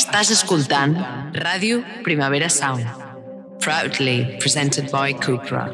Estàs 0.00 0.30
escoltant 0.32 0.94
Ràdio 1.36 1.82
Primavera 2.06 2.46
Sound. 2.48 2.86
Proudly 3.60 4.38
presented 4.40 4.88
by 4.88 5.12
Cupra. 5.12 5.66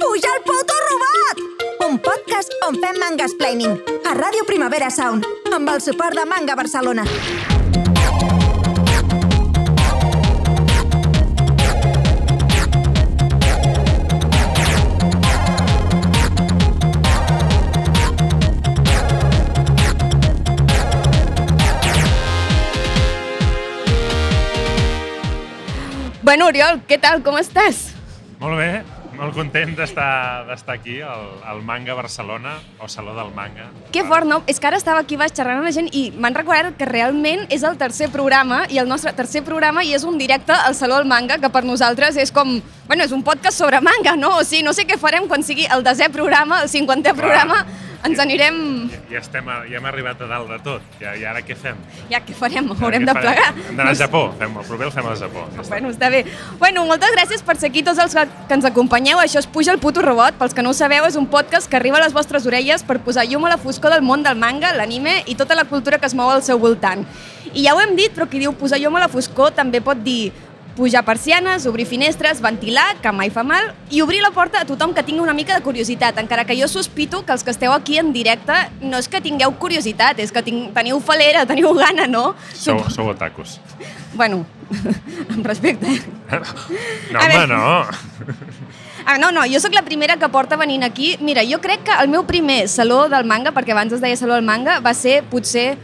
Puja 0.00 0.32
el 0.34 0.42
puto 0.48 0.80
robot! 0.88 1.46
Un 1.86 2.02
podcast 2.08 2.50
on 2.66 2.82
fem 2.82 2.98
mangas 2.98 3.38
planning 3.38 3.78
a 4.02 4.18
Ràdio 4.18 4.50
Primavera 4.50 4.90
Sound 4.90 5.30
amb 5.54 5.76
el 5.76 5.80
suport 5.80 6.18
de 6.18 6.26
Manga 6.26 6.58
Barcelona. 6.58 7.06
Bueno, 26.30 26.46
Oriol, 26.46 26.76
què 26.86 26.94
tal? 27.02 27.24
Com 27.26 27.34
estàs? 27.40 27.88
Molt 28.38 28.54
bé, 28.54 28.84
molt 29.18 29.34
content 29.34 29.72
d'estar 29.74 30.76
aquí 30.76 31.00
al, 31.02 31.24
al 31.42 31.58
Manga 31.66 31.96
Barcelona, 31.98 32.52
o 32.78 32.86
Saló 32.86 33.16
del 33.16 33.32
Manga. 33.34 33.66
Que 33.90 34.04
fort, 34.06 34.28
no? 34.30 34.38
És 34.46 34.62
que 34.62 34.68
ara 34.70 34.78
estava 34.78 35.02
aquí 35.02 35.18
baix 35.18 35.34
xerrant 35.34 35.58
amb 35.58 35.66
la 35.66 35.74
gent 35.74 35.88
i 35.90 36.04
m'han 36.14 36.38
recordat 36.38 36.78
que 36.78 36.86
realment 36.86 37.42
és 37.50 37.66
el 37.66 37.74
tercer 37.82 38.12
programa 38.14 38.60
i 38.70 38.78
el 38.78 38.86
nostre 38.86 39.10
tercer 39.18 39.42
programa 39.42 39.82
i 39.82 39.90
és 39.98 40.06
un 40.06 40.22
directe 40.22 40.54
al 40.54 40.78
Saló 40.78 41.00
del 41.00 41.10
Manga, 41.10 41.40
que 41.42 41.50
per 41.50 41.64
nosaltres 41.66 42.14
és 42.14 42.30
com... 42.30 42.60
Bueno, 42.86 43.02
és 43.02 43.10
un 43.10 43.26
podcast 43.26 43.58
sobre 43.58 43.82
manga, 43.82 44.14
no? 44.14 44.36
O 44.38 44.46
sigui, 44.46 44.62
no 44.62 44.70
sé 44.70 44.86
què 44.86 45.02
farem 45.02 45.26
quan 45.26 45.42
sigui 45.42 45.66
el 45.66 45.82
desè 45.82 46.12
programa, 46.14 46.62
el 46.62 46.70
cinquantè 46.70 47.10
programa, 47.18 47.64
ens 48.06 48.18
anirem... 48.22 48.56
Ja, 48.90 48.98
ja, 49.10 49.20
estem 49.20 49.48
a, 49.52 49.58
ja 49.68 49.76
hem 49.78 49.86
arribat 49.90 50.20
a 50.24 50.28
dalt 50.30 50.48
de 50.50 50.58
tot. 50.64 50.84
Ja, 51.00 51.12
I 51.18 51.24
ara 51.28 51.42
què 51.44 51.56
fem? 51.58 51.76
Ja, 52.10 52.20
què 52.24 52.34
farem? 52.36 52.70
Ara 52.72 52.84
Haurem 52.86 53.04
què 53.04 53.08
de 53.10 53.14
farem? 53.16 53.34
plegar. 53.36 53.66
Hem 53.68 53.76
d'anar 53.76 53.92
al 53.92 53.98
Japó. 54.00 54.22
Fem, 54.40 54.56
el 54.62 54.68
proper 54.68 54.86
el 54.88 54.92
fem 54.94 55.08
al 55.10 55.18
Japó. 55.20 55.44
Ja 55.54 55.60
està. 55.64 55.74
Bueno, 55.74 55.92
està 55.92 56.10
bé. 56.12 56.22
Bueno, 56.62 56.84
moltes 56.88 57.12
gràcies 57.16 57.44
per 57.46 57.56
ser 57.60 57.70
aquí 57.70 57.82
tots 57.86 58.00
els 58.02 58.16
que, 58.16 58.26
que 58.48 58.58
ens 58.58 58.68
acompanyeu. 58.68 59.20
Això 59.20 59.42
és 59.42 59.48
Puja 59.50 59.74
el 59.74 59.80
puto 59.82 60.02
robot. 60.06 60.38
Pels 60.40 60.56
que 60.56 60.64
no 60.64 60.72
ho 60.72 60.76
sabeu, 60.76 61.04
és 61.08 61.18
un 61.20 61.26
podcast 61.30 61.68
que 61.70 61.76
arriba 61.76 62.00
a 62.00 62.04
les 62.04 62.16
vostres 62.16 62.46
orelles 62.48 62.84
per 62.86 63.00
posar 63.04 63.26
llum 63.28 63.44
a 63.44 63.54
la 63.54 63.58
foscor 63.60 63.92
del 63.92 64.02
món 64.06 64.24
del 64.26 64.38
manga, 64.40 64.72
l'anime 64.76 65.20
i 65.26 65.36
tota 65.36 65.58
la 65.58 65.66
cultura 65.68 65.98
que 65.98 66.08
es 66.08 66.14
mou 66.16 66.30
al 66.32 66.42
seu 66.46 66.58
voltant. 66.62 67.04
I 67.52 67.64
ja 67.66 67.74
ho 67.74 67.80
hem 67.82 67.96
dit, 67.98 68.12
però 68.14 68.28
qui 68.30 68.38
diu 68.38 68.52
posar 68.56 68.78
llum 68.80 68.96
a 68.96 69.04
la 69.04 69.10
foscor 69.10 69.50
també 69.56 69.80
pot 69.82 69.98
dir 70.04 70.30
pujar 70.80 71.04
persianes, 71.04 71.66
obrir 71.68 71.84
finestres, 71.84 72.40
ventilar, 72.40 72.96
que 73.04 73.12
mai 73.12 73.28
fa 73.28 73.42
mal, 73.44 73.74
i 73.92 74.00
obrir 74.00 74.22
la 74.24 74.30
porta 74.32 74.62
a 74.62 74.64
tothom 74.64 74.94
que 74.96 75.02
tingui 75.04 75.20
una 75.20 75.34
mica 75.36 75.52
de 75.58 75.60
curiositat, 75.60 76.16
encara 76.22 76.46
que 76.48 76.56
jo 76.56 76.68
sospito 76.72 77.20
que 77.26 77.34
els 77.36 77.44
que 77.44 77.52
esteu 77.52 77.74
aquí 77.74 77.98
en 78.00 78.14
directe 78.14 78.56
no 78.80 78.96
és 78.96 79.08
que 79.12 79.20
tingueu 79.20 79.52
curiositat, 79.60 80.22
és 80.24 80.32
que 80.32 80.40
tinc, 80.46 80.70
teniu 80.72 81.02
falera, 81.04 81.44
teniu 81.44 81.74
gana, 81.76 82.06
no? 82.08 82.30
Sou, 82.56 82.80
sou 82.88 83.12
otakus. 83.12 83.58
Bueno, 84.16 84.46
amb 85.36 85.44
respecte. 85.44 86.00
No, 86.32 86.40
A 86.40 87.26
home, 87.26 87.36
veure. 87.36 87.46
no. 87.52 88.34
Ah, 89.04 89.18
no, 89.20 89.30
no, 89.36 89.44
jo 89.48 89.60
sóc 89.60 89.76
la 89.76 89.84
primera 89.84 90.16
que 90.16 90.28
porta 90.32 90.56
venint 90.60 90.84
aquí. 90.84 91.12
Mira, 91.20 91.44
jo 91.44 91.60
crec 91.60 91.84
que 91.88 92.00
el 92.00 92.08
meu 92.08 92.24
primer 92.28 92.62
saló 92.72 93.04
del 93.12 93.28
manga, 93.28 93.52
perquè 93.52 93.76
abans 93.76 93.92
es 93.96 94.00
deia 94.00 94.16
saló 94.16 94.36
del 94.36 94.48
manga, 94.48 94.80
va 94.80 94.92
ser 94.96 95.20
potser 95.28 95.74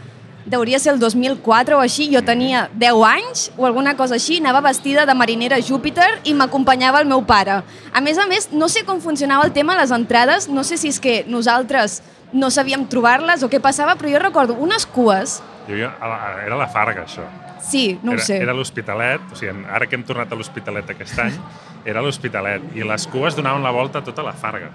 deuria 0.47 0.79
ser 0.79 0.95
el 0.95 1.01
2004 1.03 1.77
o 1.77 1.83
així, 1.83 2.09
jo 2.13 2.23
tenia 2.25 2.69
10 2.79 3.03
anys 3.11 3.47
o 3.59 3.67
alguna 3.67 3.97
cosa 3.99 4.17
així, 4.17 4.39
anava 4.41 4.63
vestida 4.65 5.05
de 5.07 5.15
marinera 5.15 5.59
Júpiter 5.61 6.09
i 6.25 6.35
m'acompanyava 6.35 7.03
el 7.03 7.11
meu 7.11 7.25
pare. 7.27 7.61
A 7.93 8.01
més 8.01 8.19
a 8.19 8.29
més, 8.31 8.49
no 8.53 8.71
sé 8.71 8.85
com 8.87 9.03
funcionava 9.03 9.45
el 9.45 9.53
tema 9.53 9.75
de 9.75 9.83
les 9.83 9.95
entrades, 9.95 10.49
no 10.49 10.65
sé 10.65 10.79
si 10.79 10.95
és 10.95 11.01
que 11.03 11.25
nosaltres 11.29 12.01
no 12.33 12.51
sabíem 12.51 12.87
trobar-les 12.91 13.43
o 13.43 13.51
què 13.51 13.61
passava, 13.63 13.97
però 13.99 14.11
jo 14.13 14.23
recordo 14.23 14.57
unes 14.63 14.87
cues, 14.87 15.41
a 15.67 16.43
era 16.47 16.57
la 16.57 16.69
Farga, 16.71 17.05
això. 17.05 17.25
sí, 17.61 17.99
no 18.03 18.13
era, 18.13 18.23
ho 18.23 18.25
sé. 18.25 18.37
Era 18.39 18.55
l'Hospitalet, 18.55 19.33
o 19.33 19.39
sigui, 19.39 19.65
ara 19.67 19.87
que 19.87 19.97
hem 19.99 20.05
tornat 20.07 20.31
a 20.31 20.39
l'Hospitalet 20.39 20.93
aquest 20.95 21.19
any, 21.19 21.39
era 21.85 22.03
l'Hospitalet. 22.03 22.71
I 22.79 22.87
les 22.87 23.07
cues 23.11 23.35
donaven 23.35 23.65
la 23.67 23.75
volta 23.75 23.99
a 23.99 24.07
tota 24.07 24.23
la 24.23 24.33
Farga. 24.33 24.71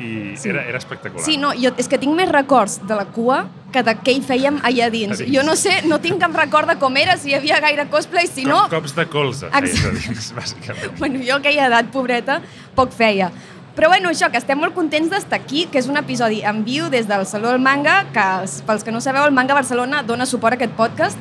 I 0.00 0.36
Sí. 0.36 0.48
era, 0.48 0.64
era 0.66 0.78
espectacular. 0.78 1.24
Sí, 1.24 1.36
no, 1.36 1.52
jo, 1.52 1.70
és 1.76 1.88
que 1.88 1.98
tinc 1.98 2.14
més 2.16 2.28
records 2.32 2.78
de 2.86 2.94
la 2.96 3.04
cua 3.04 3.42
que 3.70 3.82
de 3.86 3.94
què 4.00 4.14
hi 4.16 4.22
fèiem 4.24 4.58
allà 4.66 4.88
dins. 4.90 5.18
Dins. 5.20 5.30
Jo 5.34 5.44
no 5.46 5.54
sé, 5.56 5.82
no 5.86 6.00
tinc 6.00 6.18
cap 6.20 6.34
record 6.34 6.68
de 6.72 6.78
com 6.80 6.96
era, 6.96 7.16
si 7.20 7.30
hi 7.30 7.34
havia 7.38 7.60
gaire 7.60 7.86
cosplay, 7.92 8.26
si 8.26 8.42
Com, 8.42 8.50
no... 8.50 8.64
Cops 8.72 8.96
de 8.96 9.06
colze 9.06 9.50
feies 9.50 9.76
Exacte. 9.76 9.88
a 9.88 10.08
dins, 10.08 10.32
bàsicament. 10.34 10.98
Bueno, 10.98 11.20
jo 11.26 11.34
a 11.36 11.38
aquella 11.38 11.66
edat, 11.68 11.92
pobreta, 11.92 12.40
poc 12.74 12.90
feia. 12.96 13.30
Però 13.76 13.86
bueno, 13.88 14.10
això, 14.10 14.30
que 14.32 14.36
estem 14.40 14.58
molt 14.58 14.74
contents 14.74 15.08
d'estar 15.12 15.38
aquí, 15.38 15.66
que 15.70 15.78
és 15.78 15.86
un 15.86 15.96
episodi 15.96 16.40
en 16.42 16.64
viu 16.66 16.88
des 16.90 17.06
del 17.06 17.22
Saló 17.26 17.52
del 17.52 17.60
Manga, 17.62 18.06
que 18.12 18.24
pels 18.66 18.82
que 18.82 18.90
no 18.90 19.00
sabeu, 19.00 19.22
el 19.24 19.32
Manga 19.32 19.54
Barcelona 19.54 20.02
dona 20.02 20.26
suport 20.26 20.52
a 20.52 20.58
aquest 20.58 20.74
podcast, 20.74 21.16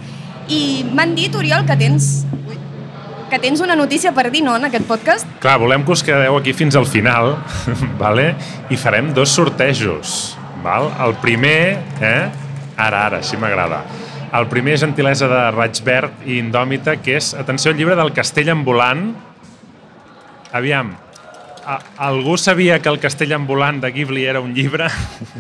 i 0.50 0.84
m'han 0.91 1.13
dit, 1.16 1.35
Oriol, 1.38 1.63
que 1.69 1.75
tens, 1.78 2.25
ui, 2.50 2.57
que 3.29 3.40
tens 3.40 3.62
una 3.62 3.75
notícia 3.78 4.12
per 4.12 4.28
dir, 4.34 4.41
no, 4.44 4.56
en 4.57 4.66
aquest 4.67 4.88
podcast? 4.90 5.28
Clar, 5.44 5.59
volem 5.62 5.85
que 5.85 5.94
us 5.94 6.03
quedeu 6.03 6.35
aquí 6.40 6.53
fins 6.57 6.75
al 6.75 6.88
final, 6.90 7.35
vale? 8.01 8.34
i 8.73 8.78
farem 8.78 9.13
dos 9.13 9.31
sortejos. 9.38 10.35
Val? 10.63 10.90
El 11.06 11.16
primer, 11.22 11.79
eh? 12.01 12.29
ara, 12.75 13.06
ara, 13.06 13.19
així 13.22 13.38
m'agrada. 13.39 13.84
El 14.35 14.45
primer 14.50 14.75
és 14.75 14.84
Gentilesa 14.84 15.29
de 15.29 15.44
Raig 15.56 15.79
Verd 15.85 16.25
i 16.28 16.38
Indòmita, 16.41 16.97
que 17.01 17.16
és, 17.18 17.31
atenció, 17.38 17.72
el 17.72 17.79
llibre 17.79 17.97
del 17.97 18.12
Castell 18.18 18.51
ambulant. 18.53 19.13
Aviam, 20.53 20.91
a, 21.66 21.79
algú 22.09 22.38
sabia 22.38 22.79
que 22.81 22.89
el 22.91 23.00
Castell 23.01 23.34
ambulant 23.38 23.81
de 23.81 23.91
Ghibli 23.94 24.25
era 24.25 24.41
un 24.41 24.53
llibre? 24.57 24.89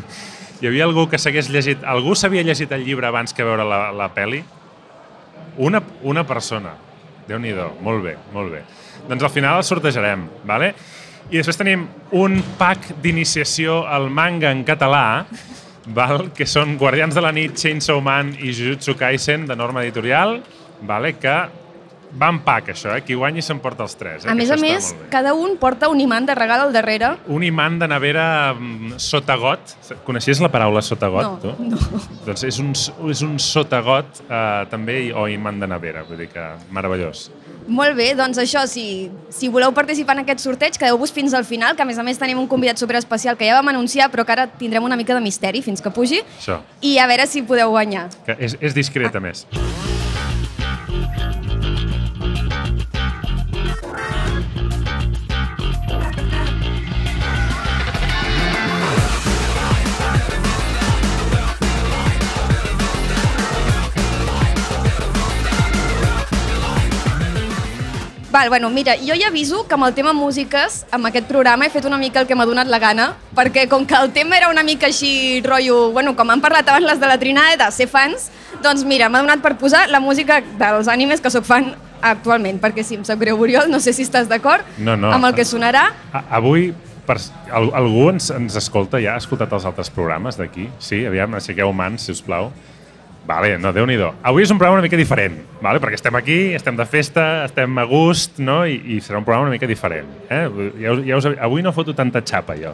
Hi 0.59 0.67
havia 0.67 0.85
algú 0.85 1.07
que 1.09 1.19
s'hagués 1.21 1.49
llegit... 1.53 1.85
Algú 1.87 2.15
s'havia 2.19 2.43
llegit 2.43 2.71
el 2.75 2.83
llibre 2.85 3.07
abans 3.07 3.33
que 3.33 3.45
veure 3.47 3.63
la, 3.63 3.89
la 3.95 4.09
peli? 4.13 4.43
Una, 5.57 5.81
una 6.03 6.25
persona. 6.27 6.73
Déu 7.29 7.39
nhi 7.41 7.53
molt 7.85 8.03
bé, 8.03 8.15
molt 8.33 8.51
bé. 8.51 8.63
Doncs 9.07 9.23
al 9.23 9.29
final 9.29 9.59
el 9.59 9.67
sortejarem, 9.67 10.25
¿vale? 10.49 10.73
I 11.29 11.37
després 11.37 11.59
tenim 11.59 11.85
un 12.17 12.39
pack 12.57 12.95
d'iniciació 13.03 13.83
al 13.85 14.09
manga 14.09 14.49
en 14.49 14.63
català, 14.65 15.25
val? 15.93 16.31
que 16.33 16.47
són 16.49 16.77
Guardians 16.77 17.13
de 17.13 17.21
la 17.21 17.31
nit, 17.31 17.53
Chainsaw 17.53 18.01
Man 18.01 18.33
i 18.33 18.49
Jujutsu 18.49 18.95
Kaisen 18.97 19.45
de 19.45 19.55
Norma 19.55 19.83
Editorial, 19.85 20.39
vale? 20.81 21.13
que 21.21 21.35
va 22.17 22.29
en 22.33 22.39
pack, 22.45 22.69
això, 22.73 22.95
eh? 22.97 23.01
Qui 23.05 23.13
guanyi 23.19 23.41
s'emporta 23.45 23.83
els 23.85 23.95
tres. 23.99 24.23
Eh? 24.25 24.29
A 24.29 24.31
que 24.31 24.37
més 24.39 24.49
a 24.51 24.57
més, 24.57 24.93
cada 25.11 25.33
un 25.37 25.57
porta 25.61 25.89
un 25.91 25.99
imant 26.01 26.25
de 26.25 26.35
regal 26.35 26.63
al 26.65 26.73
darrere. 26.73 27.11
Un 27.27 27.43
imant 27.43 27.77
de 27.81 27.87
nevera 27.87 28.53
mm, 28.53 28.97
sotagot. 28.97 29.75
Coneixies 30.07 30.41
la 30.41 30.49
paraula 30.49 30.81
sotagot, 30.81 31.23
No, 31.23 31.37
tu? 31.43 31.53
no. 31.69 31.77
Doncs 32.25 32.43
és 32.49 32.57
un, 32.63 32.71
és 33.11 33.21
un 33.25 33.37
sotagot 33.39 34.23
eh, 34.29 34.65
també, 34.71 35.11
o 35.13 35.27
imant 35.29 35.59
de 35.61 35.67
nevera, 35.69 36.03
vull 36.07 36.17
dir 36.17 36.29
que 36.33 36.47
meravellós. 36.73 37.27
Molt 37.69 37.93
bé, 37.93 38.15
doncs 38.17 38.39
això, 38.41 38.63
si, 38.65 39.11
si 39.29 39.45
voleu 39.53 39.69
participar 39.77 40.15
en 40.17 40.23
aquest 40.23 40.41
sorteig, 40.41 40.73
quedeu-vos 40.81 41.11
fins 41.13 41.35
al 41.37 41.45
final, 41.45 41.75
que 41.77 41.83
a 41.83 41.85
més 41.85 41.99
a 42.01 42.03
més 42.07 42.17
tenim 42.17 42.39
un 42.41 42.47
convidat 42.49 42.81
superespecial 42.81 43.37
que 43.37 43.45
ja 43.45 43.59
vam 43.59 43.69
anunciar, 43.69 44.09
però 44.09 44.25
que 44.25 44.33
ara 44.33 44.47
tindrem 44.49 44.81
una 44.83 44.97
mica 44.97 45.13
de 45.13 45.21
misteri 45.21 45.61
fins 45.61 45.83
que 45.85 45.93
pugi, 45.93 46.23
Això, 46.39 46.63
i 46.81 46.97
a 46.97 47.05
veure 47.05 47.27
si 47.29 47.43
podeu 47.45 47.69
guanyar. 47.69 48.07
que 48.25 48.33
és, 48.39 48.57
és 48.59 48.73
discret, 48.73 49.13
a 49.13 49.19
més. 49.21 49.45
Val, 68.39 68.47
bueno, 68.47 68.69
mira, 68.69 68.95
jo 68.95 69.13
ja 69.19 69.27
aviso 69.27 69.65
que 69.67 69.75
amb 69.75 69.83
el 69.83 69.93
tema 69.93 70.13
músiques, 70.15 70.85
amb 70.95 71.09
aquest 71.09 71.25
programa, 71.27 71.65
he 71.65 71.71
fet 71.73 71.83
una 71.83 71.97
mica 71.99 72.21
el 72.21 72.27
que 72.27 72.37
m'ha 72.39 72.45
donat 72.47 72.69
la 72.71 72.77
gana, 72.79 73.09
perquè 73.35 73.65
com 73.67 73.83
que 73.83 73.97
el 73.97 74.13
tema 74.15 74.37
era 74.37 74.47
una 74.47 74.63
mica 74.63 74.87
així, 74.87 75.41
rotllo, 75.43 75.89
bueno, 75.91 76.13
com 76.15 76.31
han 76.31 76.39
parlat 76.39 76.69
abans 76.71 76.87
les 76.87 77.01
de 77.01 77.09
la 77.09 77.17
Trinada, 77.19 77.57
de 77.59 77.67
ser 77.75 77.89
fans, 77.91 78.29
doncs 78.63 78.85
mira, 78.87 79.09
m'ha 79.11 79.19
donat 79.25 79.43
per 79.43 79.57
posar 79.59 79.89
la 79.91 79.99
música 79.99 80.39
dels 80.39 80.87
animes 80.87 81.19
que 81.19 81.33
sóc 81.35 81.43
fan 81.43 81.73
actualment, 81.99 82.61
perquè 82.63 82.85
si 82.87 82.95
em 82.95 83.03
sap 83.03 83.19
greu, 83.19 83.35
Oriol, 83.43 83.67
no 83.67 83.83
sé 83.83 83.91
si 83.91 84.07
estàs 84.07 84.31
d'acord 84.31 84.63
No, 84.77 84.95
no. 84.95 85.11
amb 85.11 85.27
el 85.27 85.35
que 85.35 85.43
sonarà. 85.43 85.89
A, 86.13 86.23
avui, 86.39 86.69
per, 87.09 87.19
al, 87.51 87.73
algú 87.75 88.07
ens, 88.13 88.31
ens 88.31 88.55
escolta 88.55 89.03
ja? 89.03 89.19
Ha 89.19 89.25
escoltat 89.25 89.51
els 89.51 89.67
altres 89.67 89.91
programes 89.91 90.39
d'aquí? 90.39 90.69
Sí? 90.79 91.03
Aviam, 91.11 91.35
aixequeu 91.35 91.75
mans, 91.75 92.07
si 92.07 92.15
us 92.15 92.23
plau. 92.23 92.53
Vale, 93.29 93.57
no, 93.61 93.69
déu 93.75 93.85
nhi 93.85 93.95
Avui 94.25 94.41
és 94.41 94.49
un 94.49 94.57
programa 94.57 94.79
una 94.79 94.85
mica 94.87 94.97
diferent, 94.97 95.35
vale? 95.61 95.77
perquè 95.79 95.99
estem 95.99 96.15
aquí, 96.17 96.37
estem 96.57 96.75
de 96.75 96.85
festa, 96.89 97.45
estem 97.45 97.77
a 97.77 97.83
gust, 97.85 98.39
no? 98.41 98.63
I, 98.65 98.79
i 98.95 99.01
serà 99.05 99.19
un 99.19 99.25
programa 99.27 99.45
una 99.45 99.53
mica 99.53 99.67
diferent. 99.69 100.07
Eh? 100.29 100.47
Ja, 100.81 100.93
us- 100.95 101.03
ja 101.05 101.17
us, 101.19 101.27
avui 101.37 101.61
no 101.61 101.71
foto 101.71 101.93
tanta 101.93 102.23
xapa, 102.25 102.55
jo. 102.57 102.73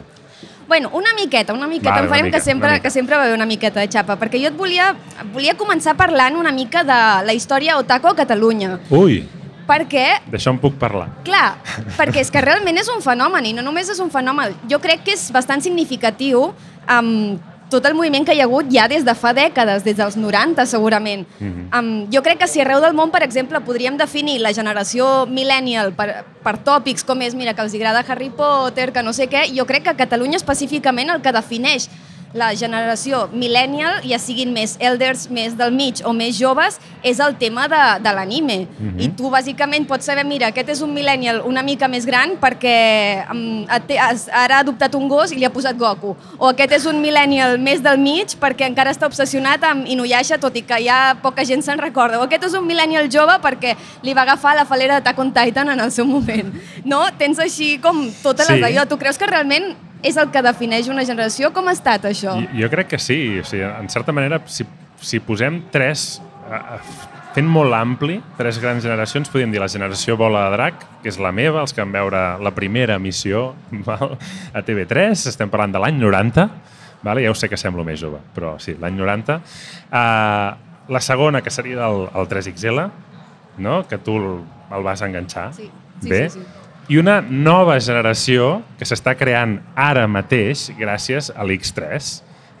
Bueno, 0.66 0.88
una 0.94 1.12
miqueta, 1.14 1.52
una 1.52 1.68
miqueta. 1.68 1.90
Vale, 1.90 2.06
una 2.06 2.10
farem 2.10 2.24
mica, 2.26 2.38
que, 2.38 2.42
sempre, 2.44 2.80
que 2.80 2.90
sempre 2.90 3.16
va 3.16 3.22
haver 3.24 3.34
una 3.36 3.46
miqueta 3.46 3.80
de 3.80 3.88
xapa, 3.92 4.16
perquè 4.18 4.40
jo 4.40 4.48
et 4.48 4.56
volia, 4.56 4.94
volia 5.32 5.54
començar 5.60 5.94
parlant 5.94 6.36
una 6.40 6.52
mica 6.52 6.82
de 6.82 7.00
la 7.26 7.34
història 7.36 7.76
otaku 7.78 8.08
a 8.08 8.16
Catalunya. 8.16 8.78
Ui, 8.90 9.20
perquè 9.68 10.06
D'això 10.32 10.54
en 10.54 10.58
puc 10.62 10.78
parlar. 10.80 11.10
Clar, 11.26 11.58
perquè 11.98 12.24
és 12.24 12.32
que 12.32 12.40
realment 12.40 12.80
és 12.80 12.88
un 12.88 13.02
fenomen 13.04 13.44
i 13.46 13.52
no 13.52 13.62
només 13.66 13.92
és 13.92 14.00
un 14.00 14.10
fenomen. 14.10 14.56
Jo 14.70 14.80
crec 14.80 15.04
que 15.04 15.12
és 15.14 15.28
bastant 15.34 15.60
significatiu 15.60 16.48
amb 16.86 17.44
tot 17.70 17.86
el 17.86 17.94
moviment 17.94 18.24
que 18.26 18.34
hi 18.34 18.40
ha 18.40 18.46
hagut 18.46 18.68
ja 18.70 18.86
des 18.88 19.04
de 19.04 19.14
fa 19.18 19.32
dècades, 19.34 19.84
des 19.84 19.96
dels 19.98 20.16
90 20.16 20.66
segurament. 20.66 21.26
Mm 21.38 21.52
-hmm. 21.52 21.78
um, 21.78 22.12
jo 22.12 22.22
crec 22.22 22.38
que 22.38 22.48
si 22.48 22.60
arreu 22.60 22.80
del 22.80 22.94
món, 22.94 23.10
per 23.10 23.22
exemple, 23.22 23.60
podríem 23.60 23.96
definir 23.96 24.40
la 24.40 24.52
generació 24.52 25.26
millennial 25.26 25.92
per, 25.92 26.24
per 26.42 26.56
tòpics 26.58 27.04
com 27.04 27.20
és, 27.22 27.34
mira, 27.34 27.54
que 27.54 27.62
els 27.62 27.74
agrada 27.74 28.04
Harry 28.08 28.30
Potter, 28.30 28.92
que 28.92 29.02
no 29.02 29.12
sé 29.12 29.28
què, 29.28 29.56
jo 29.56 29.66
crec 29.66 29.82
que 29.82 29.90
a 29.90 29.96
Catalunya 29.96 30.36
específicament 30.36 31.10
el 31.10 31.20
que 31.20 31.32
defineix 31.32 31.88
la 32.36 32.52
generació 32.54 33.26
millennial, 33.32 34.02
ja 34.04 34.18
siguin 34.20 34.52
més 34.54 34.76
elders, 34.80 35.26
més 35.32 35.56
del 35.56 35.72
mig 35.74 36.02
o 36.04 36.12
més 36.12 36.36
joves, 36.38 36.78
és 37.06 37.20
el 37.22 37.36
tema 37.40 37.66
de, 37.70 37.82
de 38.02 38.12
l'anime. 38.12 38.58
Mm 38.66 38.88
-hmm. 38.88 39.00
I 39.04 39.08
tu, 39.16 39.30
bàsicament, 39.30 39.86
pots 39.86 40.04
saber, 40.04 40.24
mira, 40.24 40.48
aquest 40.48 40.68
és 40.68 40.80
un 40.82 40.92
millennial 40.92 41.42
una 41.44 41.62
mica 41.62 41.88
més 41.88 42.04
gran 42.06 42.36
perquè 42.40 43.24
um, 43.30 43.66
ara 44.32 44.56
ha 44.56 44.60
adoptat 44.60 44.94
un 44.94 45.08
gos 45.08 45.32
i 45.32 45.36
li 45.36 45.44
ha 45.44 45.50
posat 45.50 45.76
Goku. 45.76 46.16
O 46.38 46.48
aquest 46.48 46.72
és 46.72 46.86
un 46.86 47.00
millennial 47.00 47.58
més 47.58 47.82
del 47.82 47.98
mig 47.98 48.36
perquè 48.40 48.66
encara 48.66 48.90
està 48.90 49.06
obsessionat 49.06 49.62
amb 49.64 49.86
Inuyasha, 49.86 50.38
tot 50.38 50.56
i 50.56 50.62
que 50.62 50.78
ja 50.84 51.16
poca 51.22 51.44
gent 51.44 51.62
se'n 51.62 51.78
recorda. 51.78 52.18
O 52.18 52.22
aquest 52.22 52.44
és 52.44 52.54
un 52.54 52.66
millennial 52.66 53.08
jove 53.10 53.38
perquè 53.42 53.76
li 54.02 54.14
va 54.14 54.22
agafar 54.22 54.56
la 54.56 54.64
falera 54.64 54.94
d'Attack 54.94 55.18
on 55.18 55.32
Titan 55.32 55.68
en 55.68 55.80
el 55.80 55.92
seu 55.92 56.04
moment. 56.04 56.52
No? 56.84 57.04
Tens 57.18 57.38
així 57.38 57.78
com 57.78 58.10
totes 58.22 58.46
sí. 58.46 58.52
les 58.52 58.62
d'allò. 58.62 58.86
Tu 58.88 58.98
creus 58.98 59.18
que 59.18 59.26
realment 59.26 59.74
és 60.06 60.16
el 60.20 60.30
que 60.32 60.42
defineix 60.44 60.88
una 60.92 61.04
generació? 61.06 61.50
Com 61.54 61.68
ha 61.68 61.74
estat 61.76 62.06
això? 62.08 62.36
Jo, 62.38 62.48
jo 62.62 62.70
crec 62.72 62.94
que 62.94 63.00
sí. 63.02 63.18
O 63.40 63.46
sigui, 63.46 63.64
en 63.66 63.90
certa 63.92 64.14
manera, 64.14 64.40
si, 64.50 64.66
si 65.02 65.20
posem 65.24 65.64
tres, 65.74 66.06
fent 67.36 67.48
molt 67.52 67.74
ampli, 67.76 68.16
tres 68.38 68.60
grans 68.62 68.84
generacions, 68.84 69.28
podríem 69.32 69.52
dir 69.52 69.60
la 69.60 69.68
generació 69.68 70.16
Bola 70.16 70.46
de 70.46 70.56
Drac, 70.56 70.86
que 71.02 71.10
és 71.12 71.18
la 71.20 71.34
meva, 71.36 71.64
els 71.64 71.74
que 71.76 71.82
van 71.82 71.92
veure 71.92 72.22
la 72.40 72.52
primera 72.56 72.96
emissió 73.00 73.50
val? 73.88 74.16
a 74.56 74.62
TV3, 74.64 75.26
estem 75.32 75.52
parlant 75.52 75.74
de 75.74 75.82
l'any 75.82 75.98
90, 76.00 76.46
vale? 77.04 77.24
ja 77.26 77.32
ho 77.32 77.36
sé 77.36 77.50
que 77.52 77.58
semblo 77.60 77.84
més 77.84 78.00
jove, 78.00 78.22
però 78.36 78.56
sí, 78.62 78.76
l'any 78.80 78.96
90. 78.96 79.40
Uh, 79.90 80.92
la 80.92 81.02
segona, 81.02 81.42
que 81.42 81.52
seria 81.52 81.90
el, 81.90 82.06
el 82.14 82.30
3XL, 82.30 82.86
no? 83.58 83.82
que 83.90 83.98
tu 83.98 84.16
el, 84.16 84.30
el 84.72 84.86
vas 84.86 85.02
enganxar. 85.02 85.50
Sí, 85.58 85.68
sí, 86.00 86.08
Bé. 86.08 86.28
sí. 86.30 86.40
sí 86.40 86.65
i 86.88 87.00
una 87.00 87.18
nova 87.20 87.80
generació 87.82 88.60
que 88.78 88.86
s'està 88.86 89.16
creant 89.18 89.56
ara 89.74 90.04
mateix 90.06 90.68
gràcies 90.78 91.32
a 91.34 91.42
l'X3, 91.42 92.10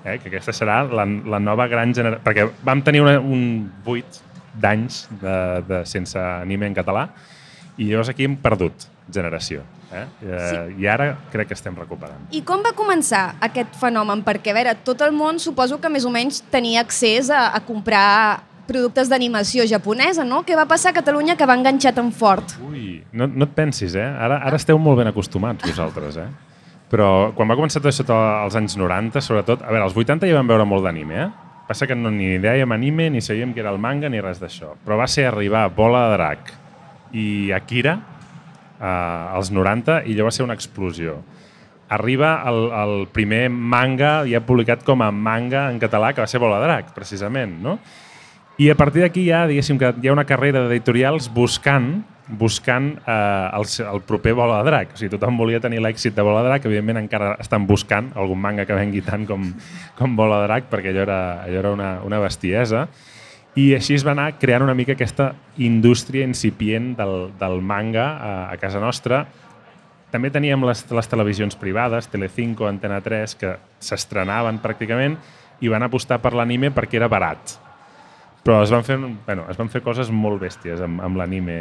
eh? 0.02 0.16
que 0.18 0.30
aquesta 0.30 0.54
serà 0.56 0.80
la, 0.86 1.04
la 1.06 1.38
nova 1.42 1.68
gran 1.70 1.94
generació... 1.94 2.24
Perquè 2.26 2.48
vam 2.66 2.82
tenir 2.86 3.04
una, 3.04 3.20
un 3.20 3.68
8 3.84 4.24
d'anys 4.58 5.04
de, 5.20 5.36
de, 5.68 5.80
sense 5.86 6.18
anime 6.18 6.66
en 6.66 6.74
català 6.74 7.06
i 7.76 7.90
llavors 7.90 8.10
aquí 8.10 8.26
hem 8.26 8.38
perdut 8.40 8.88
generació. 9.12 9.62
Eh? 9.92 10.02
eh 10.26 10.42
sí. 10.48 10.82
I 10.82 10.90
ara 10.90 11.10
crec 11.30 11.52
que 11.52 11.54
estem 11.54 11.76
recuperant. 11.78 12.26
I 12.34 12.42
com 12.46 12.64
va 12.66 12.74
començar 12.74 13.36
aquest 13.46 13.78
fenomen? 13.78 14.24
Perquè, 14.26 14.50
a 14.50 14.58
veure, 14.58 14.74
tot 14.82 15.06
el 15.06 15.14
món 15.14 15.38
suposo 15.38 15.78
que 15.78 15.92
més 15.92 16.08
o 16.08 16.10
menys 16.10 16.42
tenia 16.50 16.82
accés 16.82 17.30
a, 17.30 17.52
a 17.54 17.62
comprar 17.62 18.42
productes 18.66 19.08
d'animació 19.12 19.64
japonesa, 19.68 20.24
no? 20.26 20.42
Què 20.46 20.56
va 20.58 20.66
passar 20.68 20.92
a 20.92 20.96
Catalunya 20.98 21.36
que 21.38 21.46
va 21.48 21.56
enganxar 21.58 21.94
tan 21.96 22.10
fort? 22.12 22.56
Ui, 22.66 23.00
no, 23.16 23.28
no 23.30 23.48
et 23.48 23.54
pensis, 23.56 23.94
eh? 23.94 24.06
Ara, 24.06 24.40
ara 24.46 24.58
esteu 24.60 24.78
molt 24.82 25.00
ben 25.00 25.10
acostumats 25.10 25.64
vosaltres, 25.66 26.18
eh? 26.20 26.28
Però 26.90 27.32
quan 27.34 27.50
va 27.50 27.56
començar 27.58 27.80
tot 27.82 27.90
això 27.90 28.06
als 28.14 28.54
anys 28.58 28.76
90, 28.78 29.22
sobretot... 29.24 29.64
A 29.66 29.72
veure, 29.72 29.88
als 29.88 29.96
80 29.96 30.28
ja 30.30 30.38
vam 30.38 30.50
veure 30.50 30.66
molt 30.68 30.86
d'anime, 30.86 31.18
eh? 31.24 31.30
Passa 31.66 31.88
que 31.90 31.96
no 31.98 32.12
ni 32.14 32.36
dèiem 32.38 32.70
anime, 32.70 33.08
ni 33.10 33.22
sabíem 33.24 33.54
que 33.54 33.62
era 33.62 33.72
el 33.74 33.80
manga, 33.82 34.10
ni 34.12 34.20
res 34.22 34.38
d'això. 34.38 34.76
Però 34.84 34.98
va 35.00 35.08
ser 35.10 35.26
arribar 35.26 35.64
Bola 35.74 36.04
de 36.06 36.12
Drac 36.14 36.52
i 37.18 37.26
Akira 37.54 37.96
eh, 38.78 38.86
als 38.86 39.50
90 39.50 40.04
i 40.06 40.14
allò 40.14 40.28
va 40.28 40.34
ser 40.36 40.46
una 40.46 40.54
explosió. 40.54 41.18
Arriba 41.90 42.36
el, 42.50 42.60
el 42.70 42.94
primer 43.14 43.48
manga 43.50 44.20
ja 44.26 44.42
publicat 44.46 44.82
com 44.86 45.02
a 45.02 45.10
manga 45.10 45.66
en 45.72 45.82
català, 45.82 46.12
que 46.14 46.22
va 46.22 46.30
ser 46.30 46.42
Bola 46.42 46.60
de 46.62 46.70
Drac, 46.70 46.94
precisament, 46.94 47.58
no? 47.62 47.80
I 48.56 48.70
a 48.72 48.76
partir 48.76 49.02
d'aquí 49.04 49.26
ja, 49.28 49.44
diguéssim, 49.48 49.76
que 49.76 49.92
hi 50.00 50.08
ha 50.08 50.14
una 50.14 50.24
carrera 50.28 50.64
d'editorials 50.64 51.28
buscant 51.32 51.98
buscant 52.26 52.88
eh, 53.06 53.50
el, 53.54 53.66
el 53.86 54.00
proper 54.02 54.32
Bola 54.34 54.58
de 54.62 54.70
Drac. 54.70 54.94
O 54.94 54.98
sigui, 54.98 55.12
tothom 55.12 55.38
volia 55.38 55.60
tenir 55.62 55.80
l'èxit 55.82 56.14
de 56.16 56.24
Bola 56.26 56.42
de 56.42 56.50
Drac, 56.50 56.64
evidentment 56.66 56.98
encara 57.04 57.34
estan 57.42 57.66
buscant 57.68 58.10
algun 58.18 58.40
manga 58.42 58.66
que 58.66 58.74
vengui 58.74 59.02
tant 59.06 59.26
com, 59.28 59.44
com 59.98 60.16
Bola 60.18 60.40
de 60.42 60.48
Drac, 60.48 60.70
perquè 60.72 60.90
allò 60.90 61.04
era, 61.06 61.20
allò 61.44 61.60
era 61.62 61.74
una, 61.76 61.90
una 62.06 62.20
bestiesa. 62.22 62.86
I 63.56 63.70
així 63.76 63.96
es 63.96 64.04
va 64.04 64.12
anar 64.12 64.32
creant 64.40 64.66
una 64.66 64.74
mica 64.76 64.96
aquesta 64.96 65.30
indústria 65.62 66.26
incipient 66.26 66.94
del, 66.98 67.30
del 67.38 67.60
manga 67.64 68.08
a, 68.16 68.32
a 68.50 68.56
casa 68.60 68.82
nostra. 68.82 69.24
També 70.12 70.30
teníem 70.32 70.66
les, 70.68 70.82
les 70.92 71.08
televisions 71.08 71.56
privades, 71.56 72.10
Telecinco, 72.12 72.66
Antena 72.68 73.00
3, 73.04 73.36
que 73.40 73.54
s'estrenaven 73.78 74.60
pràcticament 74.64 75.16
i 75.64 75.72
van 75.72 75.86
apostar 75.86 76.20
per 76.20 76.34
l'anime 76.36 76.72
perquè 76.74 76.98
era 77.00 77.08
barat 77.08 77.56
però 78.46 78.62
es 78.62 78.70
van 78.70 78.84
fer, 78.86 78.96
bueno, 78.98 79.46
es 79.50 79.58
van 79.58 79.70
fer 79.72 79.82
coses 79.82 80.10
molt 80.14 80.38
bèsties 80.44 80.82
amb, 80.86 81.02
amb 81.02 81.18
l'anime. 81.18 81.56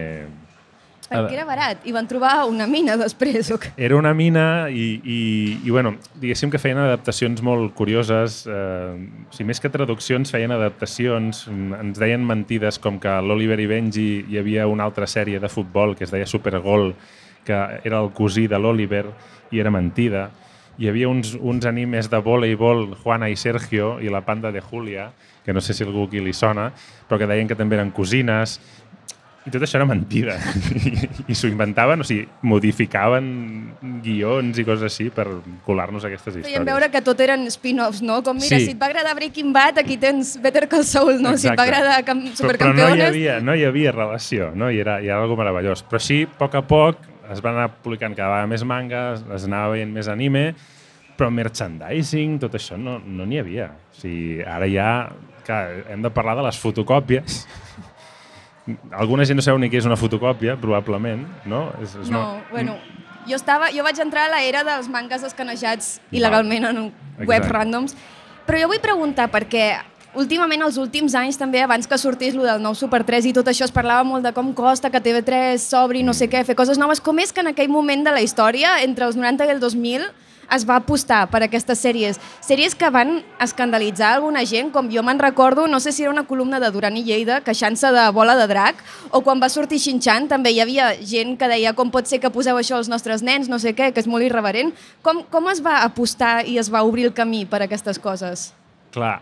Perquè 1.06 1.36
era 1.36 1.46
barat 1.46 1.84
i 1.86 1.94
van 1.94 2.08
trobar 2.10 2.48
una 2.50 2.66
mina 2.70 2.96
després. 2.98 3.50
O... 3.54 3.58
Era 3.78 3.98
una 3.98 4.14
mina 4.18 4.68
i, 4.70 4.86
i, 5.02 5.20
i 5.66 5.74
bueno, 5.74 5.96
diguéssim 6.22 6.54
que 6.54 6.62
feien 6.62 6.82
adaptacions 6.82 7.42
molt 7.46 7.74
curioses. 7.78 8.44
Eh, 8.46 9.26
o 9.26 9.34
sigui, 9.34 9.50
més 9.50 9.62
que 9.62 9.74
traduccions, 9.74 10.34
feien 10.34 10.54
adaptacions. 10.54 11.44
Ens 11.50 12.02
deien 12.02 12.26
mentides 12.26 12.82
com 12.82 13.02
que 13.02 13.12
a 13.12 13.22
l'Oliver 13.22 13.60
i 13.62 13.70
Benji 13.70 14.08
hi 14.30 14.42
havia 14.42 14.70
una 14.70 14.86
altra 14.86 15.10
sèrie 15.10 15.42
de 15.42 15.50
futbol 15.50 15.98
que 15.98 16.06
es 16.06 16.14
deia 16.14 16.30
Supergol, 16.30 16.92
que 17.46 17.62
era 17.86 18.02
el 18.02 18.14
cosí 18.18 18.46
de 18.50 18.62
l'Oliver 18.62 19.06
i 19.54 19.62
era 19.62 19.74
mentida. 19.74 20.30
Hi 20.78 20.90
havia 20.92 21.08
uns, 21.08 21.38
uns 21.40 21.66
animes 21.66 22.10
de 22.12 22.20
voleibol, 22.20 22.90
Juana 23.04 23.30
i 23.32 23.38
Sergio, 23.40 23.96
i 24.04 24.12
la 24.12 24.26
panda 24.28 24.52
de 24.52 24.62
Julia, 24.62 25.10
que 25.46 25.54
no 25.54 25.62
sé 25.62 25.74
si 25.74 25.86
algú 25.86 26.08
aquí 26.10 26.20
li 26.20 26.34
sona, 26.34 26.72
però 27.08 27.22
que 27.22 27.30
deien 27.30 27.48
que 27.48 27.56
també 27.56 27.78
eren 27.78 27.94
cosines, 27.96 28.58
i 29.46 29.52
tot 29.54 29.62
això 29.62 29.78
era 29.78 29.86
mentida. 29.86 30.40
I, 30.74 30.92
i 31.32 31.36
s'ho 31.38 31.48
inventaven, 31.52 32.02
o 32.02 32.08
sigui, 32.08 32.26
modificaven 32.50 33.28
guions 34.04 34.58
i 34.58 34.66
coses 34.66 34.88
així 34.90 35.12
per 35.14 35.28
colar-nos 35.68 36.08
aquestes 36.10 36.40
històries. 36.40 36.50
Feien 36.50 36.66
veure 36.66 36.90
que 36.90 37.02
tot 37.06 37.22
eren 37.22 37.46
spin-offs, 37.54 38.02
no? 38.02 38.20
Com, 38.26 38.42
mira, 38.42 38.58
sí. 38.58 38.72
si 38.72 38.74
et 38.74 38.82
va 38.82 38.90
agradar 38.90 39.14
Breaking 39.20 39.54
Bad, 39.54 39.84
aquí 39.84 40.00
tens 40.02 40.34
Better 40.42 40.66
Call 40.72 40.88
Saul, 40.90 41.20
no? 41.22 41.36
Exacte. 41.38 41.46
Si 41.46 41.52
et 41.54 41.62
va 41.62 41.68
agradar 41.70 42.00
Supercampeones... 42.02 42.42
Però, 42.42 42.64
però 42.66 42.90
no, 42.90 42.96
hi 42.98 43.06
havia, 43.06 43.38
no 43.46 43.56
hi 43.56 43.68
havia 43.70 43.94
relació, 43.94 44.50
no? 44.58 44.72
I 44.74 44.82
era, 44.82 44.98
i 45.06 45.14
era 45.14 45.22
algo 45.22 45.38
meravellós. 45.38 45.86
Però 45.86 46.02
sí, 46.02 46.24
a 46.26 46.40
poc 46.42 46.58
a 46.58 46.66
poc, 46.66 47.06
es 47.34 47.42
van 47.44 47.58
anar 47.58 47.70
publicant 47.84 48.16
cada 48.18 48.34
vegada 48.34 48.50
més 48.52 48.66
mangas, 48.68 49.24
es 49.36 49.46
anava 49.48 49.74
veient 49.76 49.94
més 49.94 50.10
anime, 50.12 50.50
però 51.16 51.30
merchandising, 51.32 52.40
tot 52.44 52.58
això 52.60 52.78
no 52.78 52.98
n'hi 53.00 53.16
no 53.22 53.30
havia. 53.42 53.70
O 53.72 54.02
sigui, 54.02 54.44
ara 54.44 54.68
ja 54.70 54.90
Clar, 55.46 55.86
hem 55.94 56.02
de 56.02 56.10
parlar 56.10 56.34
de 56.40 56.44
les 56.48 56.58
fotocòpies. 56.58 57.44
Alguna 59.02 59.28
gent 59.30 59.38
no 59.38 59.44
sabeu 59.46 59.60
ni 59.62 59.70
què 59.70 59.78
és 59.78 59.86
una 59.86 59.98
fotocòpia, 60.00 60.56
probablement, 60.58 61.22
no? 61.46 61.68
És, 61.84 61.94
és 62.02 62.10
no, 62.10 62.22
una... 62.24 62.46
bueno, 62.50 62.80
jo, 63.28 63.38
estava, 63.38 63.70
jo 63.74 63.86
vaig 63.86 64.00
entrar 64.02 64.26
a 64.26 64.32
l'era 64.34 64.64
dels 64.66 64.90
mangas 64.90 65.26
escanejats 65.28 66.00
il·legalment 66.10 66.66
en 66.72 66.80
web 67.30 67.46
randoms, 67.52 67.94
però 68.48 68.64
jo 68.64 68.72
vull 68.74 68.82
preguntar 68.82 69.28
perquè 69.34 69.68
últimament, 70.16 70.64
els 70.66 70.78
últims 70.82 71.16
anys 71.16 71.38
també, 71.40 71.62
abans 71.64 71.88
que 71.88 71.98
sortís 72.00 72.36
lo 72.36 72.44
del 72.48 72.62
nou 72.64 72.76
Super 72.76 73.04
3 73.06 73.30
i 73.30 73.34
tot 73.36 73.48
això, 73.52 73.68
es 73.68 73.74
parlava 73.76 74.04
molt 74.08 74.26
de 74.26 74.34
com 74.36 74.54
costa 74.56 74.92
que 74.92 75.02
TV3 75.02 75.62
s'obri, 75.62 76.04
no 76.04 76.14
sé 76.14 76.30
què, 76.32 76.44
fer 76.48 76.56
coses 76.56 76.80
noves. 76.82 77.02
Com 77.04 77.20
és 77.20 77.34
que 77.34 77.44
en 77.44 77.52
aquell 77.52 77.70
moment 77.70 78.06
de 78.06 78.14
la 78.16 78.24
història, 78.24 78.80
entre 78.84 79.06
els 79.06 79.20
90 79.20 79.46
i 79.46 79.54
el 79.56 79.60
2000, 79.64 80.08
es 80.52 80.66
va 80.68 80.78
apostar 80.78 81.26
per 81.32 81.42
aquestes 81.44 81.80
sèries. 81.82 82.20
Sèries 82.46 82.76
que 82.78 82.90
van 82.94 83.18
escandalitzar 83.42 84.16
alguna 84.16 84.46
gent, 84.46 84.72
com 84.74 84.90
jo 84.94 85.04
me'n 85.04 85.22
recordo, 85.22 85.68
no 85.68 85.80
sé 85.80 85.92
si 85.92 86.04
era 86.04 86.12
una 86.14 86.26
columna 86.28 86.60
de 86.60 86.70
Duran 86.72 86.98
i 86.98 87.04
Lleida, 87.06 87.42
queixant-se 87.46 87.92
de 87.96 88.06
bola 88.16 88.36
de 88.38 88.48
drac, 88.52 88.84
o 89.12 89.22
quan 89.26 89.42
va 89.42 89.50
sortir 89.50 89.82
Xinxan 89.82 90.30
també 90.32 90.54
hi 90.54 90.62
havia 90.64 90.92
gent 91.02 91.36
que 91.40 91.50
deia 91.52 91.74
com 91.74 91.92
pot 91.92 92.10
ser 92.10 92.22
que 92.22 92.34
poseu 92.34 92.60
això 92.62 92.78
als 92.80 92.92
nostres 92.92 93.26
nens, 93.26 93.50
no 93.50 93.60
sé 93.60 93.76
què, 93.76 93.92
que 93.94 94.04
és 94.04 94.10
molt 94.10 94.26
irreverent. 94.26 94.74
Com, 95.02 95.24
com 95.32 95.50
es 95.54 95.64
va 95.66 95.82
apostar 95.84 96.44
i 96.46 96.60
es 96.62 96.72
va 96.72 96.86
obrir 96.86 97.10
el 97.10 97.18
camí 97.18 97.46
per 97.46 97.64
a 97.64 97.66
aquestes 97.70 98.00
coses? 98.00 98.52
Clar, 98.96 99.16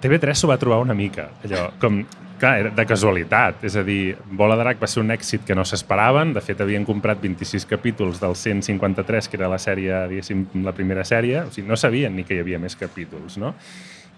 TV3 0.00 0.40
s'ho 0.40 0.48
va 0.48 0.56
trobar 0.56 0.80
una 0.80 0.94
mica, 0.96 1.26
allò, 1.44 1.66
com 1.80 1.98
clar, 2.42 2.58
era 2.58 2.70
de 2.74 2.84
casualitat. 2.88 3.62
És 3.68 3.76
a 3.78 3.84
dir, 3.86 4.16
Bola 4.38 4.56
Drac 4.58 4.80
va 4.82 4.88
ser 4.90 5.02
un 5.02 5.12
èxit 5.14 5.44
que 5.46 5.56
no 5.56 5.64
s'esperaven. 5.68 6.34
De 6.34 6.42
fet, 6.44 6.60
havien 6.64 6.86
comprat 6.88 7.20
26 7.22 7.66
capítols 7.70 8.20
del 8.22 8.34
153, 8.38 9.28
que 9.30 9.38
era 9.38 9.50
la 9.52 9.60
sèrie, 9.62 9.94
diguéssim, 10.10 10.46
la 10.66 10.74
primera 10.76 11.06
sèrie. 11.08 11.44
O 11.46 11.52
sigui, 11.54 11.68
no 11.68 11.78
sabien 11.78 12.16
ni 12.16 12.26
que 12.26 12.36
hi 12.36 12.42
havia 12.42 12.60
més 12.62 12.76
capítols, 12.78 13.38
no? 13.42 13.54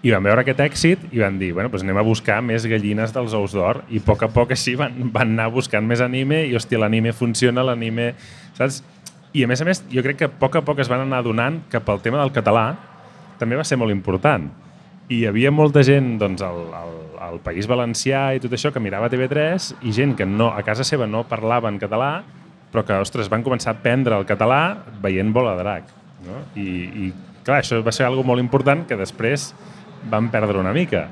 I 0.05 0.11
van 0.13 0.25
veure 0.25 0.43
aquest 0.43 0.59
èxit 0.61 1.05
i 1.15 1.21
van 1.23 1.37
dir, 1.41 1.51
bueno, 1.55 1.69
doncs 1.73 1.85
anem 1.85 1.97
a 1.97 2.05
buscar 2.05 2.41
més 2.45 2.65
gallines 2.69 3.13
dels 3.15 3.33
ous 3.37 3.55
d'or. 3.55 3.83
I 3.89 4.01
a 4.01 4.05
poc 4.05 4.25
a 4.25 4.29
poc 4.33 4.51
així 4.53 4.75
van, 4.77 4.97
van 5.13 5.31
anar 5.33 5.47
buscant 5.53 5.85
més 5.87 6.03
anime 6.03 6.43
i, 6.45 6.53
hòstia, 6.57 6.81
l'anime 6.81 7.13
funciona, 7.15 7.65
l'anime... 7.65 8.13
Saps? 8.57 8.83
I 9.35 9.43
a 9.43 9.47
més 9.51 9.59
a 9.59 9.65
més, 9.67 9.81
jo 9.91 10.03
crec 10.05 10.21
que 10.21 10.29
a 10.29 10.31
poc 10.31 10.55
a 10.55 10.65
poc 10.65 10.79
es 10.79 10.91
van 10.91 11.03
anar 11.03 11.23
donant 11.25 11.65
que 11.71 11.81
pel 11.83 11.99
tema 12.03 12.21
del 12.21 12.31
català 12.35 12.69
també 13.35 13.57
va 13.59 13.65
ser 13.67 13.75
molt 13.75 13.91
important 13.91 14.45
i 15.09 15.19
hi 15.19 15.27
havia 15.29 15.51
molta 15.53 15.83
gent 15.85 16.15
doncs, 16.21 16.41
al, 16.45 16.63
al, 16.73 16.95
al 17.27 17.37
País 17.45 17.67
Valencià 17.69 18.31
i 18.35 18.41
tot 18.41 18.53
això 18.57 18.71
que 18.73 18.81
mirava 18.81 19.09
TV3 19.11 19.69
i 19.85 19.93
gent 19.93 20.15
que 20.17 20.25
no, 20.25 20.49
a 20.49 20.63
casa 20.65 20.85
seva 20.87 21.07
no 21.09 21.25
parlava 21.29 21.69
en 21.69 21.77
català, 21.81 22.23
però 22.73 22.83
que, 22.87 22.97
ostres, 23.05 23.29
van 23.31 23.45
començar 23.45 23.73
a 23.73 23.77
aprendre 23.77 24.17
el 24.17 24.25
català 24.25 24.61
veient 25.03 25.31
Bola 25.33 25.53
de 25.55 25.63
Drac. 25.63 25.93
No? 26.25 26.41
I, 26.57 26.67
I, 27.05 27.13
clar, 27.45 27.61
això 27.61 27.79
va 27.85 27.93
ser 27.93 28.07
algo 28.07 28.25
molt 28.25 28.41
important 28.41 28.83
que 28.89 28.97
després 28.97 29.51
van 30.09 30.31
perdre 30.33 30.57
una 30.61 30.73
mica. 30.73 31.07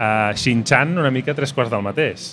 Uh, 0.00 0.32
Shin-Chan 0.34 0.96
una 0.98 1.10
mica 1.14 1.36
tres 1.36 1.52
quarts 1.54 1.70
del 1.70 1.84
mateix 1.84 2.32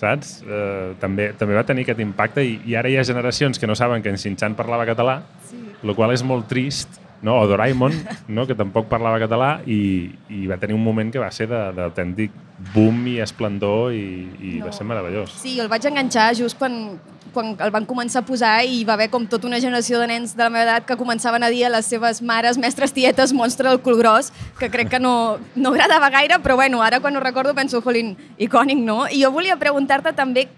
saps? 0.00 0.38
Uh, 0.46 0.94
també, 1.00 1.30
també 1.36 1.56
va 1.58 1.64
tenir 1.66 1.84
aquest 1.84 2.00
impacte 2.00 2.44
i, 2.46 2.54
i 2.70 2.76
ara 2.78 2.88
hi 2.88 2.96
ha 2.96 3.04
generacions 3.04 3.60
que 3.60 3.68
no 3.68 3.76
saben 3.76 4.00
que 4.00 4.12
en 4.12 4.16
Shin-Chan 4.20 4.56
parlava 4.56 4.86
català, 4.88 5.20
sí. 5.50 5.60
el 5.82 5.94
qual 5.98 6.14
és 6.14 6.24
molt 6.24 6.48
trist 6.48 7.00
no? 7.22 7.38
o 7.40 7.46
Doraemon, 7.46 7.92
no? 8.28 8.46
que 8.46 8.56
tampoc 8.56 8.88
parlava 8.90 9.20
català 9.22 9.58
i, 9.66 10.10
i 10.32 10.46
va 10.50 10.58
tenir 10.60 10.76
un 10.76 10.84
moment 10.84 11.12
que 11.12 11.22
va 11.22 11.30
ser 11.34 11.48
d'autèntic 11.50 12.34
boom 12.74 13.06
i 13.08 13.20
esplendor 13.24 13.94
i, 13.96 14.04
i 14.40 14.52
no. 14.58 14.66
va 14.66 14.74
ser 14.76 14.86
meravellós. 14.88 15.38
Sí, 15.40 15.58
el 15.60 15.70
vaig 15.72 15.86
enganxar 15.88 16.30
just 16.36 16.58
quan, 16.60 16.98
quan 17.34 17.54
el 17.56 17.72
van 17.72 17.86
començar 17.88 18.22
a 18.22 18.26
posar 18.28 18.54
i 18.68 18.82
va 18.88 18.96
haver 18.98 19.08
com 19.12 19.26
tota 19.30 19.48
una 19.48 19.60
generació 19.62 20.00
de 20.02 20.10
nens 20.10 20.34
de 20.36 20.44
la 20.44 20.50
meva 20.52 20.66
edat 20.66 20.88
que 20.88 20.98
començaven 21.00 21.44
a 21.44 21.50
dir 21.52 21.64
a 21.66 21.72
les 21.72 21.88
seves 21.88 22.20
mares, 22.22 22.58
mestres, 22.60 22.94
tietes, 22.96 23.34
monstre 23.36 23.68
del 23.68 23.80
cul 23.84 23.98
gros, 24.00 24.32
que 24.58 24.70
crec 24.72 24.92
que 24.92 25.00
no, 25.00 25.38
no 25.56 25.74
agradava 25.74 26.12
gaire, 26.12 26.40
però 26.44 26.56
bueno, 26.60 26.82
ara 26.84 27.00
quan 27.00 27.16
ho 27.16 27.24
recordo 27.24 27.54
penso, 27.56 27.82
jolín, 27.84 28.16
icònic, 28.38 28.80
no? 28.84 29.04
I 29.08 29.24
jo 29.24 29.32
volia 29.32 29.58
preguntar-te 29.60 30.12
també 30.16 30.48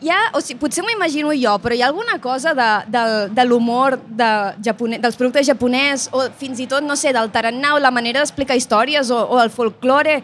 hi 0.00 0.10
ha, 0.10 0.18
o 0.34 0.40
sigui, 0.40 0.58
potser 0.60 0.82
m'ho 0.84 0.92
imagino 0.92 1.32
jo, 1.36 1.58
però 1.62 1.76
hi 1.76 1.82
ha 1.82 1.88
alguna 1.90 2.18
cosa 2.20 2.54
de, 2.56 2.68
de, 2.90 3.04
de 3.36 3.44
l'humor 3.44 3.98
de 4.06 4.30
dels 4.60 5.16
productes 5.16 5.46
japonès 5.46 6.08
o 6.12 6.26
fins 6.40 6.60
i 6.60 6.66
tot, 6.66 6.84
no 6.84 6.96
sé, 6.96 7.12
del 7.12 7.30
tarannà 7.30 7.74
o 7.76 7.78
la 7.82 7.92
manera 7.92 8.20
d'explicar 8.20 8.56
històries 8.56 9.10
o, 9.10 9.20
o 9.20 9.40
el 9.42 9.52
folklore, 9.52 10.20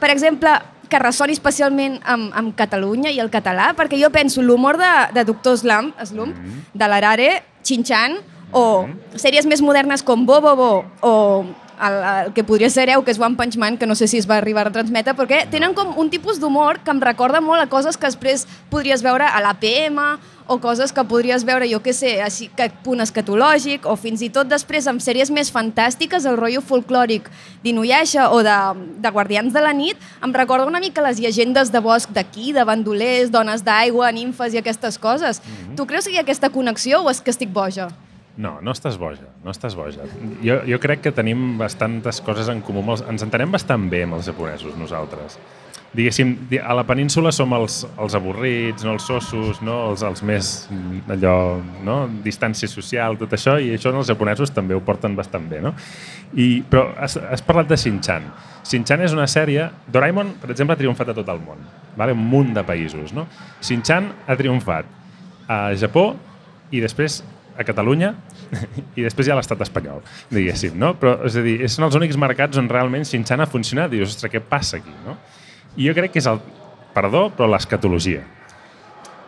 per 0.00 0.10
exemple, 0.12 0.52
que 0.86 1.00
ressoni 1.02 1.34
especialment 1.34 1.98
amb, 2.04 2.30
amb 2.36 2.54
Catalunya 2.58 3.10
i 3.10 3.20
el 3.22 3.32
català, 3.32 3.72
perquè 3.74 3.98
jo 3.98 4.12
penso 4.14 4.42
l'humor 4.42 4.78
de, 4.78 4.92
de 5.16 5.24
Doctor 5.26 5.58
Slump, 5.58 5.96
Slump 6.04 6.36
mm 6.36 6.42
-hmm. 6.44 6.64
de 6.74 6.88
l'Arare, 6.88 7.30
Chin-Chan, 7.62 8.18
o 8.52 8.86
mm 8.86 8.92
-hmm. 8.92 9.18
sèries 9.18 9.46
més 9.46 9.62
modernes 9.62 10.02
com 10.02 10.26
Bo 10.26 10.40
Bo 10.40 10.56
Bo 10.56 10.84
o 11.00 11.44
el, 11.80 12.26
el 12.26 12.32
que 12.34 12.44
podria 12.44 12.70
ser 12.70 12.88
Heu, 12.90 13.02
que 13.04 13.12
és 13.12 13.20
One 13.20 13.36
Punch 13.36 13.56
Man, 13.60 13.76
que 13.78 13.86
no 13.86 13.94
sé 13.94 14.08
si 14.08 14.18
es 14.18 14.28
va 14.28 14.38
arribar 14.40 14.66
a 14.66 14.72
transmetre, 14.74 15.14
perquè 15.18 15.44
tenen 15.50 15.74
com 15.76 15.94
un 16.00 16.10
tipus 16.10 16.40
d'humor 16.40 16.80
que 16.84 16.94
em 16.94 17.02
recorda 17.02 17.42
molt 17.44 17.62
a 17.62 17.68
coses 17.70 17.96
que 17.96 18.08
després 18.08 18.46
podries 18.70 19.04
veure 19.04 19.26
a 19.26 19.42
l'APM 19.44 20.00
o 20.46 20.58
coses 20.62 20.92
que 20.94 21.02
podries 21.04 21.42
veure, 21.44 21.66
jo 21.66 21.80
què 21.82 21.92
sé, 21.96 22.12
així, 22.22 22.46
que 22.54 22.68
punt 22.84 23.02
escatològic, 23.02 23.86
o 23.90 23.96
fins 23.98 24.22
i 24.22 24.30
tot 24.30 24.46
després 24.46 24.86
amb 24.86 25.02
sèries 25.02 25.32
més 25.34 25.50
fantàstiques, 25.50 26.24
el 26.24 26.38
rotllo 26.38 26.62
folclòric 26.62 27.26
d'Inuyasha 27.64 28.30
o 28.30 28.42
de, 28.46 28.56
de 29.02 29.10
Guardians 29.10 29.52
de 29.56 29.64
la 29.64 29.74
nit, 29.74 29.98
em 30.22 30.34
recorda 30.34 30.68
una 30.70 30.82
mica 30.82 31.04
les 31.04 31.18
llegendes 31.18 31.74
de 31.74 31.82
bosc 31.82 32.14
d'aquí, 32.14 32.52
de 32.54 32.64
bandolers, 32.64 33.32
dones 33.34 33.66
d'aigua, 33.66 34.12
nimfes 34.14 34.54
i 34.54 34.62
aquestes 34.62 34.98
coses. 34.98 35.42
Mm 35.42 35.50
-hmm. 35.50 35.76
Tu 35.76 35.86
creus 35.86 36.06
que 36.06 36.12
hi 36.12 36.18
ha 36.18 36.22
aquesta 36.22 36.50
connexió 36.50 37.02
o 37.02 37.10
és 37.10 37.20
que 37.20 37.30
estic 37.30 37.50
boja? 37.52 37.90
No, 38.36 38.58
no 38.60 38.72
estàs 38.76 38.98
boja, 39.00 39.30
no 39.44 39.52
estàs 39.52 39.74
boja. 39.76 40.04
Jo, 40.44 40.58
jo 40.68 40.78
crec 40.80 41.06
que 41.06 41.12
tenim 41.16 41.54
bastantes 41.56 42.20
coses 42.24 42.50
en 42.52 42.60
comú. 42.64 42.82
Ens 42.84 43.24
entenem 43.24 43.54
bastant 43.54 43.86
bé 43.92 44.02
amb 44.04 44.18
els 44.18 44.28
japonesos, 44.28 44.74
nosaltres. 44.76 45.38
Diguéssim, 45.96 46.34
a 46.60 46.74
la 46.76 46.82
península 46.84 47.30
som 47.32 47.54
els, 47.56 47.78
els 48.02 48.14
avorrits, 48.18 48.84
no 48.84 48.92
els 48.92 49.06
sossos, 49.08 49.62
no? 49.64 49.78
els, 49.92 50.02
els 50.04 50.20
més 50.28 50.50
allò, 51.14 51.36
no? 51.86 51.94
distància 52.24 52.68
social, 52.68 53.16
tot 53.16 53.32
això, 53.32 53.54
i 53.56 53.70
això 53.72 53.94
els 53.94 54.10
japonesos 54.10 54.52
també 54.52 54.76
ho 54.76 54.82
porten 54.84 55.16
bastant 55.16 55.46
bé. 55.48 55.62
No? 55.64 55.72
I, 56.36 56.60
però 56.68 56.90
has, 57.00 57.16
has 57.16 57.44
parlat 57.46 57.70
de 57.70 57.78
Shin-Chan. 57.80 58.28
Shin-Chan 58.66 59.06
és 59.06 59.16
una 59.16 59.28
sèrie... 59.30 59.70
Doraemon, 59.88 60.34
per 60.42 60.50
exemple, 60.52 60.76
ha 60.76 60.82
triomfat 60.82 61.14
a 61.14 61.16
tot 61.16 61.32
el 61.32 61.40
món, 61.40 61.64
vale? 61.96 62.12
un 62.12 62.28
munt 62.34 62.52
de 62.58 62.66
països. 62.66 63.16
No? 63.16 63.24
Shin-Chan 63.64 64.10
ha 64.26 64.36
triomfat 64.36 64.92
a 65.48 65.62
Japó 65.80 66.10
i 66.74 66.82
després 66.84 67.22
a 67.56 67.64
Catalunya 67.66 68.12
i 68.98 69.04
després 69.04 69.28
hi 69.28 69.34
ha 69.34 69.38
l'estat 69.38 69.62
espanyol, 69.66 70.02
diguéssim, 70.30 70.76
no? 70.78 70.94
Però, 71.00 71.16
és 71.28 71.38
a 71.38 71.44
dir, 71.44 71.58
són 71.72 71.88
els 71.88 71.98
únics 71.98 72.18
mercats 72.20 72.60
on 72.60 72.70
realment 72.72 73.06
Shin-Chan 73.08 73.42
ha 73.42 73.50
funcionat 73.50 73.92
dius, 73.92 74.14
ostres, 74.14 74.32
què 74.32 74.42
passa 74.44 74.80
aquí, 74.80 74.94
no? 75.06 75.16
I 75.76 75.90
jo 75.90 75.96
crec 75.96 76.14
que 76.14 76.22
és 76.22 76.28
el, 76.30 76.40
perdó, 76.96 77.28
però 77.36 77.48
l'escatologia. 77.50 78.24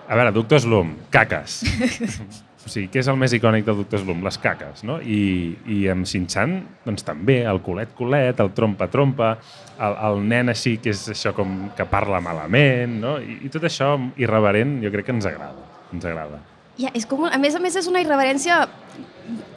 A 0.08 0.16
veure, 0.16 0.32
Doctor 0.32 0.62
Slum, 0.64 0.94
caques. 1.12 1.61
o 2.64 2.70
sigui, 2.70 2.88
què 2.92 3.02
és 3.02 3.08
el 3.12 3.18
més 3.20 3.35
icònic 3.37 3.66
del 3.66 3.82
Doctor 3.82 4.00
Slum? 4.00 4.23
Les 4.25 4.40
caques, 4.40 4.85
no? 4.88 4.97
I, 5.04 5.20
i 5.68 5.82
amb 5.92 6.08
Shin-Chan, 6.08 6.54
doncs 6.87 7.04
també, 7.04 7.42
el 7.49 7.61
culet-culet, 7.64 8.40
el 8.40 8.54
trompa-trompa, 8.56 9.35
el, 9.76 9.99
el 10.08 10.23
nen 10.32 10.54
així, 10.54 10.78
que 10.80 10.97
és 10.97 11.04
això 11.12 11.35
com 11.37 11.58
que 11.76 11.88
parla 11.90 12.23
malament, 12.25 12.97
no? 13.04 13.18
I, 13.20 13.42
i 13.44 13.52
tot 13.52 13.68
això 13.68 13.94
irreverent 14.16 14.78
jo 14.85 14.94
crec 14.97 15.11
que 15.11 15.18
ens 15.18 15.28
agrada. 15.28 15.68
Ens 15.92 16.08
agrada. 16.08 16.40
Ja, 16.78 16.92
és 16.94 17.06
com, 17.11 17.25
a 17.26 17.38
més 17.42 17.56
a 17.58 17.61
més, 17.62 17.75
és 17.75 17.88
una 17.90 18.00
irreverència 18.00 18.68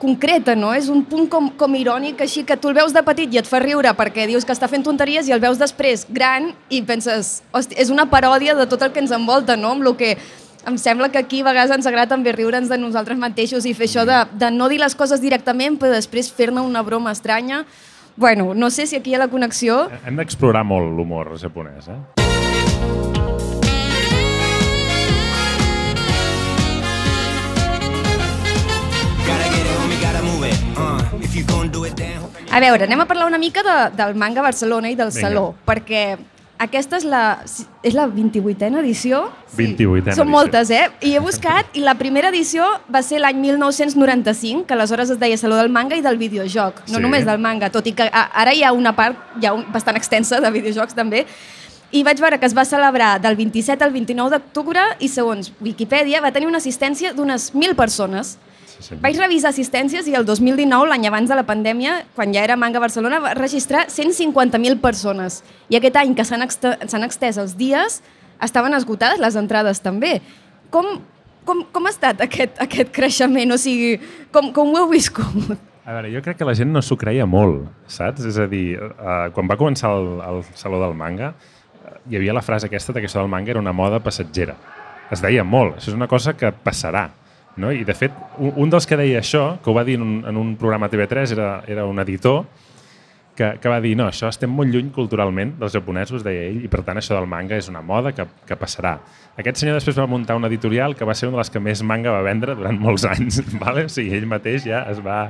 concreta, 0.01 0.55
no? 0.57 0.71
És 0.73 0.89
un 0.91 1.03
punt 1.05 1.27
com, 1.29 1.47
com 1.55 1.75
irònic, 1.77 2.23
així 2.25 2.43
que 2.47 2.57
tu 2.57 2.71
el 2.71 2.75
veus 2.79 2.95
de 2.95 3.03
petit 3.05 3.31
i 3.31 3.39
et 3.39 3.47
fa 3.47 3.61
riure 3.61 3.93
perquè 3.95 4.25
dius 4.27 4.45
que 4.47 4.55
està 4.55 4.67
fent 4.67 4.83
tonteries 4.83 5.29
i 5.29 5.35
el 5.35 5.43
veus 5.43 5.61
després 5.61 6.07
gran 6.09 6.49
i 6.73 6.81
penses, 6.81 7.39
hosti, 7.53 7.77
és 7.79 7.93
una 7.93 8.07
paròdia 8.09 8.55
de 8.57 8.65
tot 8.67 8.81
el 8.81 8.91
que 8.91 9.03
ens 9.03 9.13
envolta, 9.15 9.55
no? 9.55 9.75
Amb 9.77 9.85
el 9.85 9.95
que 9.99 10.15
em 10.67 10.77
sembla 10.81 11.09
que 11.13 11.21
aquí 11.21 11.41
a 11.41 11.49
vegades 11.51 11.75
ens 11.77 11.87
agrada 11.89 12.11
també 12.15 12.33
riure'ns 12.33 12.69
de 12.69 12.81
nosaltres 12.81 13.21
mateixos 13.21 13.65
i 13.65 13.75
fer 13.77 13.87
això 13.89 14.05
de, 14.09 14.23
de 14.33 14.51
no 14.53 14.69
dir 14.69 14.81
les 14.81 14.97
coses 14.97 15.21
directament 15.21 15.77
però 15.77 15.93
després 15.93 16.33
fer-ne 16.33 16.65
una 16.65 16.81
broma 16.81 17.13
estranya. 17.13 17.63
Bueno, 18.17 18.53
no 18.53 18.69
sé 18.69 18.87
si 18.87 18.97
aquí 18.97 19.13
hi 19.13 19.15
ha 19.15 19.23
la 19.23 19.31
connexió. 19.31 19.85
Hem 20.05 20.17
d'explorar 20.19 20.65
molt 20.67 20.91
l'humor 20.97 21.37
japonès, 21.39 21.87
eh? 21.87 23.10
A 32.51 32.59
veure, 32.59 32.83
anem 32.83 32.99
a 32.99 33.05
parlar 33.07 33.29
una 33.29 33.37
mica 33.39 33.63
de, 33.63 33.77
del 33.95 34.17
manga 34.19 34.43
Barcelona 34.43 34.89
i 34.91 34.97
del 34.99 35.13
Vinga. 35.13 35.29
Saló, 35.29 35.43
perquè 35.63 36.17
aquesta 36.59 36.99
és 36.99 37.05
la, 37.07 37.21
és 37.87 37.95
la 37.95 38.03
28a 38.11 38.81
edició. 38.81 39.21
28a 39.55 40.17
Són 40.17 40.27
moltes, 40.29 40.73
eh? 40.75 40.89
I 41.07 41.13
he 41.15 41.21
buscat, 41.23 41.71
i 41.79 41.85
la 41.85 41.95
primera 41.95 42.33
edició 42.35 42.67
va 42.91 42.99
ser 43.01 43.21
l'any 43.23 43.39
1995, 43.39 44.67
que 44.67 44.75
aleshores 44.75 45.15
es 45.15 45.21
deia 45.23 45.39
Saló 45.39 45.55
del 45.55 45.71
Manga 45.71 45.95
i 45.95 46.03
del 46.03 46.19
videojoc, 46.19 46.83
no 46.89 46.99
sí. 46.99 47.01
només 47.07 47.23
del 47.25 47.39
manga, 47.39 47.71
tot 47.71 47.87
i 47.87 47.95
que 47.95 48.11
ara 48.11 48.53
hi 48.53 48.65
ha 48.67 48.75
una 48.75 48.91
part 48.97 49.39
ja 49.41 49.55
un, 49.55 49.63
bastant 49.71 49.95
extensa 49.95 50.43
de 50.43 50.51
videojocs 50.51 50.99
també, 50.99 51.23
i 51.91 52.03
vaig 52.03 52.19
veure 52.19 52.43
que 52.43 52.47
es 52.51 52.55
va 52.55 52.67
celebrar 52.67 53.15
del 53.23 53.39
27 53.39 53.83
al 53.87 53.95
29 53.95 54.35
d'octubre 54.35 54.83
i 54.99 55.07
segons 55.11 55.53
Wikipedia 55.63 56.21
va 56.23 56.35
tenir 56.35 56.51
una 56.51 56.59
assistència 56.59 57.15
d'unes 57.15 57.53
1.000 57.55 57.79
persones. 57.79 58.37
Sí. 58.81 58.97
Vaig 59.01 59.19
revisar 59.19 59.51
assistències 59.53 60.07
i 60.09 60.15
el 60.17 60.25
2019, 60.25 60.89
l'any 60.89 61.07
abans 61.09 61.29
de 61.29 61.37
la 61.37 61.45
pandèmia, 61.47 62.01
quan 62.15 62.33
ja 62.33 62.43
era 62.43 62.57
Manga 62.59 62.81
Barcelona, 62.83 63.21
va 63.23 63.35
registrar 63.37 63.87
150.000 63.87 64.81
persones. 64.81 65.41
I 65.69 65.77
aquest 65.79 66.01
any 66.01 66.15
que 66.17 66.25
s'han 66.25 66.43
extès 67.05 67.39
els 67.41 67.55
dies, 67.59 68.01
estaven 68.41 68.73
esgotades 68.73 69.21
les 69.21 69.37
entrades 69.39 69.81
també. 69.85 70.19
Com, 70.73 70.99
com, 71.45 71.65
com 71.71 71.87
ha 71.87 71.93
estat 71.93 72.23
aquest, 72.25 72.57
aquest 72.63 72.93
creixement? 72.95 73.53
O 73.53 73.59
sigui, 73.61 73.97
com, 74.33 74.51
com 74.55 74.73
ho 74.73 74.81
heu 74.81 74.89
viscut? 74.91 75.57
A 75.81 75.95
veure, 75.95 76.11
jo 76.13 76.21
crec 76.21 76.37
que 76.37 76.45
la 76.45 76.53
gent 76.57 76.69
no 76.69 76.83
s'ho 76.85 76.97
creia 76.99 77.25
molt, 77.25 77.65
saps? 77.89 78.25
És 78.29 78.37
a 78.37 78.45
dir, 78.49 78.75
eh, 78.77 79.29
quan 79.33 79.49
va 79.49 79.57
començar 79.57 79.89
el, 79.97 80.11
el 80.27 80.43
Saló 80.53 80.81
del 80.83 80.93
Manga, 80.97 81.33
eh, 81.33 81.95
hi 82.11 82.19
havia 82.19 82.35
la 82.37 82.43
frase 82.45 82.69
aquesta 82.69 82.93
que 82.99 83.09
això 83.09 83.23
del 83.23 83.31
manga 83.31 83.55
era 83.55 83.63
una 83.63 83.73
moda 83.73 83.99
passatgera. 84.03 84.55
Es 85.11 85.23
deia 85.25 85.43
molt, 85.43 85.79
això 85.79 85.91
és 85.91 85.97
una 85.97 86.07
cosa 86.07 86.35
que 86.37 86.53
passarà. 86.53 87.09
No? 87.57 87.71
I, 87.71 87.83
de 87.87 87.95
fet, 87.97 88.15
un, 88.39 88.53
un 88.63 88.71
dels 88.71 88.87
que 88.87 88.99
deia 88.99 89.19
això, 89.19 89.57
que 89.63 89.71
ho 89.71 89.75
va 89.75 89.83
dir 89.87 89.97
en 89.99 90.05
un, 90.05 90.19
en 90.29 90.37
un 90.39 90.55
programa 90.59 90.89
TV3, 90.91 91.33
era, 91.35 91.49
era 91.67 91.85
un 91.85 91.99
editor, 91.99 92.45
que, 93.35 93.59
que 93.61 93.69
va 93.69 93.79
dir, 93.81 93.93
no, 93.97 94.07
això 94.11 94.29
estem 94.29 94.51
molt 94.53 94.71
lluny 94.73 94.91
culturalment 94.93 95.55
dels 95.59 95.73
japonesos, 95.75 96.23
deia 96.25 96.43
ell, 96.49 96.59
i 96.65 96.69
per 96.71 96.83
tant 96.87 96.99
això 96.99 97.15
del 97.15 97.29
manga 97.31 97.57
és 97.57 97.69
una 97.71 97.81
moda 97.85 98.11
que, 98.15 98.25
que 98.47 98.57
passarà. 98.59 98.97
Aquest 99.39 99.61
senyor 99.61 99.79
després 99.79 99.99
va 99.99 100.07
muntar 100.11 100.35
una 100.37 100.49
editorial 100.51 100.95
que 100.99 101.07
va 101.07 101.15
ser 101.17 101.29
una 101.29 101.39
de 101.39 101.45
les 101.45 101.53
que 101.53 101.63
més 101.63 101.81
manga 101.87 102.13
va 102.13 102.21
vendre 102.27 102.55
durant 102.59 102.77
molts 102.79 103.07
anys, 103.07 103.41
vale? 103.63 103.87
o 103.87 103.91
sigui, 103.91 104.13
ell 104.17 104.29
mateix 104.29 104.67
ja 104.67 104.83
es 104.91 105.01
va 105.03 105.23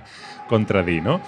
contradir, 0.49 1.01
no? 1.05 1.19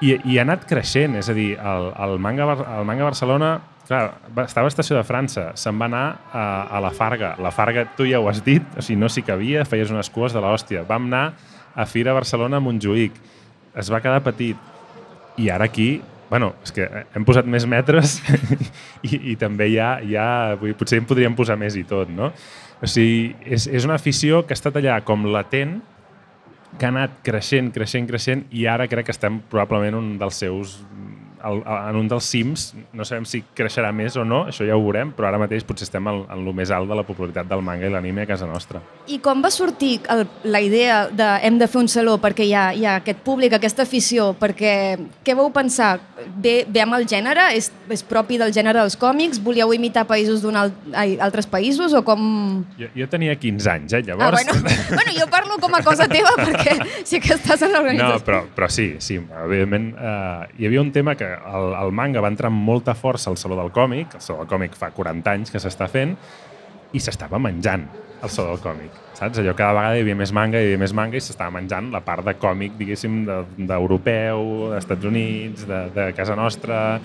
I, 0.00 0.14
i 0.32 0.38
ha 0.38 0.46
anat 0.46 0.64
creixent, 0.68 1.18
és 1.20 1.28
a 1.28 1.36
dir, 1.36 1.50
el, 1.58 1.90
el, 2.06 2.16
manga, 2.22 2.46
el 2.78 2.86
manga 2.88 3.10
Barcelona 3.10 3.56
clar, 3.90 4.20
estava 4.46 4.68
a 4.68 4.70
Estació 4.70 4.94
de 4.94 5.02
França, 5.06 5.50
se'n 5.58 5.78
va 5.80 5.88
anar 5.90 6.04
a, 6.30 6.44
a 6.78 6.80
la 6.84 6.92
Farga. 6.94 7.34
La 7.42 7.50
Farga, 7.54 7.88
tu 7.98 8.06
ja 8.06 8.20
ho 8.22 8.28
has 8.30 8.42
dit, 8.46 8.62
o 8.78 8.84
sigui, 8.84 9.00
no 9.00 9.10
s'hi 9.10 9.24
cabia, 9.26 9.66
feies 9.66 9.90
unes 9.90 10.12
cues 10.14 10.36
de 10.36 10.42
l'hòstia. 10.42 10.84
Vam 10.86 11.08
anar 11.10 11.24
a 11.74 11.86
Fira 11.90 12.14
Barcelona 12.14 12.60
a 12.60 12.64
Montjuïc. 12.64 13.18
Es 13.80 13.90
va 13.90 14.02
quedar 14.02 14.22
petit. 14.22 14.58
I 15.40 15.48
ara 15.50 15.66
aquí, 15.66 15.90
bueno, 16.30 16.52
és 16.62 16.74
que 16.74 16.86
hem 16.86 17.26
posat 17.26 17.48
més 17.50 17.66
metres 17.66 18.18
i, 19.08 19.32
i 19.32 19.36
també 19.40 19.70
ja, 19.72 19.96
ja 20.06 20.26
vull, 20.60 20.76
potser 20.78 21.00
en 21.00 21.08
podríem 21.10 21.34
posar 21.38 21.58
més 21.58 21.78
i 21.78 21.82
tot, 21.88 22.10
no? 22.14 22.30
O 22.80 22.88
sigui, 22.88 23.32
és, 23.42 23.66
és 23.66 23.86
una 23.88 23.98
afició 23.98 24.44
que 24.46 24.54
ha 24.54 24.60
estat 24.60 24.78
allà 24.78 25.00
com 25.06 25.26
latent, 25.34 25.80
que 26.78 26.86
ha 26.86 26.92
anat 26.94 27.18
creixent, 27.26 27.72
creixent, 27.74 28.06
creixent 28.06 28.46
i 28.54 28.68
ara 28.70 28.86
crec 28.90 29.10
que 29.10 29.16
estem 29.16 29.42
probablement 29.50 29.98
un 29.98 30.12
dels 30.20 30.38
seus 30.44 30.78
el, 31.46 31.62
en 31.66 31.96
un 31.96 32.08
dels 32.10 32.26
cims, 32.30 32.66
no 32.92 33.04
sabem 33.08 33.24
si 33.28 33.42
creixerà 33.56 33.92
més 33.96 34.16
o 34.20 34.24
no, 34.24 34.42
això 34.50 34.66
ja 34.68 34.76
ho 34.76 34.82
veurem, 34.84 35.12
però 35.16 35.28
ara 35.30 35.40
mateix 35.40 35.64
potser 35.66 35.86
estem 35.88 36.06
en, 36.10 36.22
en 36.28 36.44
el 36.46 36.54
més 36.56 36.70
alt 36.74 36.90
de 36.90 36.98
la 36.98 37.04
popularitat 37.06 37.48
del 37.50 37.62
manga 37.64 37.88
i 37.88 37.92
l'anime 37.92 38.24
a 38.26 38.30
casa 38.30 38.48
nostra. 38.50 38.82
I 39.08 39.20
com 39.24 39.42
va 39.44 39.50
sortir 39.54 40.00
el, 40.12 40.26
la 40.44 40.60
idea 40.60 41.02
de 41.08 41.28
hem 41.46 41.58
de 41.60 41.68
fer 41.70 41.80
un 41.82 41.88
saló 41.88 42.18
perquè 42.22 42.44
hi 42.46 42.54
ha, 42.54 42.66
hi 42.76 42.84
ha 42.86 42.98
aquest 43.00 43.22
públic, 43.26 43.54
aquesta 43.56 43.86
afició? 43.86 44.30
Perquè 44.40 44.74
què 45.24 45.36
vau 45.38 45.50
pensar? 45.54 45.98
Ve, 46.36 46.64
ve 46.68 46.84
amb 46.84 46.98
el 46.98 47.06
gènere? 47.08 47.50
És, 47.56 47.70
és 47.90 48.04
propi 48.06 48.38
del 48.40 48.52
gènere 48.54 48.82
dels 48.82 48.98
còmics? 49.00 49.40
Volíeu 49.42 49.72
imitar 49.74 50.04
països 50.08 50.42
d'un 50.44 50.56
alt, 50.60 50.76
ai, 50.92 51.16
altres 51.22 51.48
països 51.50 51.94
o 51.96 52.02
com... 52.06 52.20
Jo, 52.78 52.90
jo 52.96 53.08
tenia 53.10 53.34
15 53.38 53.70
anys, 53.72 53.92
eh, 53.94 54.00
Ah, 54.00 54.02
llavors... 54.06 54.44
bueno, 54.44 54.70
bueno, 54.88 55.12
jo 55.18 55.26
parlo 55.30 55.56
com 55.60 55.74
a 55.74 55.82
cosa 55.84 56.06
teva 56.08 56.32
perquè 56.38 56.76
sí 57.08 57.20
que 57.20 57.34
estàs 57.36 57.62
en 57.62 57.72
l'organització. 57.74 58.18
No, 58.18 58.24
però, 58.26 58.42
però 58.56 58.68
sí, 58.72 58.94
sí, 58.98 59.18
evidentment 59.44 59.90
eh, 59.94 60.48
hi 60.58 60.68
havia 60.68 60.82
un 60.82 60.92
tema 60.92 61.14
que 61.18 61.29
el, 61.34 61.72
el 61.78 61.92
manga 61.96 62.22
va 62.24 62.30
entrar 62.32 62.50
amb 62.50 62.62
molta 62.66 62.94
força 62.98 63.30
al 63.30 63.38
Saló 63.40 63.58
del 63.58 63.72
Còmic, 63.74 64.18
el 64.18 64.24
Saló 64.24 64.42
del 64.42 64.50
Còmic 64.50 64.76
fa 64.78 64.90
40 64.96 65.34
anys 65.34 65.52
que 65.52 65.62
s'està 65.62 65.88
fent, 65.90 66.16
i 66.92 67.00
s'estava 67.02 67.38
menjant 67.38 67.86
el 68.22 68.28
Saló 68.28 68.54
del 68.54 68.62
Còmic, 68.62 68.96
saps? 69.16 69.40
Allò 69.40 69.54
cada 69.56 69.74
vegada 69.76 69.96
hi 69.96 70.04
havia 70.04 70.16
més 70.18 70.32
manga, 70.36 70.60
hi 70.60 70.68
havia 70.68 70.80
més 70.82 70.94
manga 70.96 71.16
i 71.16 71.24
s'estava 71.24 71.54
menjant 71.56 71.88
la 71.94 72.02
part 72.04 72.26
de 72.26 72.34
còmic, 72.36 72.76
diguéssim, 72.78 73.22
d'europeu, 73.56 74.46
de, 74.66 74.74
d'Estats 74.74 75.08
Units, 75.08 75.66
de, 75.70 75.80
de 75.96 76.06
casa 76.16 76.36
nostra, 76.36 77.00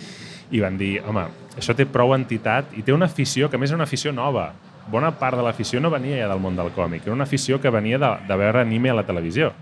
i 0.51 0.61
van 0.61 0.77
dir, 0.77 0.97
home, 1.07 1.25
això 1.55 1.75
té 1.77 1.87
prou 1.89 2.13
entitat 2.15 2.75
i 2.75 2.83
té 2.85 2.93
una 2.93 3.07
afició, 3.09 3.49
que 3.49 3.59
més 3.61 3.71
és 3.71 3.77
una 3.77 3.87
afició 3.87 4.13
nova. 4.15 4.51
Bona 4.91 5.09
part 5.17 5.39
de 5.39 5.45
l'afició 5.45 5.79
no 5.81 5.89
venia 5.89 6.19
ja 6.19 6.29
del 6.29 6.41
món 6.43 6.57
del 6.57 6.69
còmic, 6.75 7.07
era 7.07 7.15
una 7.15 7.25
afició 7.25 7.61
que 7.61 7.73
venia 7.73 8.01
de, 8.01 8.11
de 8.27 8.37
veure 8.37 8.61
anime 8.61 8.91
a 8.91 8.99
la 8.99 9.07
televisió. 9.07 9.53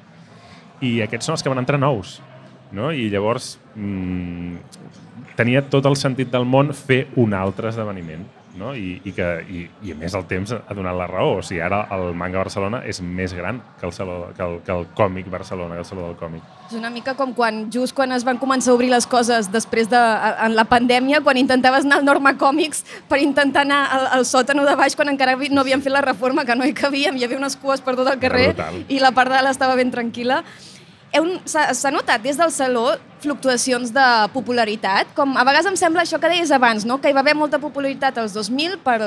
I 0.84 0.98
aquests 1.05 1.29
són 1.29 1.38
els 1.38 1.46
que 1.46 1.53
van 1.53 1.62
entrar 1.62 1.79
nous. 1.79 2.17
No? 2.74 2.92
I 2.92 3.10
llavors 3.13 3.58
mmm, 3.75 4.58
tenia 5.38 5.65
tot 5.70 5.86
el 5.89 5.98
sentit 6.00 6.32
del 6.34 6.48
món 6.50 6.74
fer 6.77 7.06
un 7.22 7.36
altre 7.38 7.70
esdeveniment. 7.70 8.25
No? 8.53 8.75
I, 8.77 9.00
i, 9.01 9.12
que, 9.18 9.25
i, 9.50 9.63
I 9.82 9.94
a 9.96 9.98
més 9.98 10.13
el 10.13 10.25
temps 10.30 10.51
ha 10.53 10.75
donat 10.77 10.94
la 10.94 11.08
raó. 11.10 11.39
O 11.39 11.46
sigui, 11.46 11.58
ara 11.65 11.80
el 11.96 12.12
manga 12.18 12.38
Barcelona 12.38 12.84
és 12.86 13.00
més 13.01 13.34
gran 13.34 13.58
que 13.80 13.88
el, 13.88 13.94
saló, 13.96 14.18
que 14.38 14.44
el, 14.46 14.60
que 14.65 14.74
el 14.75 14.86
còmic 14.94 15.30
Barcelona, 15.34 15.74
que 15.74 15.82
el 15.82 15.88
Saló 15.89 16.03
del 16.06 16.18
Còmic. 16.20 16.44
És 16.70 16.75
una 16.77 16.92
mica 16.94 17.15
com 17.18 17.34
quan, 17.34 17.63
just 17.74 17.96
quan 17.98 18.13
es 18.13 18.25
van 18.25 18.38
començar 18.42 18.70
a 18.70 18.75
obrir 18.77 18.92
les 18.94 19.08
coses 19.10 19.50
després 19.53 19.89
de 19.89 20.01
en 20.46 20.53
la 20.58 20.68
pandèmia, 20.70 21.24
quan 21.25 21.39
intentaves 21.42 21.88
anar 21.88 22.01
al 22.01 22.06
Norma 22.06 22.36
Còmics 22.38 22.84
per 23.10 23.18
intentar 23.25 23.65
anar 23.65 23.82
al, 23.98 24.06
al 24.20 24.27
sòtano 24.30 24.68
de 24.70 24.77
baix 24.77 24.94
quan 24.98 25.10
encara 25.10 25.34
no 25.50 25.65
havien 25.65 25.82
fet 25.82 25.94
la 25.94 26.06
reforma, 26.06 26.46
que 26.46 26.56
no 26.56 26.70
hi 26.70 26.75
cabíem, 26.77 27.18
hi 27.18 27.25
havia 27.25 27.42
unes 27.42 27.58
cues 27.58 27.82
per 27.82 27.98
tot 27.98 28.12
el 28.13 28.22
carrer 28.22 28.53
i 28.88 29.01
la 29.01 29.13
part 29.18 29.34
de 29.34 29.42
dalt 29.42 29.50
estava 29.56 29.80
ben 29.80 29.89
tranquil·la. 29.89 30.44
S'ha 31.46 31.91
notat 31.93 32.24
des 32.24 32.39
del 32.39 32.50
Saló 32.50 32.96
fluctuacions 33.22 33.91
de 33.93 34.05
popularitat? 34.34 35.12
Com 35.13 35.36
a 35.38 35.43
vegades 35.46 35.67
em 35.70 35.75
sembla 35.77 36.01
això 36.01 36.17
que 36.17 36.32
deies 36.32 36.50
abans, 36.51 36.88
no? 36.89 36.98
que 36.98 37.12
hi 37.12 37.13
va 37.13 37.22
haver 37.22 37.36
molta 37.38 37.60
popularitat 37.62 38.17
als 38.17 38.34
2000 38.34 38.79
pel, 38.82 39.05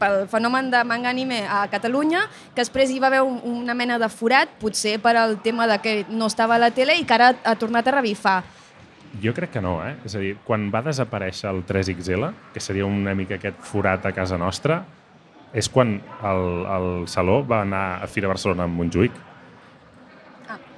pel 0.00 0.16
fenomen 0.32 0.72
de 0.72 0.82
manga 0.84 1.12
anime 1.14 1.44
a 1.46 1.62
Catalunya, 1.70 2.24
que 2.56 2.64
després 2.64 2.90
hi 2.90 2.98
va 2.98 3.06
haver 3.12 3.22
un, 3.22 3.38
una 3.62 3.76
mena 3.78 4.00
de 4.02 4.08
forat, 4.10 4.50
potser 4.58 4.96
per 4.98 5.14
al 5.20 5.38
tema 5.46 5.68
de 5.70 5.78
que 5.78 5.94
no 6.10 6.26
estava 6.26 6.58
a 6.58 6.62
la 6.66 6.72
tele 6.74 6.98
i 6.98 7.06
que 7.06 7.14
ara 7.14 7.30
ha 7.44 7.54
tornat 7.54 7.86
a 7.86 7.94
revifar. 8.00 8.40
Jo 9.22 9.30
crec 9.30 9.52
que 9.54 9.62
no, 9.62 9.76
eh? 9.86 9.94
És 10.02 10.16
a 10.18 10.20
dir, 10.20 10.34
quan 10.42 10.66
va 10.74 10.82
desaparèixer 10.82 11.46
el 11.52 11.62
3XL, 11.68 12.32
que 12.50 12.60
seria 12.60 12.86
una 12.86 13.14
mica 13.14 13.38
aquest 13.38 13.62
forat 13.62 14.10
a 14.10 14.12
casa 14.16 14.38
nostra, 14.42 14.82
és 15.54 15.70
quan 15.70 16.00
el, 16.02 16.42
el 16.66 16.88
Saló 17.06 17.38
va 17.46 17.62
anar 17.62 17.84
a 18.02 18.10
Fira 18.10 18.26
Barcelona 18.32 18.66
amb 18.66 18.80
Montjuïc. 18.80 19.14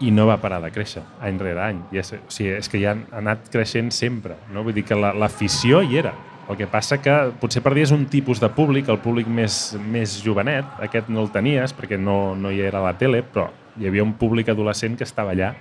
I 0.01 0.11
no 0.13 0.27
va 0.29 0.37
parar 0.43 0.61
de 0.61 0.71
créixer 0.75 1.03
any 1.25 1.39
rere 1.41 1.63
any. 1.63 1.79
I 1.93 1.99
és, 2.03 2.13
o 2.13 2.19
sigui, 2.29 2.51
és 2.59 2.69
que 2.69 2.81
ja 2.83 2.93
ha 2.97 3.19
anat 3.23 3.47
creixent 3.53 3.91
sempre. 3.97 4.37
No? 4.53 4.63
Vull 4.67 4.75
dir 4.77 4.85
que 4.85 4.95
la- 4.99 5.15
l'afició 5.15 5.81
hi 5.83 5.97
era. 5.99 6.13
El 6.49 6.57
que 6.57 6.67
passa 6.71 7.01
que 7.03 7.15
potser 7.41 7.63
perdies 7.63 7.91
un 7.91 8.05
tipus 8.07 8.39
de 8.39 8.49
públic, 8.55 8.89
el 8.89 9.01
públic 9.03 9.27
més, 9.27 9.77
més 9.91 10.21
jovenet, 10.23 10.65
aquest 10.85 11.09
no 11.11 11.25
el 11.25 11.31
tenies 11.35 11.73
perquè 11.75 11.99
no, 11.99 12.37
no 12.39 12.53
hi 12.55 12.61
era 12.63 12.79
la 12.85 12.93
tele, 12.99 13.25
però 13.25 13.49
hi 13.81 13.89
havia 13.89 14.05
un 14.05 14.13
públic 14.15 14.49
adolescent 14.53 14.95
que 14.97 15.03
estava 15.05 15.33
allà 15.35 15.55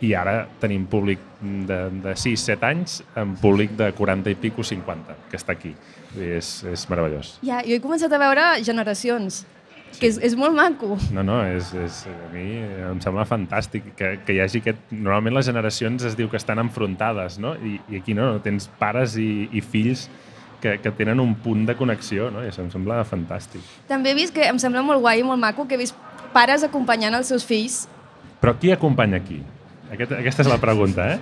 i 0.00 0.14
ara 0.16 0.46
tenim 0.58 0.86
públic 0.88 1.20
de, 1.40 1.78
de 2.00 2.14
6-7 2.16 2.64
anys 2.66 3.02
amb 3.20 3.38
públic 3.38 3.74
de 3.76 3.92
40 3.92 4.32
i 4.32 4.34
pico 4.40 4.64
50 4.64 5.16
que 5.30 5.36
està 5.36 5.52
aquí. 5.52 5.74
És, 6.18 6.64
és 6.66 6.86
meravellós. 6.90 7.36
Ja, 7.46 7.60
jo 7.62 7.76
he 7.76 7.80
començat 7.84 8.10
a 8.10 8.18
veure 8.18 8.46
generacions, 8.66 9.44
que 9.98 10.08
és, 10.08 10.18
és 10.30 10.36
molt 10.38 10.54
maco. 10.56 10.96
No, 11.14 11.24
no, 11.26 11.40
és, 11.44 11.72
és, 11.74 12.00
a 12.10 12.30
mi 12.32 12.46
em 12.90 13.02
sembla 13.02 13.26
fantàstic 13.28 13.92
que, 13.98 14.14
que 14.24 14.36
hi 14.36 14.40
hagi 14.44 14.62
aquest... 14.62 14.82
Normalment 14.94 15.38
les 15.40 15.50
generacions 15.50 16.06
es 16.08 16.16
diu 16.18 16.30
que 16.30 16.38
estan 16.40 16.62
enfrontades, 16.62 17.38
no? 17.42 17.54
I, 17.56 17.78
i 17.90 18.00
aquí 18.00 18.16
no, 18.16 18.32
tens 18.44 18.70
pares 18.80 19.18
i, 19.20 19.48
i 19.52 19.62
fills 19.64 20.08
que, 20.60 20.76
que 20.80 20.92
tenen 20.96 21.20
un 21.20 21.34
punt 21.42 21.64
de 21.68 21.76
connexió, 21.76 22.30
no? 22.32 22.44
I 22.44 22.52
això 22.52 22.64
em 22.64 22.72
sembla 22.72 23.02
fantàstic. 23.08 23.64
També 23.88 24.12
he 24.12 24.18
vist 24.18 24.36
que 24.36 24.46
em 24.48 24.60
sembla 24.62 24.84
molt 24.86 25.02
guai 25.04 25.24
i 25.24 25.26
molt 25.26 25.40
maco 25.40 25.66
que 25.66 25.78
he 25.78 25.82
vist 25.82 25.96
pares 26.34 26.62
acompanyant 26.62 27.16
els 27.18 27.32
seus 27.32 27.46
fills 27.46 27.86
Però 28.40 28.56
qui 28.56 28.72
acompanya 28.72 29.20
aquí? 29.20 29.42
Aquest, 29.90 30.12
aquesta 30.14 30.44
és 30.44 30.48
la 30.48 30.58
pregunta, 30.62 31.06
eh? 31.16 31.18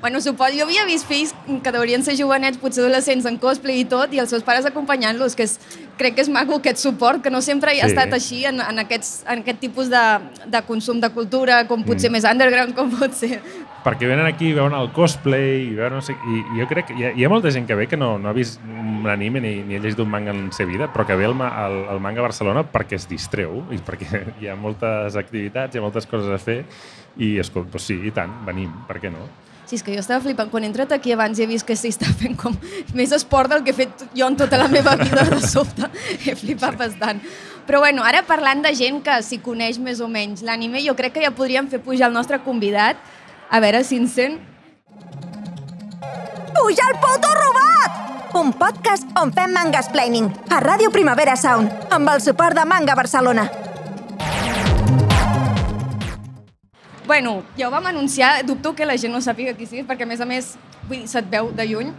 Bueno, 0.00 0.22
suposo, 0.24 0.56
jo 0.56 0.64
havia 0.64 0.86
vist 0.88 1.04
fills 1.08 1.34
que 1.62 1.72
deurien 1.74 2.02
ser 2.04 2.14
jovenets, 2.16 2.56
potser 2.60 2.82
adolescents 2.84 3.26
en 3.28 3.36
cosplay 3.40 3.82
i 3.82 3.86
tot, 3.88 4.14
i 4.16 4.22
els 4.22 4.32
seus 4.32 4.44
pares 4.46 4.64
acompanyant-los, 4.68 5.36
que 5.36 5.44
és, 5.44 5.58
crec 6.00 6.16
que 6.16 6.24
és 6.24 6.30
maco 6.32 6.56
aquest 6.58 6.80
suport, 6.80 7.20
que 7.22 7.30
no 7.30 7.42
sempre 7.44 7.74
hi 7.76 7.82
ha 7.82 7.90
Sí. 7.90 7.94
estat 7.94 8.16
així 8.16 8.44
en, 8.48 8.62
en, 8.64 8.80
aquests, 8.84 9.22
en 9.28 9.44
aquest 9.44 9.60
tipus 9.60 9.92
de, 9.92 10.04
de 10.46 10.62
consum 10.66 11.00
de 11.00 11.10
cultura, 11.12 11.66
com 11.68 11.84
potser 11.84 12.08
mm. 12.08 12.16
més 12.16 12.24
underground, 12.24 12.74
com 12.74 12.90
pot 12.96 13.12
ser. 13.12 13.42
Perquè 13.84 14.08
venen 14.10 14.26
aquí 14.26 14.50
i 14.50 14.56
veuen 14.56 14.74
el 14.76 14.90
cosplay 14.92 15.68
i, 15.68 15.74
veuen 15.78 15.94
no 15.98 16.02
sé, 16.04 16.14
i, 16.14 16.40
i 16.54 16.60
jo 16.60 16.66
crec 16.70 16.90
que 16.90 16.96
hi 16.98 17.06
ha, 17.06 17.12
hi 17.16 17.24
ha 17.24 17.30
molta 17.32 17.52
gent 17.54 17.66
que 17.68 17.76
ve 17.78 17.86
que 17.88 17.96
no, 17.96 18.16
no 18.18 18.30
ha 18.30 18.36
vist 18.36 18.60
un 18.64 19.06
anime 19.08 19.40
ni, 19.44 19.54
ni 19.64 19.78
ha 19.78 19.82
llegit 19.82 20.00
un 20.02 20.10
manga 20.10 20.34
en 20.34 20.46
la 20.48 20.52
seva 20.56 20.70
vida, 20.72 20.90
però 20.92 21.06
que 21.06 21.16
ve 21.16 21.28
ma- 21.32 21.52
al, 21.64 21.80
al 21.94 22.00
manga 22.04 22.20
a 22.24 22.28
Barcelona 22.28 22.64
perquè 22.66 22.98
es 22.98 23.08
distreu 23.08 23.62
i 23.70 23.78
perquè 23.78 24.24
hi 24.42 24.48
ha 24.50 24.56
moltes 24.58 25.16
activitats, 25.16 25.74
hi 25.74 25.82
ha 25.82 25.84
moltes 25.84 26.06
coses 26.10 26.32
a 26.34 26.40
fer 26.42 26.64
i, 27.18 27.36
escolta, 27.38 27.76
doncs 27.76 27.90
sí, 27.90 27.98
i 28.04 28.14
tant, 28.14 28.34
venim, 28.46 28.72
per 28.88 28.98
què 29.02 29.12
no? 29.14 29.26
Sí, 29.68 29.76
és 29.76 29.82
que 29.84 29.92
jo 29.92 30.00
estava 30.00 30.22
flipant. 30.24 30.48
Quan 30.48 30.64
he 30.64 30.68
entrat 30.70 30.94
aquí 30.96 31.12
abans 31.12 31.36
he 31.36 31.44
vist 31.44 31.66
que 31.68 31.74
s'hi 31.76 31.90
està 31.92 32.08
fent 32.16 32.38
com 32.40 32.54
més 32.96 33.10
esport 33.12 33.52
del 33.52 33.60
que 33.66 33.74
he 33.74 33.76
fet 33.76 34.06
jo 34.16 34.24
en 34.24 34.36
tota 34.40 34.56
la 34.56 34.64
meva 34.72 34.94
vida 34.96 35.26
de 35.28 35.42
sobte. 35.44 35.90
He 36.24 36.32
flipat 36.40 36.78
bastant. 36.80 37.20
Però 37.68 37.82
bueno, 37.84 38.00
ara 38.00 38.22
parlant 38.24 38.62
de 38.64 38.72
gent 38.72 39.02
que 39.04 39.18
s'hi 39.20 39.42
coneix 39.44 39.76
més 39.76 40.00
o 40.00 40.08
menys 40.08 40.40
l'anime, 40.40 40.80
jo 40.80 40.94
crec 40.96 41.18
que 41.18 41.26
ja 41.26 41.34
podríem 41.36 41.68
fer 41.68 41.82
pujar 41.84 42.08
el 42.08 42.16
nostre 42.16 42.38
convidat. 42.40 42.96
A 43.50 43.60
veure 43.64 43.80
si 43.84 43.96
ens 43.96 44.12
sent. 44.12 44.36
Puja 46.52 46.84
el 46.90 46.98
puto 47.00 47.30
robot! 47.32 48.34
Un 48.36 48.52
podcast 48.52 49.08
on 49.16 49.32
fem 49.32 49.54
mangasplaining 49.56 50.28
a 50.52 50.58
Ràdio 50.60 50.90
Primavera 50.92 51.36
Sound 51.40 51.72
amb 51.88 52.10
el 52.12 52.20
suport 52.20 52.58
de 52.58 52.66
Manga 52.68 52.94
Barcelona. 52.98 53.46
Bueno, 57.06 57.42
ja 57.56 57.68
ho 57.68 57.70
vam 57.72 57.86
anunciar, 57.88 58.44
dubto 58.44 58.74
que 58.76 58.84
la 58.84 58.98
gent 59.00 59.16
no 59.16 59.22
sàpiga 59.24 59.54
qui 59.56 59.64
sigui, 59.64 59.86
perquè 59.88 60.04
a 60.04 60.10
més 60.10 60.20
a 60.20 60.26
més, 60.28 60.50
vull 60.84 60.98
dir, 61.00 61.08
se't 61.08 61.30
veu 61.32 61.48
de 61.56 61.64
lluny. 61.70 61.94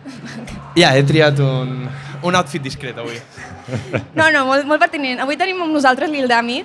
Ja, 0.78 0.94
he 0.94 1.02
triat 1.02 1.42
un, 1.42 1.88
un 2.22 2.38
outfit 2.38 2.62
discret 2.62 2.98
avui. 3.02 3.18
No, 4.14 4.30
no, 4.30 4.46
molt, 4.46 4.70
molt 4.70 4.86
pertinent. 4.86 5.26
Avui 5.26 5.38
tenim 5.38 5.66
amb 5.66 5.74
nosaltres 5.74 6.14
l'Ildami, 6.14 6.62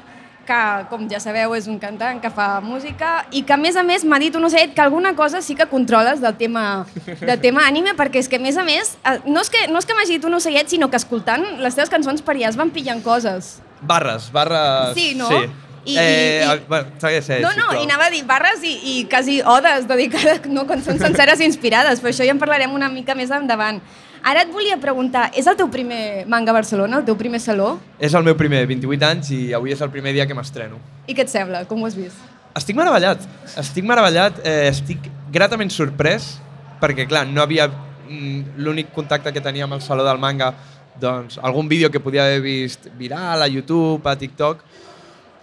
que, 0.47 0.61
com 0.91 1.07
ja 1.11 1.19
sabeu, 1.21 1.55
és 1.57 1.67
un 1.67 1.79
cantant 1.83 2.21
que 2.23 2.31
fa 2.31 2.61
música 2.65 3.25
i 3.33 3.43
que, 3.43 3.53
a 3.53 3.59
més 3.61 3.77
a 3.77 3.83
més, 3.83 4.05
m'ha 4.05 4.19
dit 4.23 4.35
un 4.37 4.45
ocet 4.45 4.75
que 4.75 4.81
alguna 4.85 5.15
cosa 5.17 5.41
sí 5.43 5.55
que 5.59 5.67
controles 5.67 6.21
del 6.21 6.37
tema, 6.37 6.87
del 7.21 7.41
tema 7.41 7.67
anime, 7.67 7.95
perquè 7.99 8.21
és 8.23 8.29
que, 8.29 8.37
a 8.37 8.45
més 8.45 8.57
a 8.57 8.65
més, 8.65 8.97
eh, 9.05 9.19
no 9.27 9.41
és 9.41 9.51
que, 9.51 9.67
no 9.73 9.79
és 9.83 9.87
que 9.89 9.95
m'hagi 9.99 10.19
dit 10.19 10.25
un 10.29 10.35
ocellet, 10.39 10.69
sinó 10.69 10.91
que 10.91 10.97
escoltant 11.01 11.45
les 11.65 11.75
teves 11.75 11.91
cançons 11.91 12.23
per 12.23 12.37
allà 12.37 12.49
es 12.53 12.57
van 12.61 12.71
pillant 12.71 13.03
coses. 13.03 13.57
Barres, 13.83 14.31
barres... 14.33 14.95
Sí, 14.95 15.15
no? 15.19 15.29
Sí. 15.29 15.43
I- 15.85 15.99
eh, 15.99 16.41
i- 16.41 16.47
i- 16.47 16.49
a- 16.49 16.61
bueno, 16.67 16.87
segueix, 16.99 17.27
segueix, 17.27 17.43
No, 17.45 17.51
no, 17.53 17.67
sisplau. 17.69 17.83
i 17.83 17.85
anava 17.85 18.07
a 18.07 18.11
dir 18.15 18.23
barres 18.25 18.63
i, 18.65 18.71
i 18.95 19.05
quasi 19.05 19.43
odes 19.43 19.85
dedicades, 19.87 20.47
no, 20.49 20.65
cançons 20.67 20.97
senceres 21.03 21.41
inspirades, 21.45 22.01
però 22.01 22.09
això 22.15 22.25
ja 22.25 22.33
en 22.33 22.39
parlarem 22.41 22.73
una 22.73 22.89
mica 22.89 23.15
més 23.15 23.29
endavant. 23.31 23.83
Ara 24.25 24.41
et 24.41 24.49
volia 24.49 24.79
preguntar, 24.81 25.27
és 25.37 25.45
el 25.45 25.57
teu 25.59 25.69
primer 25.69 26.25
manga 26.33 26.49
a 26.49 26.57
Barcelona, 26.57 26.97
el 26.97 27.05
teu 27.05 27.17
primer 27.21 27.43
saló? 27.45 27.75
És 28.01 28.15
el 28.17 28.25
meu 28.25 28.33
primer, 28.41 28.63
28 28.71 29.05
anys, 29.05 29.29
i 29.37 29.41
avui 29.53 29.75
és 29.75 29.83
el 29.85 29.91
primer 29.93 30.15
dia 30.17 30.25
que 30.25 30.37
m'estreno. 30.37 30.79
I 31.05 31.13
què 31.13 31.27
et 31.27 31.33
sembla? 31.33 31.61
Com 31.69 31.83
ho 31.83 31.91
has 31.91 31.99
vist? 31.99 32.23
Estic 32.57 32.79
meravellat, 32.79 33.21
estic 33.61 33.85
meravellat, 33.85 34.41
eh, 34.49 34.71
estic 34.71 35.11
gratament 35.35 35.69
sorprès, 35.75 36.39
perquè, 36.81 37.05
clar, 37.11 37.27
no 37.29 37.45
havia... 37.45 37.69
mm, 37.69 38.57
L'únic 38.65 38.95
contacte 38.97 39.29
que 39.33 39.45
tenia 39.45 39.69
amb 39.69 39.77
el 39.77 39.85
Saló 39.85 40.09
del 40.09 40.23
Manga, 40.23 40.55
doncs, 41.01 41.37
algun 41.43 41.69
vídeo 41.69 41.91
que 41.91 42.01
podia 42.01 42.25
haver 42.25 42.41
vist 42.41 42.89
viral 42.97 43.45
a 43.45 43.49
YouTube, 43.49 44.09
a 44.09 44.17
TikTok, 44.17 44.65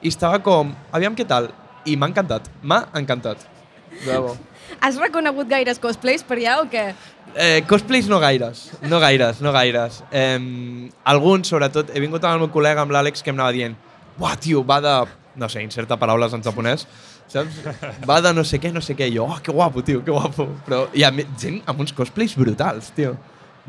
i 0.02 0.10
estava 0.10 0.41
com, 0.41 0.74
aviam 0.91 1.13
què 1.13 1.28
tal, 1.30 1.52
i 1.86 1.94
m'ha 1.94 2.10
encantat, 2.10 2.50
m'ha 2.63 2.88
encantat. 2.98 3.46
De 3.91 4.10
debò. 4.10 4.34
Has 4.80 4.98
reconegut 4.98 5.48
gaires 5.50 5.80
cosplays 5.80 6.24
per 6.24 6.38
allà 6.40 6.60
o 6.62 6.68
què? 6.72 6.94
Eh, 7.36 7.62
cosplays 7.68 8.08
no 8.12 8.20
gaires, 8.20 8.72
no 8.82 9.00
gaires, 9.00 9.42
no 9.42 9.52
gaires. 9.52 10.04
Eh, 10.12 10.90
alguns, 11.04 11.48
sobretot, 11.52 11.92
he 11.94 12.00
vingut 12.00 12.24
amb 12.24 12.34
el 12.40 12.46
meu 12.46 12.50
col·lega, 12.54 12.82
amb 12.82 12.92
l'Àlex, 12.92 13.22
que 13.24 13.30
em 13.32 13.36
anava 13.40 13.52
dient 13.56 13.76
«Buah, 14.18 14.36
tio, 14.40 14.64
va 14.64 14.80
de...» 14.82 14.96
no 15.34 15.48
sé, 15.48 15.62
inserta 15.64 15.96
paraules 15.96 16.34
en 16.36 16.42
japonès. 16.44 16.86
saps? 17.32 17.62
Va 18.10 18.18
de 18.22 18.34
no 18.36 18.44
sé 18.44 18.60
què, 18.60 18.68
no 18.76 18.82
sé 18.84 18.98
què, 19.00 19.08
i 19.08 19.14
jo, 19.16 19.24
oh, 19.24 19.38
que 19.42 19.52
guapo, 19.56 19.80
tio, 19.82 20.02
que 20.04 20.12
guapo. 20.12 20.50
Però 20.68 20.82
hi 20.94 21.06
ha 21.08 21.12
gent 21.40 21.62
amb 21.72 21.80
uns 21.80 21.94
cosplays 21.96 22.36
brutals, 22.36 22.90
tio. 22.92 23.14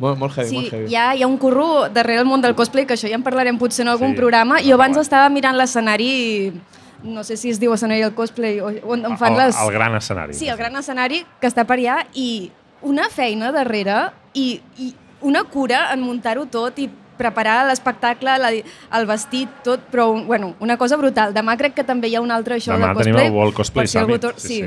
Molt, 0.02 0.18
molt 0.18 0.34
heavy, 0.38 0.48
Sí, 0.48 0.56
molt 0.56 0.72
heavy. 0.72 0.88
hi 0.90 0.96
ha, 0.96 1.04
hi 1.14 1.22
ha 1.22 1.28
un 1.28 1.36
curro 1.38 1.86
darrere 1.92 2.18
el 2.24 2.26
món 2.26 2.42
del 2.42 2.56
cosplay, 2.58 2.84
que 2.84 2.94
això 2.96 3.06
ja 3.06 3.14
en 3.14 3.22
parlarem 3.22 3.58
potser 3.60 3.84
en 3.86 3.92
algun 3.92 4.10
Sí, 4.10 4.16
programa. 4.16 4.58
Jo 4.64 4.74
abans 4.74 4.96
estava 4.98 5.28
mirant 5.30 5.54
l'escenari, 5.56 6.50
no 7.02 7.24
sé 7.24 7.36
si 7.36 7.50
es 7.50 7.58
diu 7.60 7.72
escenari 7.74 8.00
del 8.02 8.14
cosplay, 8.14 8.60
o- 8.60 8.72
on, 8.86 9.04
on 9.06 9.18
fan 9.18 9.32
el, 9.34 9.38
les... 9.46 9.56
el 9.58 9.72
gran 9.72 9.94
escenari. 9.96 10.34
Sí, 10.34 10.48
el 10.48 10.56
gran 10.56 10.76
escenari 10.76 11.24
que 11.40 11.48
està 11.50 11.64
per 11.66 11.78
allà 11.78 12.00
i 12.14 12.50
una 12.82 13.08
feina 13.10 13.52
darrere 13.52 14.10
i, 14.34 14.60
i 14.78 14.94
una 15.22 15.44
cura 15.44 15.92
en 15.92 16.00
muntar-ho 16.02 16.46
tot 16.50 16.78
i 16.82 16.88
preparar 17.18 17.66
l'espectacle, 17.68 18.32
el 18.98 19.06
vestit, 19.06 19.48
tot, 19.62 19.80
però 19.92 20.08
bueno, 20.26 20.54
una 20.60 20.76
cosa 20.76 20.96
brutal. 20.96 21.34
Demà 21.34 21.56
crec 21.56 21.74
que 21.76 21.84
també 21.84 22.08
hi 22.08 22.16
ha 22.16 22.20
un 22.24 22.30
altre 22.34 22.58
show 22.58 22.74
Demà 22.74 22.88
de 22.88 22.94
cosplay. 22.94 23.12
tenim 23.14 23.26
el 23.28 23.36
World 23.36 23.54
Cosplay 23.54 23.84
per 23.84 23.88
si 23.92 23.98
algú 23.98 24.16
Summit. 24.16 24.22
tor- 24.22 24.40
sí. 24.40 24.62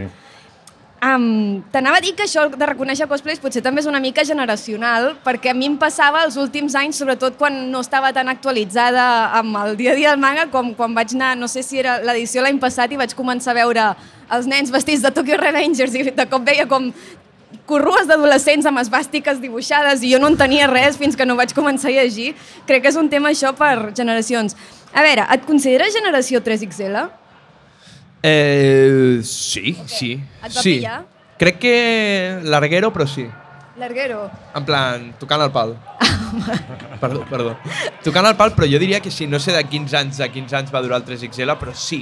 Um, 1.06 1.62
T'anava 1.70 2.00
a 2.00 2.02
dir 2.02 2.16
que 2.18 2.24
això 2.26 2.48
de 2.50 2.66
reconèixer 2.66 3.06
cosplays 3.06 3.42
potser 3.44 3.62
també 3.62 3.84
és 3.84 3.88
una 3.90 4.00
mica 4.02 4.24
generacional, 4.26 5.12
perquè 5.26 5.52
a 5.52 5.54
mi 5.54 5.68
em 5.70 5.76
passava 5.78 6.24
els 6.26 6.38
últims 6.42 6.74
anys, 6.80 6.98
sobretot 6.98 7.36
quan 7.38 7.60
no 7.70 7.84
estava 7.84 8.10
tan 8.16 8.32
actualitzada 8.32 9.04
amb 9.38 9.60
el 9.60 9.76
dia 9.78 9.92
a 9.92 9.98
dia 10.00 10.14
del 10.14 10.24
manga, 10.24 10.48
com 10.50 10.72
quan 10.74 10.96
vaig 10.98 11.14
anar, 11.14 11.36
no 11.38 11.50
sé 11.52 11.62
si 11.68 11.78
era 11.84 12.00
l'edició 12.02 12.42
l'any 12.42 12.58
passat, 12.64 12.96
i 12.96 12.98
vaig 12.98 13.14
començar 13.14 13.54
a 13.54 13.60
veure 13.60 13.84
els 14.34 14.48
nens 14.50 14.72
vestits 14.74 15.04
de 15.04 15.12
Tokyo 15.14 15.38
Revengers 15.38 15.94
i 15.94 16.08
de 16.10 16.26
cop 16.32 16.48
veia 16.48 16.66
com 16.66 16.90
corrues 17.70 18.10
d'adolescents 18.10 18.66
amb 18.66 18.82
esbàstiques 18.82 19.38
dibuixades 19.44 20.02
i 20.02 20.14
jo 20.14 20.22
no 20.22 20.32
entenia 20.32 20.70
res 20.72 20.98
fins 20.98 21.18
que 21.18 21.28
no 21.28 21.38
vaig 21.38 21.54
començar 21.54 21.92
a 21.92 22.00
llegir. 22.00 22.34
Crec 22.66 22.82
que 22.82 22.90
és 22.94 22.98
un 22.98 23.12
tema 23.14 23.30
això 23.30 23.54
per 23.58 23.92
generacions. 23.94 24.58
A 24.94 25.06
veure, 25.06 25.28
et 25.38 25.46
consideres 25.46 25.94
generació 25.94 26.42
3XL? 26.42 27.25
Eh, 28.28 29.22
sí, 29.24 29.78
sí. 29.86 30.14
Et 30.18 30.50
va 30.50 30.62
sí. 30.62 30.80
pillar? 30.80 31.06
Crec 31.38 31.60
que 31.62 31.76
larguero, 32.44 32.90
però 32.96 33.06
sí. 33.06 33.28
Larguero. 33.78 34.32
En 34.56 34.66
plan, 34.66 35.12
tocant 35.20 35.44
el 35.44 35.52
pal. 35.52 35.76
perdó, 37.02 37.26
perdó. 37.30 37.58
Tocant 38.04 38.26
el 38.32 38.38
pal, 38.40 38.56
però 38.56 38.70
jo 38.72 38.80
diria 38.82 39.02
que 39.04 39.12
sí, 39.12 39.28
no 39.28 39.38
sé 39.44 39.54
de 39.54 39.62
quins 39.70 39.94
anys, 39.94 40.18
de 40.24 40.30
quins 40.34 40.56
anys 40.58 40.74
va 40.74 40.82
durar 40.82 41.04
el 41.04 41.06
3XL, 41.06 41.58
però 41.60 41.76
sí. 41.78 42.02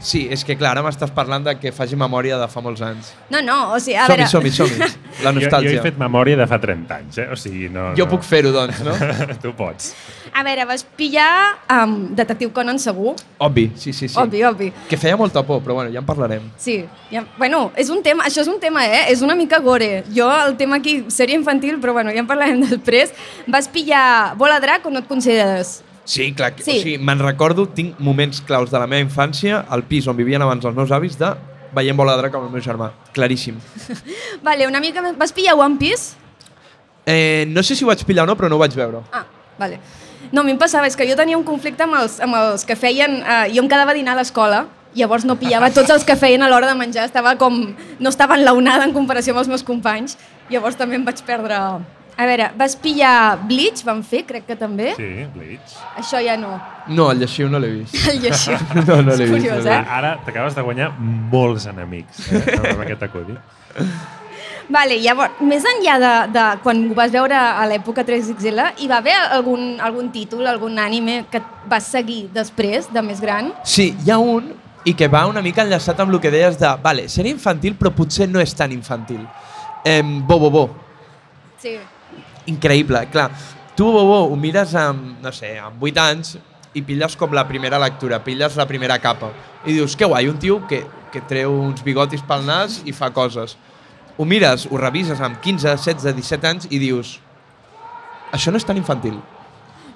Sí, 0.00 0.22
és 0.32 0.40
que 0.48 0.54
clar, 0.56 0.70
ara 0.72 0.82
m'estàs 0.84 1.10
parlant 1.12 1.44
de 1.44 1.52
que 1.60 1.70
faci 1.76 1.96
memòria 2.00 2.38
de 2.40 2.46
fa 2.48 2.62
molts 2.64 2.80
anys. 2.80 3.10
No, 3.28 3.42
no, 3.44 3.56
o 3.74 3.80
sigui, 3.82 3.98
a 4.00 4.06
Som-hi, 4.08 4.22
veure... 4.24 4.28
som-hi, 4.32 4.52
som-hi. 4.56 4.78
La 5.24 5.28
Jo, 5.28 5.34
jo 5.34 5.40
nostàlgia. 5.42 5.74
he 5.76 5.82
fet 5.84 5.98
memòria 6.00 6.38
de 6.40 6.46
fa 6.48 6.56
30 6.62 6.94
anys, 6.96 7.18
eh? 7.20 7.26
O 7.28 7.36
sigui, 7.36 7.68
no... 7.68 7.90
Jo 7.98 8.06
no. 8.06 8.10
puc 8.14 8.24
fer-ho, 8.24 8.52
doncs, 8.54 8.80
no? 8.86 8.94
tu 9.42 9.52
pots. 9.58 9.90
A 10.32 10.44
veure, 10.46 10.64
vas 10.64 10.84
pillar 10.96 11.28
um, 11.74 11.92
Detectiu 12.16 12.48
Conan 12.56 12.78
segur? 12.80 13.12
Obvi, 13.44 13.66
sí, 13.76 13.92
sí, 13.92 14.08
sí. 14.08 14.16
Obvi, 14.22 14.40
obvi. 14.48 14.70
Que 14.88 14.96
feia 14.96 15.18
molta 15.20 15.42
por, 15.44 15.60
però 15.60 15.76
bueno, 15.82 15.92
ja 15.92 16.00
en 16.00 16.08
parlarem. 16.08 16.48
Sí, 16.56 16.78
ja, 17.12 17.26
bueno, 17.36 17.66
és 17.76 17.90
un 17.92 18.00
tema, 18.06 18.24
això 18.30 18.40
és 18.46 18.48
un 18.48 18.56
tema, 18.62 18.86
eh? 18.86 19.04
És 19.12 19.20
una 19.26 19.36
mica 19.36 19.58
gore. 19.60 20.04
Jo, 20.16 20.30
el 20.46 20.56
tema 20.56 20.80
aquí, 20.80 21.00
sèrie 21.12 21.36
infantil, 21.36 21.76
però 21.82 21.92
bueno, 21.98 22.14
ja 22.14 22.24
en 22.24 22.30
parlarem 22.30 22.64
després. 22.70 23.12
Vas 23.50 23.68
pillar 23.68 24.34
Bola 24.40 24.60
Drac 24.64 24.86
o 24.86 24.94
no 24.94 25.04
et 25.04 25.10
consideres? 25.10 25.80
Sí, 26.10 26.32
clar, 26.34 26.56
que, 26.56 26.64
Sí. 26.66 26.72
o 26.74 26.82
sigui, 26.82 26.96
me'n 26.98 27.20
recordo, 27.22 27.68
tinc 27.70 28.00
moments 28.02 28.40
claus 28.42 28.72
de 28.72 28.78
la 28.82 28.88
meva 28.90 29.04
infància 29.04 29.60
al 29.70 29.84
pis 29.86 30.08
on 30.10 30.16
vivien 30.18 30.42
abans 30.42 30.64
els 30.66 30.74
meus 30.74 30.90
avis 30.90 31.14
de 31.20 31.28
veient 31.76 31.94
bola 31.96 32.16
de 32.16 32.24
drac 32.24 32.34
amb 32.34 32.48
el 32.48 32.50
meu 32.50 32.62
germà. 32.64 32.88
Claríssim. 33.14 33.60
Vale, 34.42 34.66
una 34.66 34.80
mica... 34.82 35.04
Vas 35.16 35.30
pillar 35.32 35.54
One 35.54 35.78
Piece? 35.78 36.16
Eh, 37.06 37.44
no 37.48 37.62
sé 37.62 37.76
si 37.76 37.84
ho 37.84 37.88
vaig 37.92 38.02
pillar 38.04 38.24
o 38.24 38.30
no, 38.32 38.34
però 38.36 38.50
no 38.50 38.58
ho 38.58 38.62
vaig 38.62 38.74
veure. 38.74 39.04
Ah, 39.12 39.22
vale. 39.58 39.78
No, 40.32 40.42
a 40.42 40.44
mi 40.44 40.52
em 40.52 40.58
passava, 40.58 40.86
és 40.90 40.96
que 40.98 41.06
jo 41.08 41.14
tenia 41.16 41.38
un 41.38 41.46
conflicte 41.46 41.86
amb 41.86 41.94
els, 42.00 42.18
amb 42.20 42.34
els 42.40 42.66
que 42.66 42.74
feien... 42.76 43.20
Eh, 43.22 43.54
jo 43.54 43.62
em 43.62 43.70
quedava 43.70 43.94
a 43.94 43.96
dinar 43.96 44.16
a 44.18 44.20
l'escola, 44.20 44.64
llavors 44.98 45.24
no 45.24 45.38
pillava 45.38 45.70
tots 45.78 45.94
els 45.94 46.04
que 46.04 46.18
feien 46.18 46.42
a 46.42 46.50
l'hora 46.50 46.66
de 46.66 46.74
menjar, 46.74 47.06
estava 47.06 47.36
com... 47.38 47.62
no 48.02 48.10
estava 48.10 48.34
enlaunada 48.38 48.82
en 48.86 48.92
comparació 48.98 49.34
amb 49.34 49.44
els 49.44 49.54
meus 49.54 49.62
companys, 49.62 50.18
llavors 50.50 50.74
també 50.78 50.98
em 50.98 51.06
vaig 51.06 51.22
perdre... 51.22 51.62
A 52.20 52.26
veure, 52.28 52.50
vas 52.60 52.74
pillar 52.76 53.38
Bleach, 53.48 53.80
van 53.86 54.02
fer, 54.04 54.26
crec 54.28 54.44
que 54.44 54.56
també. 54.60 54.90
Sí, 54.98 55.08
Bleach. 55.32 55.72
Això 55.96 56.20
ja 56.20 56.36
no. 56.36 56.52
No, 56.92 57.06
el 57.14 57.22
lleixiu 57.22 57.48
no 57.48 57.60
l'he 57.62 57.70
vist. 57.78 57.96
El 58.10 58.20
lleixiu. 58.20 58.58
No, 58.76 58.98
no 59.00 59.14
l'he 59.14 59.24
vist, 59.24 59.38
curiós, 59.38 59.64
no 59.64 59.72
eh? 59.72 59.82
Ara 59.98 60.10
t'acabes 60.26 60.56
de 60.56 60.64
guanyar 60.66 60.90
molts 61.00 61.64
enemics 61.70 62.26
eh, 62.28 62.42
amb 62.58 62.82
aquest 62.84 63.06
acudit. 63.06 63.38
Vale, 64.70 64.98
llavors, 65.02 65.40
més 65.42 65.64
enllà 65.66 65.94
de, 66.02 66.10
de 66.34 66.42
quan 66.62 66.82
ho 66.90 66.96
vas 66.98 67.10
veure 67.10 67.34
a 67.34 67.64
l'època 67.70 68.04
3XL, 68.06 68.60
hi 68.84 68.90
va 68.90 68.98
haver 69.00 69.16
algun, 69.38 69.64
algun 69.82 70.10
títol, 70.14 70.44
algun 70.46 70.76
ànime 70.78 71.22
que 71.30 71.40
et 71.40 71.64
vas 71.72 71.88
seguir 71.90 72.26
després, 72.34 72.90
de 72.92 73.02
més 73.02 73.22
gran? 73.24 73.48
Sí, 73.64 73.94
hi 74.04 74.12
ha 74.12 74.18
un 74.20 74.52
i 74.84 74.94
que 74.96 75.08
va 75.12 75.24
una 75.28 75.42
mica 75.44 75.64
enllaçat 75.64 75.98
amb 76.00 76.12
el 76.14 76.20
que 76.20 76.30
deies 76.32 76.60
de 76.60 76.68
vale, 76.84 77.08
seria 77.12 77.32
infantil 77.32 77.74
però 77.80 77.92
potser 77.96 78.28
no 78.28 78.40
és 78.44 78.52
tan 78.56 78.76
infantil. 78.76 79.24
Eh, 79.84 80.02
bo, 80.04 80.38
bo, 80.38 80.52
bo. 80.52 80.66
Sí. 81.60 81.74
Increïble, 82.50 83.04
clar. 83.12 83.30
Tu, 83.76 83.86
bo, 83.86 84.04
bo, 84.04 84.20
ho 84.28 84.36
mires 84.36 84.74
amb, 84.76 85.16
no 85.22 85.32
sé, 85.32 85.54
amb 85.62 85.82
8 85.82 86.02
anys 86.02 86.34
i 86.76 86.82
pilles 86.86 87.16
com 87.18 87.32
la 87.34 87.46
primera 87.48 87.78
lectura, 87.82 88.20
pilles 88.22 88.58
la 88.58 88.66
primera 88.68 88.98
capa. 89.02 89.30
I 89.64 89.74
dius, 89.78 89.96
que 89.96 90.08
guai, 90.08 90.28
un 90.30 90.38
tio 90.42 90.60
que, 90.70 90.82
que 91.12 91.22
treu 91.30 91.54
uns 91.54 91.82
bigotis 91.86 92.22
pel 92.26 92.46
nas 92.46 92.80
i 92.86 92.94
fa 92.94 93.10
coses. 93.14 93.56
Ho 94.18 94.26
mires, 94.28 94.66
ho 94.70 94.78
revises 94.78 95.20
amb 95.24 95.40
15, 95.40 95.76
16, 95.80 96.14
17 96.18 96.50
anys 96.50 96.70
i 96.70 96.80
dius, 96.82 97.18
això 98.34 98.52
no 98.52 98.60
és 98.60 98.66
tan 98.66 98.78
infantil. 98.78 99.16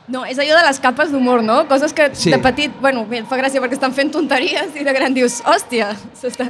No, 0.07 0.21
és 0.29 0.37
allò 0.37 0.59
de 0.59 0.65
les 0.67 0.79
capes 0.85 1.13
d'humor, 1.15 1.41
no? 1.43 1.63
Coses 1.69 1.95
que 1.97 2.11
Sí. 2.15 2.31
de 2.31 2.39
petit, 2.39 2.73
bueno, 2.81 3.07
em 3.11 3.25
fa 3.25 3.39
gràcia 3.41 3.61
perquè 3.63 3.73
estan 3.79 3.93
fent 3.97 4.11
tonteries 4.13 4.75
i 4.77 4.85
de 4.85 4.93
gran 4.93 5.15
dius, 5.15 5.39
hòstia, 5.43 5.95
s'està... 6.13 6.45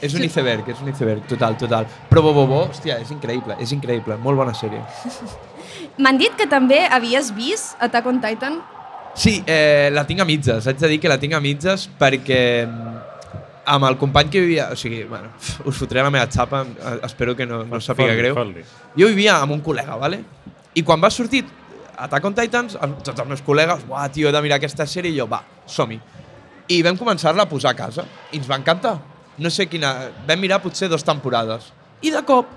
És 0.00 0.14
un 0.14 0.22
iceberg, 0.22 0.68
és 0.68 0.80
un 0.80 0.88
iceberg, 0.92 1.24
total, 1.26 1.56
total. 1.58 1.86
Però 2.08 2.22
bo, 2.22 2.32
bo, 2.32 2.46
bo, 2.46 2.60
hòstia, 2.68 3.00
és 3.02 3.10
increïble, 3.10 3.56
és 3.58 3.72
increïble, 3.74 4.16
molt 4.22 4.38
bona 4.38 4.54
sèrie. 4.54 4.78
M'han 5.98 6.20
dit 6.20 6.36
que 6.38 6.46
també 6.46 6.84
havies 6.86 7.32
vist 7.34 7.74
Attack 7.82 8.06
on 8.06 8.20
Titan. 8.22 8.60
Sí, 9.14 9.42
eh, 9.46 9.90
la 9.92 10.06
tinc 10.06 10.20
a 10.22 10.24
mitges, 10.24 10.68
haig 10.70 10.78
de 10.78 10.88
dir 10.94 11.00
que 11.00 11.10
la 11.10 11.18
tinc 11.18 11.34
a 11.34 11.40
mitges 11.42 11.88
perquè 11.98 12.38
mm, 12.68 12.92
amb 13.66 13.88
el 13.90 13.98
company 13.98 14.30
que 14.30 14.40
vivia... 14.40 14.68
O 14.70 14.76
sigui, 14.78 15.02
bueno, 15.10 15.32
us 15.66 15.76
fotré 15.76 16.00
la 16.02 16.10
meva 16.10 16.28
xapa, 16.30 16.62
eh, 16.62 17.00
espero 17.04 17.34
que 17.34 17.46
no, 17.50 17.64
no 17.64 17.82
sàpiga 17.82 18.14
greu. 18.14 18.38
Jo 18.94 19.10
vivia 19.10 19.40
amb 19.42 19.58
un 19.58 19.60
col·lega, 19.60 19.98
¿vale? 19.98 20.22
I 20.72 20.86
quan 20.86 21.02
va 21.02 21.10
sortir 21.10 21.42
Attack 22.02 22.24
on 22.26 22.34
Titans, 22.34 22.74
tots 23.04 23.14
els 23.14 23.28
meus 23.30 23.42
col·legues, 23.46 23.84
uah, 23.88 24.08
tio, 24.10 24.28
he 24.28 24.34
de 24.34 24.42
mirar 24.42 24.58
aquesta 24.58 24.86
sèrie, 24.88 25.12
i 25.12 25.20
jo, 25.20 25.28
va, 25.30 25.42
som-hi. 25.70 26.00
I 26.72 26.80
vam 26.82 26.98
començar-la 26.98 27.46
a 27.46 27.50
posar 27.50 27.72
a 27.74 27.78
casa, 27.78 28.06
i 28.32 28.40
ens 28.40 28.48
va 28.50 28.58
encantar. 28.58 28.96
No 29.38 29.50
sé 29.50 29.68
quina... 29.70 29.92
Vam 30.28 30.40
mirar 30.42 30.60
potser 30.64 30.88
dues 30.90 31.04
temporades. 31.06 31.70
I 32.02 32.10
de 32.14 32.22
cop, 32.26 32.48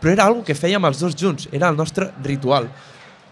però 0.00 0.12
era 0.12 0.26
algo 0.28 0.44
que 0.46 0.54
fèiem 0.54 0.84
els 0.86 1.00
dos 1.00 1.16
junts, 1.18 1.48
era 1.52 1.70
el 1.72 1.78
nostre 1.78 2.10
ritual. 2.22 2.68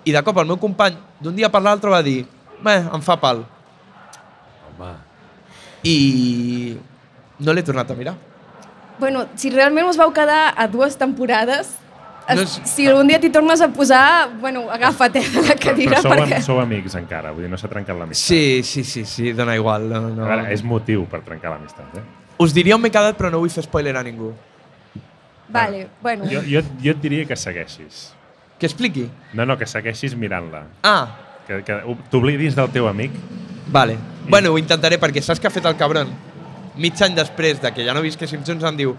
I 0.04 0.14
de 0.14 0.22
cop 0.26 0.38
el 0.42 0.48
meu 0.50 0.58
company, 0.58 0.96
d'un 1.22 1.36
dia 1.36 1.50
per 1.52 1.62
l'altre, 1.62 1.92
va 1.92 2.02
dir, 2.02 2.24
bé, 2.62 2.78
em 2.82 3.04
fa 3.04 3.18
pal. 3.22 3.44
Home, 4.72 4.92
I 5.86 5.96
no 7.42 7.54
l'he 7.54 7.64
tornat 7.66 7.90
a 7.90 7.98
mirar. 7.98 8.16
Bueno, 8.98 9.26
si 9.36 9.50
realment 9.50 9.88
us 9.90 9.98
vau 9.98 10.12
quedar 10.14 10.54
a 10.56 10.66
dues 10.70 10.96
temporades, 10.98 11.74
No 12.28 12.42
és- 12.42 12.60
si 12.70 12.86
algun 12.86 13.08
dia 13.10 13.18
t'hi 13.20 13.30
tornes 13.34 13.60
a 13.60 13.68
posar, 13.68 14.30
bueno, 14.40 14.68
agafa't 14.70 15.16
eh, 15.18 15.24
de 15.34 15.42
la 15.48 15.56
cadira 15.58 15.96
però 15.98 16.02
sou, 16.02 16.12
perquè... 16.12 16.40
sou 16.42 16.60
amics 16.62 16.94
encara, 16.94 17.32
vull 17.34 17.42
dir, 17.44 17.50
no 17.50 17.58
s'ha 17.58 17.68
trencat 17.68 17.98
l'amistat. 17.98 18.28
Sí, 18.28 18.62
sí, 18.62 18.84
sí, 18.84 19.04
sí, 19.04 19.32
dona 19.32 19.56
igual. 19.58 19.88
No, 19.90 20.00
no. 20.08 20.24
Veure, 20.28 20.46
és 20.54 20.62
motiu 20.62 21.04
per 21.10 21.20
trencar 21.26 21.50
l'amistat, 21.50 21.98
eh? 21.98 22.04
Us 22.38 22.54
diria 22.54 22.76
on 22.78 22.82
m'he 22.82 22.90
quedat, 22.94 23.16
però 23.18 23.30
no 23.30 23.38
vull 23.42 23.50
fer 23.50 23.64
spoiler 23.66 23.96
a 23.98 24.02
ningú. 24.06 24.32
Vale, 25.48 25.88
bueno. 26.00 26.24
Jo, 26.30 26.40
jo, 26.48 26.62
jo 26.82 26.90
et 26.94 27.00
diria 27.02 27.26
que 27.28 27.36
segueixis. 27.36 28.12
Que 28.58 28.66
expliqui. 28.70 29.08
No, 29.34 29.44
no, 29.44 29.58
que 29.58 29.66
segueixis 29.66 30.14
mirant-la. 30.16 30.64
Ah, 30.82 31.18
Que, 31.46 31.56
que 31.66 31.74
t'oblidis 32.08 32.54
del 32.54 32.68
teu 32.70 32.86
amic. 32.86 33.10
vale. 33.68 33.96
Bueno, 34.28 34.52
ho 34.52 34.58
intentaré 34.58 34.94
perquè 35.02 35.20
saps 35.20 35.40
què 35.42 35.48
ha 35.48 35.50
fet 35.50 35.64
el 35.66 35.74
cabron? 35.76 36.06
Mig 36.78 36.94
any 37.02 37.16
després 37.16 37.58
de 37.60 37.72
que 37.74 37.84
ja 37.84 37.92
no 37.92 38.00
visqué 38.00 38.28
Simpsons 38.30 38.62
em 38.64 38.76
diu 38.78 38.92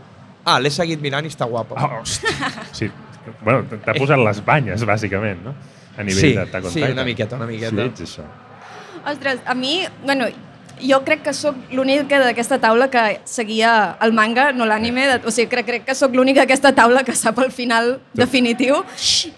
ah, 0.43 0.59
l'he 0.59 0.69
seguit 0.69 0.99
mirant 1.01 1.23
i 1.23 1.29
està 1.31 1.47
guapa. 1.47 1.79
Oh, 1.79 2.01
hosti. 2.01 2.27
Sí. 2.75 2.89
Bueno, 3.41 3.63
t'ha 3.85 3.93
posat 3.93 4.19
les 4.19 4.43
banyes, 4.45 4.83
bàsicament, 4.85 5.43
no? 5.43 5.53
A 5.97 6.03
nivell 6.03 6.19
Sí, 6.19 6.33
d'Attack 6.33 6.65
on 6.65 6.71
sí, 6.71 6.79
Titan. 6.81 6.91
una 6.97 7.03
miqueta, 7.05 7.35
una 7.35 7.45
miqueta. 7.45 7.75
Sí, 7.75 7.81
ets 7.81 8.01
això. 8.01 8.23
Ostres, 9.05 9.39
a 9.45 9.53
mi, 9.53 9.83
bueno, 10.05 10.25
jo 10.81 10.97
crec 11.05 11.21
que 11.23 11.33
sóc 11.33 11.55
l'única 11.71 12.17
d'aquesta 12.19 12.57
taula 12.59 12.89
que 12.89 13.19
seguia 13.25 13.95
el 14.01 14.11
manga, 14.11 14.51
no 14.53 14.65
l'anime. 14.65 15.05
de- 15.07 15.21
O 15.27 15.31
sigui, 15.31 15.47
crec, 15.47 15.65
crec 15.65 15.85
que 15.85 15.95
sóc 15.95 16.13
l'única 16.15 16.41
d'aquesta 16.41 16.73
taula 16.73 17.03
que 17.03 17.13
sap 17.15 17.37
el 17.39 17.51
final 17.51 17.99
definitiu. 18.13 18.81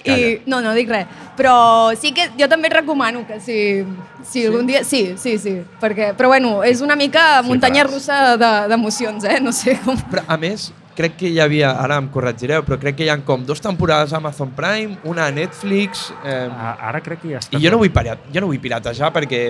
I, 0.06 0.40
no, 0.46 0.62
no 0.62 0.74
dic 0.74 0.90
res. 0.90 1.06
Però 1.36 1.94
sí 1.98 2.14
que 2.14 2.30
jo 2.40 2.48
també 2.48 2.68
et 2.70 2.74
recomano 2.74 3.26
que 3.28 3.40
si, 3.42 3.84
si 4.24 4.42
sí? 4.42 4.46
algun 4.48 4.66
dia... 4.66 4.84
Sí, 4.84 5.16
sí, 5.18 5.38
sí. 5.38 5.62
Perquè, 5.82 6.14
però 6.16 6.28
bueno, 6.32 6.64
és 6.64 6.80
una 6.82 6.96
mica 6.96 7.42
muntanya 7.44 7.84
russa 7.84 8.38
de- 8.38 8.68
d'emocions, 8.70 9.24
eh? 9.26 9.42
No 9.42 9.52
sé 9.52 9.78
com... 9.84 9.98
Però, 10.10 10.24
a 10.28 10.38
més, 10.38 10.72
crec 10.96 11.18
que 11.20 11.32
hi 11.32 11.40
havia, 11.44 11.74
ara 11.82 11.98
em 12.02 12.08
corregireu, 12.12 12.64
però 12.68 12.80
crec 12.82 13.00
que 13.00 13.08
hi 13.08 13.12
ha 13.12 13.18
com 13.28 13.44
dos 13.46 13.62
temporades 13.64 14.14
a 14.14 14.22
Amazon 14.22 14.54
Prime, 14.56 14.98
una 15.04 15.28
a 15.28 15.34
Netflix... 15.36 16.08
Eh, 16.24 16.48
Ara 16.86 17.02
crec 17.04 17.22
que 17.24 17.34
ja 17.34 17.44
està... 17.44 17.58
I 17.58 17.64
jo 17.64 17.74
no 17.74 17.82
vull, 17.82 17.92
piratejar, 17.92 18.32
jo 18.34 18.44
no 18.44 18.50
vull 18.52 18.62
piratejar 18.64 19.12
perquè 19.16 19.44